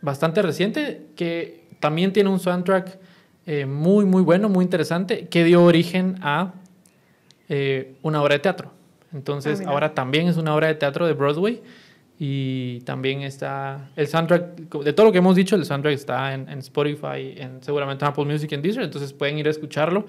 bastante 0.00 0.40
reciente 0.40 1.08
que 1.14 1.64
también 1.78 2.14
tiene 2.14 2.30
un 2.30 2.40
soundtrack 2.40 2.98
eh, 3.44 3.66
muy, 3.66 4.06
muy 4.06 4.22
bueno, 4.22 4.48
muy 4.48 4.64
interesante, 4.64 5.28
que 5.28 5.44
dio 5.44 5.62
origen 5.62 6.16
a 6.22 6.54
una 8.00 8.22
obra 8.22 8.36
de 8.36 8.38
teatro. 8.38 8.72
Entonces, 9.12 9.60
ah, 9.60 9.68
ahora 9.68 9.92
también 9.92 10.26
es 10.26 10.38
una 10.38 10.54
obra 10.54 10.68
de 10.68 10.74
teatro 10.76 11.06
de 11.06 11.12
Broadway 11.12 11.60
y 12.22 12.80
también 12.80 13.22
está 13.22 13.88
el 13.96 14.06
soundtrack, 14.06 14.58
de 14.84 14.92
todo 14.92 15.06
lo 15.06 15.12
que 15.12 15.18
hemos 15.18 15.34
dicho, 15.34 15.56
el 15.56 15.64
soundtrack 15.64 15.94
está 15.94 16.34
en, 16.34 16.50
Spotify, 16.58 17.34
en 17.34 17.62
seguramente 17.62 18.04
Apple 18.04 18.26
Music, 18.26 18.52
en 18.52 18.60
Deezer, 18.60 18.82
entonces 18.82 19.14
pueden 19.14 19.38
ir 19.38 19.46
a 19.46 19.50
escucharlo 19.50 20.04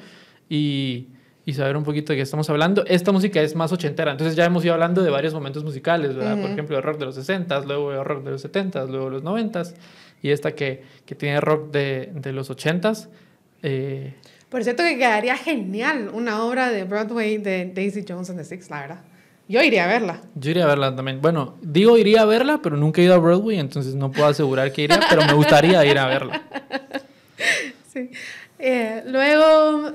y, 0.49 1.07
y, 1.45 1.53
saber 1.53 1.77
un 1.77 1.85
poquito 1.85 2.11
de 2.11 2.17
qué 2.17 2.23
estamos 2.23 2.49
hablando. 2.49 2.83
Esta 2.85 3.13
música 3.13 3.41
es 3.41 3.55
más 3.55 3.71
ochentera, 3.71 4.11
entonces 4.11 4.35
ya 4.35 4.43
hemos 4.43 4.65
ido 4.65 4.73
hablando 4.73 5.01
de 5.01 5.09
varios 5.09 5.33
momentos 5.33 5.63
musicales, 5.63 6.13
¿verdad? 6.13 6.41
Por 6.41 6.51
ejemplo, 6.51 6.75
el 6.75 6.83
rock 6.83 6.99
de 6.99 7.05
los 7.05 7.17
60s, 7.17 7.65
luego 7.65 7.93
el 7.93 8.03
rock 8.03 8.25
de 8.25 8.31
los 8.31 8.43
70s, 8.43 8.89
luego 8.89 9.09
los 9.09 9.23
90s, 9.23 9.73
y 10.21 10.31
esta 10.31 10.51
que, 10.53 10.83
que 11.05 11.15
tiene 11.15 11.39
rock 11.39 11.71
de, 11.71 12.11
de 12.13 12.33
los 12.33 12.51
80s. 12.51 13.07
Eh, 13.63 14.15
Por 14.49 14.65
cierto 14.65 14.83
que 14.83 14.97
quedaría 14.97 15.37
genial 15.37 16.11
una 16.13 16.43
obra 16.43 16.71
de 16.71 16.83
Broadway 16.83 17.37
de 17.37 17.71
Daisy 17.73 18.03
Jones 18.05 18.29
and 18.29 18.37
the 18.37 18.43
Six, 18.43 18.69
la 18.69 18.81
verdad. 18.81 19.10
Yo 19.51 19.61
iría 19.61 19.83
a 19.83 19.87
verla. 19.87 20.21
Yo 20.35 20.51
iría 20.51 20.63
a 20.63 20.67
verla 20.67 20.95
también. 20.95 21.21
Bueno, 21.21 21.55
digo 21.61 21.97
iría 21.97 22.21
a 22.21 22.25
verla, 22.25 22.61
pero 22.63 22.77
nunca 22.77 23.01
he 23.01 23.03
ido 23.03 23.15
a 23.15 23.17
Broadway, 23.17 23.59
entonces 23.59 23.95
no 23.95 24.09
puedo 24.09 24.27
asegurar 24.27 24.71
que 24.71 24.83
iría, 24.83 25.01
pero 25.09 25.25
me 25.25 25.33
gustaría 25.33 25.83
ir 25.85 25.99
a 25.99 26.07
verla. 26.07 26.41
Sí. 27.91 28.09
Eh, 28.57 29.03
luego, 29.07 29.91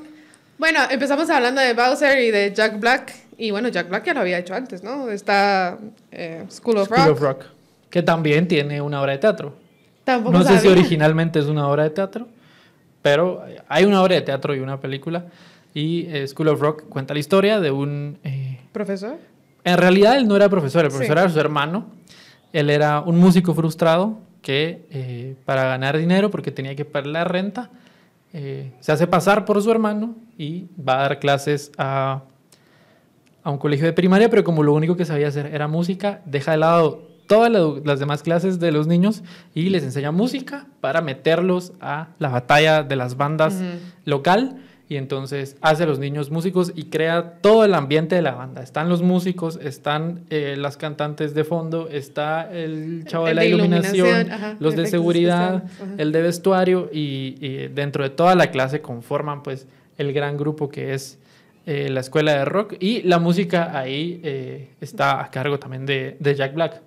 bueno, 0.58 0.80
empezamos 0.90 1.30
hablando 1.30 1.62
de 1.62 1.72
Bowser 1.72 2.20
y 2.20 2.30
de 2.30 2.52
Jack 2.52 2.78
Black. 2.78 3.14
Y 3.38 3.50
bueno, 3.50 3.68
Jack 3.68 3.88
Black 3.88 4.04
ya 4.04 4.12
lo 4.12 4.20
había 4.20 4.36
hecho 4.36 4.54
antes, 4.54 4.82
¿no? 4.82 5.08
Está 5.08 5.78
eh, 6.12 6.44
School 6.50 6.76
of 6.76 6.90
Rock. 6.90 6.98
School 6.98 7.12
of 7.12 7.20
Rock. 7.20 7.44
Que 7.88 8.02
también 8.02 8.46
tiene 8.48 8.82
una 8.82 9.00
obra 9.00 9.12
de 9.12 9.18
teatro. 9.18 9.54
Tampoco 10.04 10.36
no 10.36 10.44
sé 10.44 10.58
si 10.58 10.68
originalmente 10.68 11.38
es 11.38 11.46
una 11.46 11.66
obra 11.66 11.84
de 11.84 11.90
teatro, 11.90 12.28
pero 13.00 13.42
hay 13.66 13.86
una 13.86 14.02
obra 14.02 14.16
de 14.16 14.20
teatro 14.20 14.54
y 14.54 14.58
una 14.58 14.78
película. 14.78 15.24
Y 15.72 16.06
eh, 16.10 16.28
School 16.28 16.48
of 16.48 16.60
Rock 16.60 16.88
cuenta 16.90 17.14
la 17.14 17.20
historia 17.20 17.60
de 17.60 17.70
un... 17.70 18.18
¿Profesor? 18.72 19.16
En 19.66 19.78
realidad 19.78 20.16
él 20.16 20.28
no 20.28 20.36
era 20.36 20.48
profesor, 20.48 20.84
el 20.84 20.92
profesor 20.92 21.18
era 21.18 21.28
su 21.28 21.40
hermano. 21.40 21.88
Él 22.52 22.70
era 22.70 23.00
un 23.00 23.18
músico 23.18 23.52
frustrado 23.52 24.20
que 24.40 24.86
eh, 24.92 25.34
para 25.44 25.64
ganar 25.64 25.98
dinero, 25.98 26.30
porque 26.30 26.52
tenía 26.52 26.76
que 26.76 26.84
pagar 26.84 27.08
la 27.08 27.24
renta, 27.24 27.70
eh, 28.32 28.70
se 28.78 28.92
hace 28.92 29.08
pasar 29.08 29.44
por 29.44 29.60
su 29.60 29.68
hermano 29.72 30.14
y 30.38 30.66
va 30.78 30.98
a 30.98 31.02
dar 31.02 31.18
clases 31.18 31.72
a, 31.78 32.22
a, 33.42 33.50
un 33.50 33.58
colegio 33.58 33.86
de 33.86 33.92
primaria, 33.92 34.30
pero 34.30 34.44
como 34.44 34.62
lo 34.62 34.72
único 34.72 34.96
que 34.96 35.04
sabía 35.04 35.26
hacer 35.26 35.46
era 35.46 35.66
música, 35.66 36.22
deja 36.26 36.52
de 36.52 36.58
lado 36.58 37.02
todas 37.26 37.50
las 37.84 37.98
demás 37.98 38.22
clases 38.22 38.60
de 38.60 38.70
los 38.70 38.86
niños 38.86 39.24
y 39.52 39.68
les 39.70 39.82
enseña 39.82 40.12
música 40.12 40.68
para 40.80 41.00
meterlos 41.00 41.72
a 41.80 42.10
la 42.20 42.28
batalla 42.28 42.84
de 42.84 42.94
las 42.94 43.16
bandas 43.16 43.60
local 44.04 44.62
y 44.88 44.96
entonces 44.96 45.56
hace 45.60 45.82
a 45.82 45.86
los 45.86 45.98
niños 45.98 46.30
músicos 46.30 46.72
y 46.74 46.84
crea 46.84 47.38
todo 47.40 47.64
el 47.64 47.74
ambiente 47.74 48.14
de 48.14 48.22
la 48.22 48.32
banda. 48.32 48.62
Están 48.62 48.88
los 48.88 49.02
músicos, 49.02 49.58
están 49.60 50.24
eh, 50.30 50.54
las 50.56 50.76
cantantes 50.76 51.34
de 51.34 51.44
fondo, 51.44 51.88
está 51.88 52.50
el 52.52 53.04
chavo 53.06 53.26
de 53.26 53.34
la 53.34 53.44
iluminación, 53.44 54.28
los 54.60 54.76
de 54.76 54.86
seguridad, 54.86 55.64
el 55.98 56.12
de 56.12 56.22
vestuario 56.22 56.88
y, 56.92 57.66
dentro 57.68 58.04
de 58.04 58.10
toda 58.10 58.34
la 58.34 58.50
clase 58.50 58.80
conforman 58.80 59.42
pues 59.42 59.66
el 59.98 60.12
gran 60.12 60.36
grupo 60.36 60.68
que 60.68 60.94
es 60.94 61.18
eh, 61.64 61.88
la 61.88 62.00
escuela 62.00 62.32
de 62.32 62.44
rock 62.44 62.74
y 62.78 63.02
la 63.02 63.18
música 63.18 63.76
ahí 63.76 64.20
eh, 64.22 64.70
está 64.80 65.22
a 65.22 65.30
cargo 65.30 65.58
también 65.58 65.84
de, 65.84 66.16
de 66.20 66.34
Jack 66.34 66.54
Black. 66.54 66.82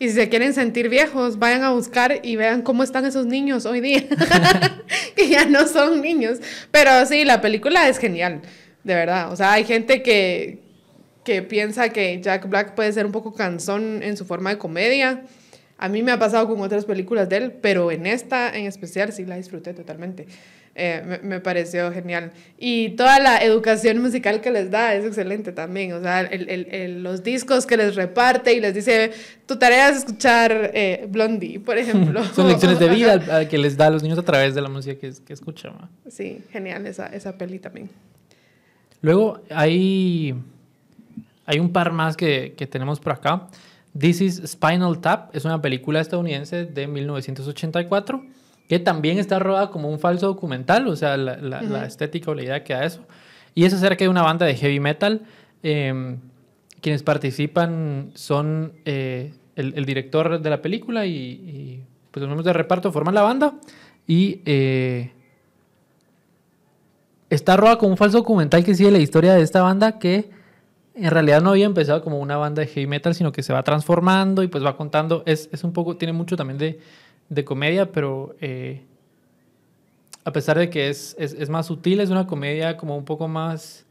Y 0.00 0.08
si 0.08 0.14
se 0.14 0.28
quieren 0.28 0.54
sentir 0.54 0.88
viejos, 0.88 1.38
vayan 1.38 1.64
a 1.64 1.70
buscar 1.70 2.20
y 2.22 2.36
vean 2.36 2.62
cómo 2.62 2.84
están 2.84 3.04
esos 3.04 3.26
niños 3.26 3.66
hoy 3.66 3.80
día, 3.80 4.04
que 5.16 5.28
ya 5.28 5.44
no 5.44 5.66
son 5.66 6.00
niños. 6.00 6.38
Pero 6.70 7.04
sí, 7.06 7.24
la 7.24 7.40
película 7.40 7.88
es 7.88 7.98
genial, 7.98 8.42
de 8.84 8.94
verdad. 8.94 9.32
O 9.32 9.36
sea, 9.36 9.52
hay 9.52 9.64
gente 9.64 10.02
que, 10.02 10.60
que 11.24 11.42
piensa 11.42 11.88
que 11.88 12.20
Jack 12.22 12.48
Black 12.48 12.74
puede 12.76 12.92
ser 12.92 13.06
un 13.06 13.12
poco 13.12 13.34
cansón 13.34 14.04
en 14.04 14.16
su 14.16 14.24
forma 14.24 14.50
de 14.50 14.58
comedia. 14.58 15.24
A 15.78 15.88
mí 15.88 16.04
me 16.04 16.12
ha 16.12 16.18
pasado 16.18 16.46
con 16.46 16.60
otras 16.60 16.84
películas 16.84 17.28
de 17.28 17.36
él, 17.38 17.52
pero 17.60 17.90
en 17.90 18.06
esta 18.06 18.56
en 18.56 18.66
especial 18.66 19.12
sí 19.12 19.24
la 19.24 19.36
disfruté 19.36 19.74
totalmente. 19.74 20.26
Eh, 20.80 21.18
me, 21.24 21.40
pareció 21.40 21.90
genial. 21.90 22.30
Y 22.56 22.90
toda 22.90 23.18
la 23.18 23.38
educación 23.38 24.00
musical 24.00 24.40
que 24.40 24.52
les 24.52 24.70
da 24.70 24.94
es 24.94 25.04
excelente 25.04 25.50
también. 25.50 25.92
O 25.92 26.00
sea, 26.00 26.20
el, 26.20 26.48
el, 26.48 27.02
los 27.02 27.24
discos 27.24 27.66
que 27.66 27.76
les 27.76 27.96
reparte 27.96 28.54
y 28.54 28.60
les 28.60 28.74
dice, 28.74 29.10
tu 29.44 29.56
tarea 29.56 29.88
es 29.88 29.98
escuchar 29.98 30.70
eh, 30.72 31.08
Blondie, 31.10 31.58
por 31.58 31.76
ejemplo. 31.78 32.24
Son 32.26 32.46
lecciones 32.46 32.78
de 32.78 32.88
vida 32.94 33.48
que 33.48 33.58
les 33.58 33.76
da 33.76 33.88
a 33.88 33.90
los 33.90 34.04
niños 34.04 34.20
a 34.20 34.22
través 34.22 34.54
de 34.54 34.60
la 34.60 34.68
música 34.68 34.94
que, 35.00 35.12
que 35.26 35.32
escuchan. 35.32 35.72
Sí, 36.08 36.42
genial 36.52 36.86
esa, 36.86 37.08
esa 37.08 37.36
peli 37.36 37.58
también. 37.58 37.90
Luego 39.00 39.42
hay, 39.50 40.32
hay 41.44 41.58
un 41.58 41.72
par 41.72 41.90
más 41.90 42.16
que, 42.16 42.54
que 42.56 42.68
tenemos 42.68 43.00
por 43.00 43.14
acá. 43.14 43.48
This 43.98 44.20
is 44.20 44.42
Spinal 44.46 45.00
Tap 45.00 45.34
es 45.34 45.44
una 45.44 45.60
película 45.60 46.00
estadounidense 46.00 46.66
de 46.66 46.86
1984 46.86 48.37
que 48.68 48.78
también 48.78 49.18
está 49.18 49.38
rodada 49.38 49.70
como 49.70 49.88
un 49.88 49.98
falso 49.98 50.26
documental, 50.26 50.86
o 50.88 50.96
sea, 50.96 51.16
la, 51.16 51.36
la, 51.36 51.86
estética 51.86 52.30
o 52.30 52.34
la 52.34 52.42
idea 52.42 52.64
que 52.64 52.74
da 52.74 52.84
eso. 52.84 53.04
Y 53.54 53.64
es 53.64 53.72
acerca 53.72 54.04
de 54.04 54.08
una 54.08 54.22
banda 54.22 54.44
de 54.44 54.54
heavy 54.54 54.78
metal. 54.78 55.22
Em, 55.62 56.18
quienes 56.80 57.02
participan 57.02 58.12
son 58.14 58.74
eh, 58.84 59.32
el, 59.56 59.72
el, 59.74 59.84
director 59.84 60.40
de 60.40 60.50
la 60.50 60.62
película 60.62 61.06
y, 61.06 61.12
y, 61.12 61.84
pues 62.10 62.20
los 62.20 62.28
miembros 62.28 62.44
de 62.44 62.52
reparto 62.52 62.92
forman 62.92 63.14
la 63.14 63.22
banda 63.22 63.54
y 64.06 64.40
eh, 64.44 65.12
está 67.30 67.56
roba 67.56 67.78
como 67.78 67.90
un 67.92 67.96
falso 67.96 68.18
documental 68.18 68.64
que 68.64 68.74
sigue 68.74 68.90
la 68.90 68.98
historia 68.98 69.34
de 69.34 69.42
esta 69.42 69.62
banda 69.62 69.98
que 69.98 70.30
en 70.94 71.10
realidad 71.10 71.42
no 71.42 71.50
había 71.50 71.66
empezado 71.66 72.02
como 72.02 72.18
una 72.18 72.36
banda 72.36 72.60
de 72.60 72.68
heavy 72.68 72.86
metal, 72.86 73.14
sino 73.14 73.32
que 73.32 73.42
se 73.42 73.52
va 73.52 73.62
transformando 73.62 74.42
y 74.42 74.48
pues 74.48 74.64
va 74.64 74.76
contando, 74.76 75.22
es, 75.26 75.48
es 75.52 75.64
un 75.64 75.72
poco, 75.72 75.96
tiene 75.96 76.12
mucho 76.12 76.36
también 76.36 76.58
de, 76.58 76.80
de 77.28 77.44
comedia, 77.44 77.92
pero 77.92 78.34
eh, 78.40 78.82
a 80.24 80.32
pesar 80.32 80.58
de 80.58 80.70
que 80.70 80.88
es, 80.88 81.16
es, 81.18 81.32
es, 81.34 81.48
más 81.48 81.66
sutil, 81.66 82.00
es 82.00 82.10
una 82.10 82.26
comedia 82.26 82.76
como 82.76 82.96
un 82.96 83.04
poco 83.04 83.28
más, 83.28 83.86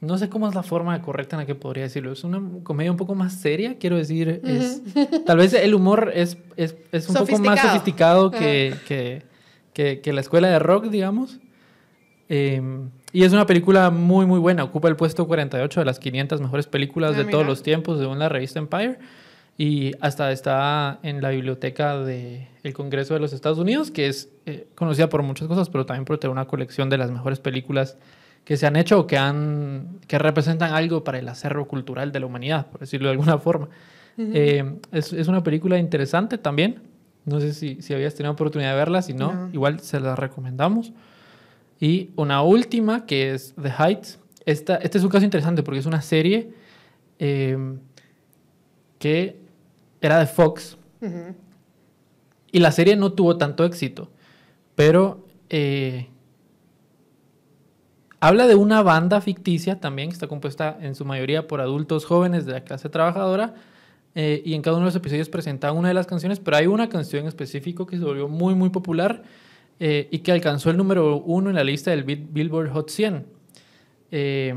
no 0.00 0.18
sé 0.18 0.28
cómo 0.28 0.48
es 0.48 0.54
la 0.54 0.62
forma 0.62 1.00
correcta 1.02 1.36
en 1.36 1.40
la 1.40 1.46
que 1.46 1.54
podría 1.54 1.84
decirlo, 1.84 2.12
es 2.12 2.24
una 2.24 2.42
comedia 2.62 2.90
un 2.90 2.96
poco 2.96 3.14
más 3.14 3.34
seria, 3.34 3.78
quiero 3.78 3.96
decir, 3.96 4.40
es, 4.44 4.82
tal 5.26 5.38
vez 5.38 5.54
el 5.54 5.74
humor 5.74 6.12
es, 6.14 6.38
es, 6.56 6.76
es 6.90 7.08
un 7.08 7.16
poco 7.16 7.38
más 7.38 7.60
sofisticado 7.60 8.30
que, 8.30 8.74
que, 8.86 9.22
que, 9.72 10.00
que, 10.00 10.12
la 10.12 10.20
escuela 10.20 10.48
de 10.48 10.58
rock, 10.58 10.86
digamos. 10.86 11.38
Eh, 12.28 12.62
y 13.12 13.24
es 13.24 13.32
una 13.32 13.44
película 13.44 13.90
muy, 13.90 14.24
muy 14.24 14.38
buena. 14.38 14.64
Ocupa 14.64 14.88
el 14.88 14.96
puesto 14.96 15.26
48 15.26 15.80
de 15.80 15.86
las 15.86 15.98
500 15.98 16.40
mejores 16.40 16.66
películas 16.66 17.12
ah, 17.14 17.18
de 17.18 17.24
mira. 17.24 17.30
todos 17.30 17.46
los 17.46 17.62
tiempos, 17.62 17.98
según 17.98 18.18
la 18.18 18.30
revista 18.30 18.58
Empire. 18.58 18.98
Y 19.58 19.92
hasta 20.00 20.32
está 20.32 20.98
en 21.02 21.20
la 21.20 21.30
biblioteca 21.30 21.98
del 21.98 22.48
el 22.62 22.72
Congreso 22.72 23.14
de 23.14 23.20
los 23.20 23.32
Estados 23.32 23.58
Unidos, 23.58 23.90
que 23.90 24.06
es 24.06 24.30
eh, 24.46 24.66
conocida 24.74 25.08
por 25.08 25.22
muchas 25.22 25.46
cosas, 25.48 25.68
pero 25.68 25.84
también 25.84 26.04
por 26.04 26.18
tener 26.18 26.32
una 26.32 26.46
colección 26.46 26.88
de 26.88 26.98
las 26.98 27.10
mejores 27.10 27.38
películas 27.38 27.98
que 28.44 28.56
se 28.56 28.66
han 28.66 28.76
hecho 28.76 29.00
o 29.00 29.06
que, 29.06 29.18
han, 29.18 30.00
que 30.06 30.18
representan 30.18 30.72
algo 30.72 31.04
para 31.04 31.18
el 31.18 31.28
acervo 31.28 31.66
cultural 31.66 32.12
de 32.12 32.20
la 32.20 32.26
humanidad, 32.26 32.66
por 32.66 32.80
decirlo 32.80 33.08
de 33.08 33.12
alguna 33.12 33.38
forma. 33.38 33.68
Uh 34.16 34.22
-huh. 34.22 34.30
eh, 34.34 34.74
es, 34.90 35.12
es, 35.12 35.28
una 35.28 35.42
película 35.42 35.78
interesante 35.78 36.38
también. 36.38 36.80
No 37.24 37.40
sé 37.40 37.54
si, 37.54 37.80
si 37.82 37.94
habías 37.94 38.14
tenido 38.14 38.32
oportunidad 38.32 38.70
de 38.70 38.76
verla, 38.76 39.02
si 39.02 39.14
no, 39.14 39.32
no. 39.32 39.50
igual 39.52 39.80
se 39.80 40.00
la 40.00 40.16
recomendamos. 40.16 40.92
Y 41.80 42.10
una 42.16 42.42
última 42.42 43.06
que 43.06 43.32
es 43.32 43.54
The 43.60 43.70
Heights. 43.70 44.18
Esta, 44.44 44.76
este 44.76 44.98
es 44.98 45.04
un 45.04 45.10
caso 45.10 45.24
interesante 45.24 45.62
porque 45.62 45.78
es 45.78 45.86
una 45.86 46.02
serie 46.02 46.52
eh, 47.18 47.56
que 48.98 49.41
era 50.02 50.18
de 50.18 50.26
Fox. 50.26 50.76
Uh 51.00 51.06
-huh. 51.06 51.34
Y 52.50 52.58
la 52.58 52.70
serie 52.72 52.96
no 52.96 53.12
tuvo 53.12 53.38
tanto 53.38 53.64
éxito. 53.64 54.10
Pero 54.74 55.26
eh, 55.48 56.08
habla 58.20 58.46
de 58.46 58.54
una 58.54 58.82
banda 58.82 59.20
ficticia 59.20 59.80
también, 59.80 60.08
que 60.08 60.14
está 60.14 60.26
compuesta 60.26 60.76
en 60.80 60.94
su 60.94 61.04
mayoría 61.04 61.48
por 61.48 61.60
adultos 61.60 62.04
jóvenes 62.04 62.44
de 62.44 62.52
la 62.52 62.64
clase 62.64 62.88
trabajadora. 62.88 63.54
Eh, 64.14 64.42
y 64.44 64.54
en 64.54 64.60
cada 64.60 64.76
uno 64.76 64.84
de 64.84 64.88
los 64.88 64.96
episodios 64.96 65.28
presenta 65.30 65.72
una 65.72 65.88
de 65.88 65.94
las 65.94 66.06
canciones, 66.06 66.38
pero 66.38 66.58
hay 66.58 66.66
una 66.66 66.88
canción 66.88 67.22
en 67.22 67.28
específico 67.28 67.86
que 67.86 67.96
se 67.96 68.04
volvió 68.04 68.28
muy, 68.28 68.54
muy 68.54 68.68
popular 68.68 69.22
eh, 69.80 70.08
y 70.10 70.18
que 70.18 70.32
alcanzó 70.32 70.70
el 70.70 70.76
número 70.76 71.16
uno 71.16 71.48
en 71.48 71.56
la 71.56 71.64
lista 71.64 71.90
del 71.90 72.04
Billboard 72.04 72.70
Hot 72.70 72.90
100. 72.90 73.24
Eh, 74.10 74.54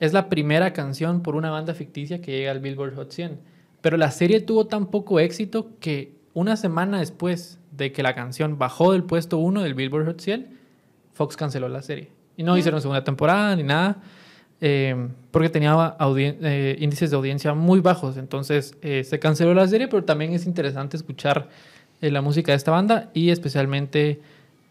es 0.00 0.12
la 0.12 0.28
primera 0.28 0.72
canción 0.72 1.22
por 1.22 1.36
una 1.36 1.50
banda 1.50 1.74
ficticia 1.74 2.20
que 2.20 2.32
llega 2.32 2.50
al 2.50 2.60
Billboard 2.60 2.94
Hot 2.96 3.12
100. 3.12 3.38
Pero 3.80 3.96
la 3.96 4.10
serie 4.10 4.40
tuvo 4.40 4.66
tan 4.66 4.86
poco 4.86 5.20
éxito 5.20 5.70
que 5.80 6.12
una 6.34 6.56
semana 6.56 6.98
después 6.98 7.58
de 7.72 7.92
que 7.92 8.02
la 8.02 8.14
canción 8.14 8.58
bajó 8.58 8.92
del 8.92 9.04
puesto 9.04 9.38
uno 9.38 9.62
del 9.62 9.74
Billboard 9.74 10.06
Hot 10.06 10.20
100, 10.20 10.58
Fox 11.12 11.36
canceló 11.36 11.68
la 11.68 11.82
serie. 11.82 12.10
Y 12.36 12.42
no 12.42 12.56
hicieron 12.56 12.80
segunda 12.80 13.02
temporada 13.02 13.54
ni 13.56 13.62
nada, 13.62 13.96
eh, 14.60 15.08
porque 15.30 15.48
tenía 15.48 15.96
eh, 16.00 16.76
índices 16.80 17.10
de 17.10 17.16
audiencia 17.16 17.54
muy 17.54 17.80
bajos. 17.80 18.16
Entonces 18.16 18.76
eh, 18.82 19.04
se 19.04 19.18
canceló 19.18 19.54
la 19.54 19.66
serie, 19.66 19.88
pero 19.88 20.04
también 20.04 20.32
es 20.32 20.46
interesante 20.46 20.96
escuchar 20.96 21.48
la 22.00 22.20
música 22.20 22.52
de 22.52 22.56
esta 22.56 22.70
banda 22.70 23.10
y 23.12 23.30
especialmente 23.30 24.20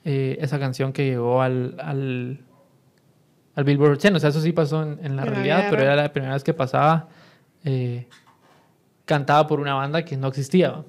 esa 0.06 0.58
canción 0.60 0.94
que 0.94 1.04
llegó 1.04 1.42
al, 1.42 1.76
al, 1.80 2.40
al 3.54 3.64
Billboard 3.66 4.00
100. 4.00 4.16
O 4.16 4.20
sea, 4.22 4.30
eso 4.30 4.40
sí 4.40 4.54
pasó 4.54 4.82
en, 4.82 5.00
en 5.04 5.18
la 5.18 5.26
realidad, 5.26 5.68
pero 5.70 5.82
era 5.82 5.98
la 5.98 6.14
primera 6.14 6.34
vez 6.34 6.46
que 6.46 6.54
pasaba 6.54 7.10
cantada 9.08 9.48
por 9.48 9.60
una 9.60 9.74
banda 9.74 10.06
que 10.06 10.16
no 10.18 10.28
existía. 10.28 10.84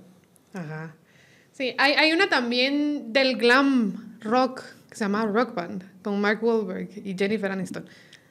Ajá. 0.53 0.95
Sí, 1.53 1.75
hay, 1.79 1.95
hay 1.95 2.12
una 2.12 2.29
también 2.29 3.14
del 3.14 3.39
glam 3.39 4.19
rock 4.21 4.62
que 4.91 4.97
se 4.97 5.05
llama 5.05 5.25
Rock 5.25 5.55
Band 5.55 5.85
con 6.03 6.21
Mark 6.21 6.43
Wahlberg 6.43 6.91
y 7.03 7.16
Jennifer 7.16 7.51
Aniston. 7.51 7.87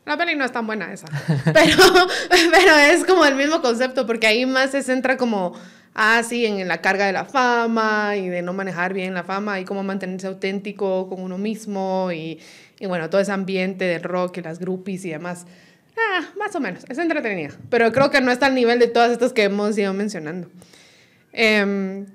La 0.06 0.18
peli 0.18 0.36
no 0.36 0.46
es 0.46 0.52
tan 0.52 0.66
buena 0.68 0.94
esa, 0.94 1.08
pero, 1.46 1.84
pero 2.30 2.76
es 2.92 3.04
como 3.04 3.26
el 3.26 3.36
mismo 3.36 3.62
concepto 3.62 4.06
porque 4.06 4.28
ahí 4.28 4.46
más 4.46 4.72
se 4.72 4.84
centra 4.84 5.18
como 5.18 5.54
ah, 5.98 6.22
sí, 6.24 6.46
en 6.46 6.68
la 6.68 6.80
carga 6.80 7.08
de 7.08 7.12
la 7.12 7.26
fama 7.26 8.16
y 8.16 8.30
de 8.30 8.42
no 8.42 8.54
manejar 8.54 8.94
bien 8.94 9.14
la 9.14 9.24
fama 9.24 9.60
y 9.60 9.66
cómo 9.66 9.84
mantenerse 9.84 10.28
auténtico 10.28 11.10
con 11.10 11.22
uno 11.22 11.38
mismo 11.38 12.12
y, 12.14 12.40
y 12.80 12.86
bueno, 12.86 13.10
todo 13.10 13.20
ese 13.20 13.32
ambiente 13.32 13.86
del 13.86 14.04
rock 14.04 14.38
y 14.38 14.42
las 14.44 14.60
groupies 14.60 15.04
y 15.06 15.10
demás. 15.10 15.46
Ah, 15.98 16.26
más 16.38 16.56
o 16.56 16.60
menos, 16.60 16.84
es 16.88 16.98
entretenida, 16.98 17.52
pero 17.70 17.92
creo 17.92 18.12
que 18.12 18.22
no 18.22 18.32
está 18.32 18.46
al 18.46 18.56
nivel 18.56 18.78
de 18.80 18.88
todas 18.88 19.12
estas 19.12 19.34
que 19.34 19.44
hemos 19.44 19.78
ido 19.78 19.94
mencionando. 19.94 20.50
Eh, 21.34 22.06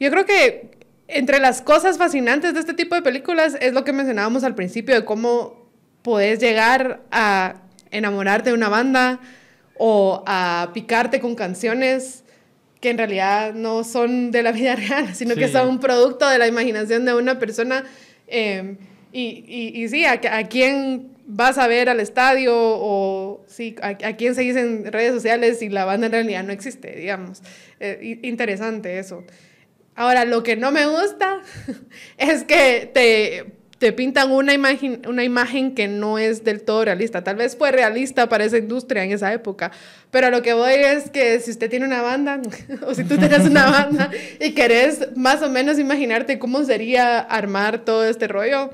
yo 0.00 0.10
creo 0.10 0.24
que 0.24 0.70
entre 1.06 1.38
las 1.38 1.60
cosas 1.60 1.98
fascinantes 1.98 2.54
de 2.54 2.60
este 2.60 2.74
tipo 2.74 2.94
de 2.94 3.02
películas 3.02 3.56
es 3.60 3.72
lo 3.72 3.84
que 3.84 3.92
mencionábamos 3.92 4.44
al 4.44 4.54
principio 4.54 4.94
de 4.94 5.04
cómo 5.04 5.68
puedes 6.02 6.38
llegar 6.38 7.02
a 7.10 7.56
enamorarte 7.90 8.50
de 8.50 8.54
una 8.54 8.68
banda, 8.68 9.20
o 9.78 10.22
a 10.26 10.70
picarte 10.74 11.20
con 11.20 11.34
canciones 11.34 12.24
que 12.80 12.90
en 12.90 12.98
realidad 12.98 13.54
no 13.54 13.84
son 13.84 14.30
de 14.30 14.42
la 14.42 14.52
vida 14.52 14.76
real, 14.76 15.14
sino 15.14 15.34
sí. 15.34 15.40
que 15.40 15.48
son 15.48 15.68
un 15.68 15.80
producto 15.80 16.28
de 16.28 16.38
la 16.38 16.46
imaginación 16.46 17.04
de 17.04 17.14
una 17.14 17.38
persona. 17.38 17.84
Eh, 18.26 18.76
y, 19.12 19.44
y, 19.48 19.82
y, 19.82 19.88
sí, 19.88 20.04
a, 20.04 20.20
a, 20.30 20.48
quién 20.48 21.12
vas 21.28 21.58
a 21.58 21.68
ver 21.68 21.88
al 21.88 22.00
estadio 22.00 22.54
o 22.56 23.44
sí, 23.46 23.76
a, 23.82 23.88
a, 23.88 24.16
quién 24.16 24.34
seguís 24.34 24.56
en 24.56 24.90
redes 24.90 25.12
sociales 25.12 25.62
y 25.62 25.68
la 25.68 25.84
banda 25.84 26.06
en 26.06 26.12
realidad 26.12 26.42
no 26.42 26.52
existe, 26.52 26.96
digamos. 26.96 27.42
Eh, 27.78 28.18
interesante 28.22 28.98
eso. 28.98 29.22
Ahora, 29.94 30.24
lo 30.24 30.42
que 30.42 30.56
no 30.56 30.72
me 30.72 30.86
gusta 30.86 31.40
es 32.18 32.44
que 32.44 32.90
te 32.92 33.58
te 33.78 33.92
pintan 33.92 34.32
una 34.32 34.52
imagen, 34.52 35.02
una 35.06 35.22
imagen 35.22 35.74
que 35.74 35.86
no 35.86 36.18
es 36.18 36.42
del 36.42 36.62
todo 36.62 36.84
realista. 36.84 37.22
Tal 37.22 37.36
vez 37.36 37.56
fue 37.56 37.70
realista 37.70 38.28
para 38.28 38.44
esa 38.44 38.58
industria 38.58 39.04
en 39.04 39.12
esa 39.12 39.32
época, 39.32 39.70
pero 40.10 40.30
lo 40.30 40.42
que 40.42 40.52
voy 40.52 40.72
es 40.72 41.10
que 41.10 41.38
si 41.40 41.52
usted 41.52 41.70
tiene 41.70 41.86
una 41.86 42.02
banda, 42.02 42.40
o 42.86 42.94
si 42.94 43.04
tú 43.04 43.16
tienes 43.18 43.40
una 43.40 43.70
banda 43.70 44.10
y 44.40 44.52
querés 44.52 45.16
más 45.16 45.42
o 45.42 45.48
menos 45.48 45.78
imaginarte 45.78 46.38
cómo 46.38 46.64
sería 46.64 47.20
armar 47.20 47.84
todo 47.84 48.04
este 48.04 48.26
rollo, 48.26 48.70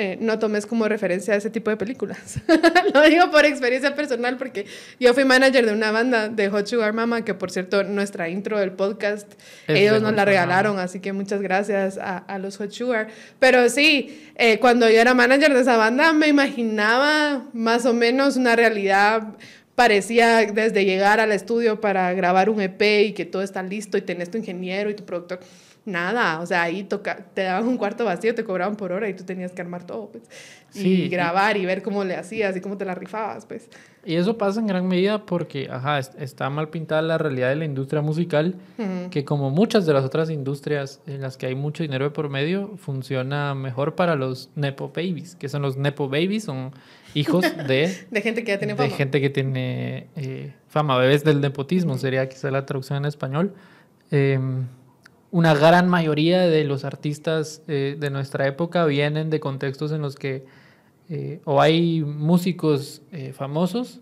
eh, 0.00 0.16
no 0.20 0.38
tomes 0.38 0.64
como 0.64 0.86
referencia 0.86 1.34
a 1.34 1.36
ese 1.36 1.50
tipo 1.50 1.70
de 1.70 1.76
películas. 1.76 2.38
Lo 2.94 3.02
digo 3.02 3.32
por 3.32 3.44
experiencia 3.44 3.96
personal 3.96 4.36
porque 4.36 4.64
yo 5.00 5.12
fui 5.12 5.24
manager 5.24 5.66
de 5.66 5.72
una 5.72 5.90
banda 5.90 6.28
de 6.28 6.48
Hot 6.50 6.68
Sugar 6.68 6.92
Mama, 6.92 7.24
que 7.24 7.34
por 7.34 7.50
cierto, 7.50 7.82
nuestra 7.82 8.28
intro 8.28 8.60
del 8.60 8.70
podcast, 8.70 9.28
es 9.66 9.76
ellos 9.76 10.00
nos 10.00 10.14
la 10.14 10.24
regalaron, 10.24 10.74
Mama. 10.74 10.84
así 10.84 11.00
que 11.00 11.12
muchas 11.12 11.42
gracias 11.42 11.98
a, 11.98 12.18
a, 12.18 12.38
los 12.38 12.58
Hot 12.58 12.70
Sugar. 12.70 13.08
Pero 13.40 13.68
sí, 13.68 14.30
eh, 14.36 14.60
cuando 14.60 14.88
yo 14.88 15.00
era 15.00 15.14
manager 15.14 15.52
de 15.52 15.62
esa 15.62 15.76
banda, 15.76 16.12
me 16.12 16.28
imaginaba 16.28 17.48
más 17.52 17.84
o 17.84 17.92
menos 17.92 18.36
una 18.36 18.54
realidad 18.54 19.34
parecía 19.78 20.44
desde 20.44 20.84
llegar 20.84 21.20
al 21.20 21.30
estudio 21.30 21.80
para 21.80 22.12
grabar 22.12 22.50
un 22.50 22.60
EP 22.60 22.82
y 23.06 23.12
que 23.12 23.24
todo 23.24 23.42
está 23.42 23.62
listo 23.62 23.96
y 23.96 24.02
tenés 24.02 24.28
tu 24.28 24.36
ingeniero 24.36 24.90
y 24.90 24.94
tu 24.94 25.04
productor 25.04 25.38
nada, 25.84 26.40
o 26.40 26.46
sea, 26.46 26.62
ahí 26.62 26.82
toca, 26.82 27.26
te 27.32 27.42
daban 27.42 27.68
un 27.68 27.78
cuarto 27.78 28.04
vacío, 28.04 28.34
te 28.34 28.42
cobraban 28.42 28.76
por 28.76 28.90
hora 28.90 29.08
y 29.08 29.14
tú 29.14 29.24
tenías 29.24 29.52
que 29.52 29.62
armar 29.62 29.84
todo, 29.84 30.10
pues, 30.10 30.24
sí, 30.70 31.04
y 31.04 31.08
grabar 31.08 31.56
y, 31.56 31.60
y 31.60 31.66
ver 31.66 31.82
cómo 31.82 32.02
le 32.04 32.16
hacías 32.16 32.56
y 32.56 32.60
cómo 32.60 32.76
te 32.76 32.84
la 32.84 32.96
rifabas, 32.96 33.46
pues. 33.46 33.70
Y 34.04 34.16
eso 34.16 34.36
pasa 34.36 34.60
en 34.60 34.66
gran 34.66 34.86
medida 34.86 35.24
porque, 35.24 35.68
ajá, 35.70 35.98
está 35.98 36.50
mal 36.50 36.68
pintada 36.68 37.00
la 37.02 37.18
realidad 37.18 37.50
de 37.50 37.56
la 37.56 37.64
industria 37.64 38.02
musical, 38.02 38.56
uh 38.78 38.82
-huh. 38.82 39.10
que 39.10 39.24
como 39.24 39.50
muchas 39.50 39.86
de 39.86 39.92
las 39.92 40.04
otras 40.04 40.28
industrias 40.30 41.00
en 41.06 41.20
las 41.20 41.36
que 41.36 41.46
hay 41.46 41.54
mucho 41.54 41.82
dinero 41.82 42.04
de 42.06 42.10
por 42.10 42.28
medio, 42.28 42.76
funciona 42.76 43.54
mejor 43.54 43.94
para 43.94 44.14
los 44.14 44.50
nepo 44.56 44.92
babies, 44.94 45.36
que 45.36 45.48
son 45.48 45.62
los 45.62 45.76
nepo 45.76 46.08
babies, 46.08 46.44
son 46.44 46.72
hijos 47.18 47.44
de... 47.68 48.06
de 48.10 48.22
gente 48.22 48.44
que 48.44 48.52
ya 48.52 48.58
tiene 48.58 48.74
fama. 48.74 48.88
De 48.88 48.94
gente 48.94 49.20
que 49.20 49.30
tiene 49.30 50.06
eh, 50.16 50.54
fama, 50.68 50.96
bebés 50.98 51.24
del 51.24 51.40
nepotismo, 51.40 51.98
sería 51.98 52.28
quizá 52.28 52.50
la 52.50 52.66
traducción 52.66 52.98
en 52.98 53.04
español. 53.06 53.54
Eh, 54.10 54.38
una 55.30 55.54
gran 55.54 55.88
mayoría 55.88 56.40
de 56.40 56.64
los 56.64 56.84
artistas 56.84 57.62
eh, 57.68 57.96
de 57.98 58.10
nuestra 58.10 58.46
época 58.46 58.86
vienen 58.86 59.30
de 59.30 59.40
contextos 59.40 59.92
en 59.92 60.00
los 60.00 60.16
que 60.16 60.46
eh, 61.10 61.40
o 61.44 61.60
hay 61.60 62.02
músicos 62.02 63.02
eh, 63.12 63.32
famosos 63.32 64.00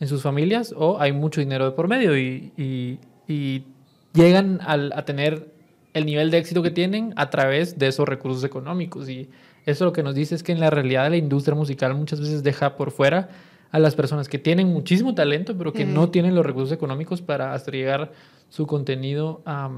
en 0.00 0.08
sus 0.08 0.22
familias 0.22 0.74
o 0.76 1.00
hay 1.00 1.12
mucho 1.12 1.40
dinero 1.40 1.64
de 1.64 1.70
por 1.72 1.88
medio 1.88 2.16
y, 2.16 2.52
y, 2.56 2.98
y 3.26 3.64
llegan 4.12 4.60
al, 4.62 4.92
a 4.94 5.04
tener 5.04 5.52
el 5.94 6.06
nivel 6.06 6.30
de 6.30 6.38
éxito 6.38 6.62
que 6.62 6.70
tienen 6.70 7.12
a 7.16 7.30
través 7.30 7.78
de 7.78 7.88
esos 7.88 8.08
recursos 8.08 8.42
económicos. 8.44 9.08
Y 9.08 9.28
eso 9.66 9.84
lo 9.84 9.92
que 9.92 10.02
nos 10.02 10.14
dice 10.14 10.34
es 10.34 10.42
que 10.42 10.52
en 10.52 10.60
la 10.60 10.70
realidad 10.70 11.04
de 11.04 11.10
la 11.10 11.16
industria 11.16 11.54
musical 11.54 11.94
muchas 11.94 12.20
veces 12.20 12.42
deja 12.42 12.76
por 12.76 12.90
fuera 12.90 13.28
a 13.70 13.78
las 13.78 13.94
personas 13.94 14.28
que 14.28 14.38
tienen 14.38 14.68
muchísimo 14.68 15.14
talento, 15.14 15.56
pero 15.56 15.72
que 15.72 15.84
no 15.86 16.10
tienen 16.10 16.34
los 16.34 16.44
recursos 16.44 16.72
económicos 16.72 17.22
para 17.22 17.54
hasta 17.54 17.70
llegar 17.70 18.12
su 18.50 18.66
contenido 18.66 19.40
a, 19.46 19.70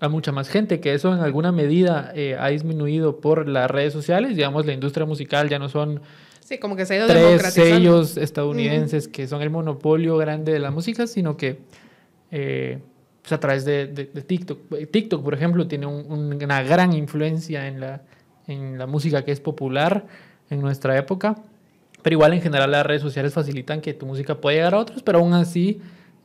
a 0.00 0.08
mucha 0.08 0.32
más 0.32 0.48
gente, 0.50 0.80
que 0.80 0.92
eso 0.92 1.14
en 1.14 1.20
alguna 1.20 1.50
medida 1.52 2.12
eh, 2.14 2.36
ha 2.38 2.48
disminuido 2.48 3.20
por 3.20 3.48
las 3.48 3.70
redes 3.70 3.92
sociales, 3.94 4.36
digamos, 4.36 4.66
la 4.66 4.72
industria 4.74 5.06
musical 5.06 5.48
ya 5.48 5.58
no 5.58 5.68
son 5.68 6.00
Sí, 6.40 6.58
como 6.58 6.74
que 6.76 6.84
se 6.84 6.94
ha 6.94 6.96
ido 6.98 7.06
tres 7.06 7.40
sellos 7.54 8.16
estadounidenses 8.18 9.08
que 9.08 9.26
son 9.28 9.40
el 9.40 9.48
monopolio 9.50 10.16
grande 10.18 10.52
de 10.52 10.58
la 10.58 10.70
música, 10.70 11.06
sino 11.06 11.36
que 11.36 11.60
eh, 12.30 12.78
pues 13.22 13.32
a 13.32 13.40
través 13.40 13.64
de, 13.64 13.86
de- 13.86 14.06
de 14.12 14.22
TikTok. 14.22 14.58
TikTok, 14.90 15.22
por 15.22 15.34
ejemplo, 15.34 15.66
tiene 15.68 15.86
un- 15.86 16.04
un- 16.10 16.42
una 16.44 16.62
gran 16.62 16.92
influencia 16.92 17.66
en 17.68 17.80
la, 17.80 18.02
en 18.46 18.78
la 18.78 18.86
música 18.86 19.24
que 19.24 19.32
es 19.32 19.40
popular 19.40 20.06
en 20.50 20.60
nuestra 20.60 20.96
época. 20.96 21.36
Pero 22.02 22.14
igual 22.14 22.32
en 22.32 22.40
general 22.42 22.70
las 22.70 22.84
redes 22.84 23.02
sociales 23.02 23.32
facilitan 23.32 23.80
que 23.80 23.94
tu 23.94 24.06
música 24.06 24.34
pueda 24.40 24.56
llegar 24.56 24.74
a 24.74 24.78
otros, 24.78 25.02
pero 25.02 25.18
aún 25.20 25.34
así 25.34 25.80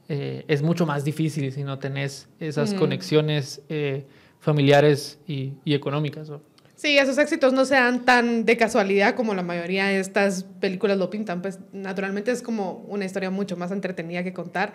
eh, 0.10 0.44
es 0.48 0.62
mucho 0.64 0.86
más 0.86 1.04
difícil 1.04 1.52
si 1.52 1.64
no 1.64 1.78
tenés 1.80 2.28
esas 2.40 2.74
Mm. 2.74 2.78
conexiones 2.78 3.62
eh, 3.70 4.06
familiares 4.40 5.20
y, 5.28 5.54
y 5.66 5.74
económicas. 5.76 6.30
¿no? 6.30 6.42
Sí, 6.76 6.98
esos 6.98 7.18
éxitos 7.18 7.54
no 7.54 7.66
se 7.66 7.76
dan 7.76 8.06
tan 8.06 8.46
de 8.46 8.56
casualidad 8.58 9.16
como 9.16 9.34
la 9.36 9.44
mayoría 9.44 9.88
de 9.88 10.00
estas 10.00 10.44
películas 10.60 10.98
lo 10.98 11.10
pintan. 11.10 11.42
Pues 11.42 11.60
naturalmente 11.74 12.32
es 12.32 12.42
como 12.42 12.84
una 12.88 13.04
historia 13.06 13.30
mucho 13.30 13.58
más 13.58 13.72
entretenida 13.72 14.24
que 14.24 14.34
contar 14.34 14.74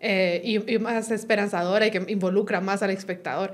eh, 0.00 0.42
y, 0.44 0.74
y 0.74 0.78
más 0.78 1.10
esperanzadora 1.10 1.86
y 1.86 1.90
que 1.90 2.04
involucra 2.08 2.60
más 2.60 2.82
al 2.82 2.90
espectador. 2.90 3.52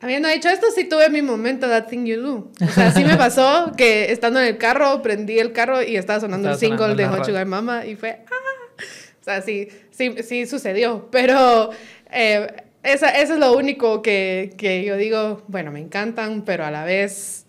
Habiendo 0.00 0.28
dicho 0.28 0.48
esto, 0.48 0.66
sí 0.74 0.84
tuve 0.84 1.10
mi 1.10 1.20
momento 1.20 1.68
That 1.68 1.88
Thing 1.88 2.06
You 2.06 2.20
Do. 2.20 2.50
O 2.64 2.68
sea, 2.68 2.90
sí 2.90 3.04
me 3.04 3.16
pasó 3.16 3.72
que 3.76 4.10
estando 4.10 4.40
en 4.40 4.46
el 4.46 4.58
carro, 4.58 5.02
prendí 5.02 5.38
el 5.38 5.52
carro 5.52 5.82
y 5.82 5.96
estaba 5.96 6.20
sonando 6.20 6.50
Estaba 6.50 6.54
el 6.54 6.60
single 6.60 6.94
sonando 6.94 7.02
de 7.02 7.08
Hot. 7.18 7.26
Sugar 7.26 7.46
Mama 7.46 7.86
y 7.86 7.96
fue... 7.96 8.24
¡Ah! 8.26 8.84
O 9.20 9.22
sea, 9.22 9.42
sí, 9.42 9.68
sí, 9.90 10.14
sí 10.22 10.46
sucedió. 10.46 11.08
Pero 11.10 11.70
eh, 12.10 12.46
esa, 12.82 13.10
eso 13.10 13.34
es 13.34 13.38
lo 13.38 13.52
único 13.52 14.00
que, 14.00 14.54
que 14.56 14.84
yo 14.84 14.96
digo, 14.96 15.42
bueno, 15.48 15.70
me 15.70 15.80
encantan, 15.80 16.44
pero 16.46 16.64
a 16.64 16.70
la 16.70 16.84
vez 16.84 17.44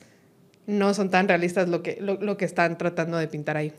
no 0.68 0.94
son 0.94 1.10
tan 1.10 1.30
realistas 1.30 1.70
lo 1.70 1.82
que, 1.82 1.98
lo, 2.02 2.16
lo 2.16 2.36
que 2.36 2.46
están 2.46 2.78
tratando 2.78 3.18
de 3.18 3.28
pintar 3.28 3.56
ahí. 3.56 3.74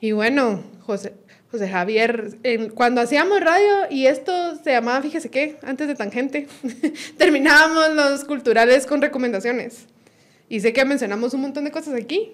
Y 0.00 0.12
bueno, 0.12 0.62
José, 0.82 1.14
José 1.58 1.70
Javier, 1.70 2.30
en- 2.42 2.68
cuando 2.70 3.00
hacíamos 3.00 3.40
radio 3.40 3.88
y 3.90 4.06
esto 4.06 4.32
se 4.62 4.70
llamaba, 4.72 5.00
fíjese 5.02 5.30
qué, 5.30 5.56
antes 5.62 5.88
de 5.88 5.94
Tangente, 5.94 6.46
terminábamos 7.18 7.94
los 7.94 8.24
culturales 8.24 8.86
con 8.86 9.00
recomendaciones. 9.00 9.86
Y 10.48 10.60
sé 10.60 10.72
que 10.72 10.84
mencionamos 10.84 11.34
un 11.34 11.40
montón 11.40 11.64
de 11.64 11.70
cosas 11.70 11.94
aquí, 11.94 12.32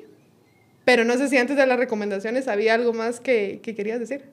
pero 0.85 1.05
no 1.05 1.17
sé 1.17 1.29
si 1.29 1.37
antes 1.37 1.57
de 1.57 1.65
las 1.67 1.79
recomendaciones 1.79 2.49
había 2.49 2.75
algo 2.75 2.93
más 2.93 3.21
que, 3.21 3.61
que 3.63 3.75
querías 3.75 4.01
decir. 4.01 4.25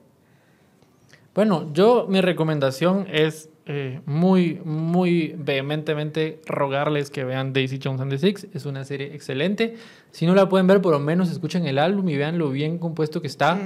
Bueno, 1.34 1.72
yo 1.72 2.06
mi 2.08 2.20
recomendación 2.20 3.06
es 3.10 3.48
eh, 3.66 4.00
muy, 4.04 4.60
muy 4.64 5.34
vehementemente 5.38 6.40
rogarles 6.46 7.08
que 7.10 7.24
vean 7.24 7.52
Daisy 7.52 7.78
Jones 7.82 8.00
and 8.00 8.10
the 8.10 8.18
Six. 8.18 8.48
Es 8.52 8.66
una 8.66 8.84
serie 8.84 9.14
excelente. 9.14 9.76
Si 10.10 10.26
no 10.26 10.34
la 10.34 10.48
pueden 10.48 10.66
ver, 10.66 10.80
por 10.82 10.92
lo 10.92 10.98
menos 10.98 11.30
escuchen 11.30 11.66
el 11.66 11.78
álbum 11.78 12.08
y 12.08 12.16
vean 12.16 12.36
lo 12.36 12.50
bien 12.50 12.78
compuesto 12.78 13.20
que 13.22 13.28
está. 13.28 13.54
Ujú. 13.54 13.62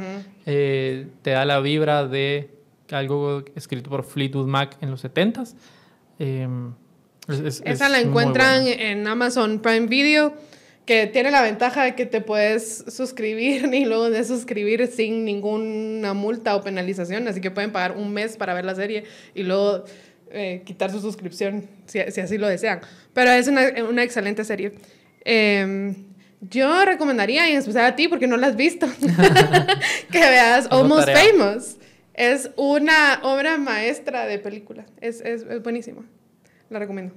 Eh, 0.47 1.07
te 1.23 1.31
da 1.31 1.45
la 1.45 1.61
vibra 1.61 2.07
de 2.07 2.51
algo 2.91 3.45
escrito 3.55 3.91
por 3.91 4.05
Fleetwood 4.05 4.47
Mac 4.47 4.77
en 4.81 4.91
los 4.91 5.01
70s. 5.05 5.55
Eh, 6.19 6.47
es- 7.29 7.41
es- 7.41 7.63
Esa 7.65 7.87
es 7.87 7.91
la 7.91 8.01
encuentran 8.01 8.67
en 8.67 9.07
Amazon 9.09 9.61
Prime 9.61 9.87
Video, 9.87 10.35
que 10.85 11.07
tiene 11.07 11.31
la 11.31 11.41
ventaja 11.41 11.83
de 11.85 11.95
que 11.95 12.05
te 12.05 12.21
puedes 12.21 12.85
suscribir 12.89 13.65
y 13.75 13.87
luego 13.87 14.11
de 14.11 14.23
suscribir 14.25 14.87
sin 14.89 15.25
ninguna 15.25 16.13
multa 16.13 16.55
o 16.57 16.63
penalización, 16.63 17.27
así 17.27 17.41
que 17.41 17.51
pueden 17.51 17.73
pagar 17.73 17.97
un 17.97 18.13
mes 18.13 18.37
para 18.37 18.53
ver 18.53 18.67
la 18.67 18.75
serie 18.75 19.05
y 19.35 19.45
luego 19.45 19.85
eh, 20.31 20.63
quitar 20.67 20.91
su 20.91 21.01
suscripción 21.01 21.65
si, 21.87 22.01
si 22.11 22.21
así 22.21 22.37
lo 22.39 22.49
desean. 22.49 22.81
Pero 23.15 23.31
es 23.31 23.49
una, 23.49 23.63
una 23.89 24.03
excelente 24.03 24.45
serie. 24.45 24.73
Eh, 25.25 25.95
yo 26.41 26.85
recomendaría, 26.85 27.49
y 27.49 27.53
en 27.53 27.59
especial 27.59 27.85
a 27.85 27.97
ti, 27.97 28.09
porque 28.09 28.27
no 28.27 28.37
la 28.37 28.49
has 28.49 28.57
visto, 28.57 28.87
que 30.11 30.19
veas 30.19 30.69
Almost. 30.71 31.09
Famous. 31.11 31.77
Es 32.15 32.51
una 32.57 33.21
obra 33.23 33.59
maestra 33.59 34.27
de 34.27 34.39
película. 34.39 34.87
Es, 35.01 35.21
es, 35.21 35.43
es 35.43 35.63
buenísima. 35.63 36.03
La 36.71 36.79
recomiendo. 36.79 37.13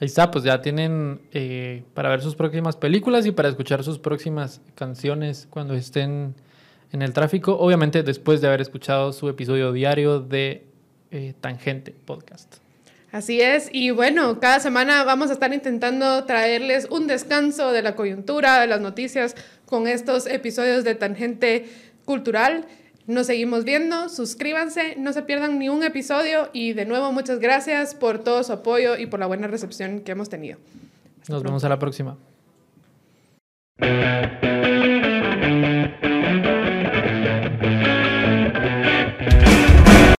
Ahí 0.00 0.06
está, 0.06 0.30
pues 0.30 0.44
ya 0.44 0.62
tienen 0.62 1.20
eh, 1.32 1.82
para 1.92 2.08
ver 2.08 2.22
sus 2.22 2.36
próximas 2.36 2.76
películas 2.76 3.26
y 3.26 3.32
para 3.32 3.48
escuchar 3.48 3.82
sus 3.82 3.98
próximas 3.98 4.60
canciones 4.76 5.48
cuando 5.50 5.74
estén 5.74 6.34
en 6.92 7.02
el 7.02 7.12
tráfico. 7.12 7.58
Obviamente 7.58 8.02
después 8.02 8.40
de 8.40 8.46
haber 8.46 8.60
escuchado 8.60 9.12
su 9.12 9.28
episodio 9.28 9.72
diario 9.72 10.20
de 10.20 10.66
eh, 11.10 11.34
Tangente 11.40 11.92
Podcast. 11.92 12.58
Así 13.10 13.40
es, 13.40 13.70
y 13.72 13.90
bueno, 13.90 14.38
cada 14.38 14.60
semana 14.60 15.02
vamos 15.02 15.30
a 15.30 15.32
estar 15.32 15.54
intentando 15.54 16.24
traerles 16.24 16.86
un 16.90 17.06
descanso 17.06 17.72
de 17.72 17.80
la 17.80 17.96
coyuntura, 17.96 18.60
de 18.60 18.66
las 18.66 18.82
noticias, 18.82 19.34
con 19.64 19.86
estos 19.86 20.26
episodios 20.26 20.84
de 20.84 20.94
Tangente 20.94 21.66
Cultural. 22.04 22.66
Nos 23.06 23.26
seguimos 23.26 23.64
viendo, 23.64 24.10
suscríbanse, 24.10 24.96
no 24.98 25.14
se 25.14 25.22
pierdan 25.22 25.58
ni 25.58 25.70
un 25.70 25.82
episodio 25.82 26.50
y 26.52 26.74
de 26.74 26.84
nuevo 26.84 27.10
muchas 27.10 27.38
gracias 27.38 27.94
por 27.94 28.18
todo 28.18 28.44
su 28.44 28.52
apoyo 28.52 28.98
y 28.98 29.06
por 29.06 29.20
la 29.20 29.26
buena 29.26 29.46
recepción 29.46 30.00
que 30.00 30.12
hemos 30.12 30.28
tenido. 30.28 30.58
Nos 31.28 31.42
vemos 31.42 31.64
a 31.64 31.70
la 31.70 31.78
próxima. 31.78 32.18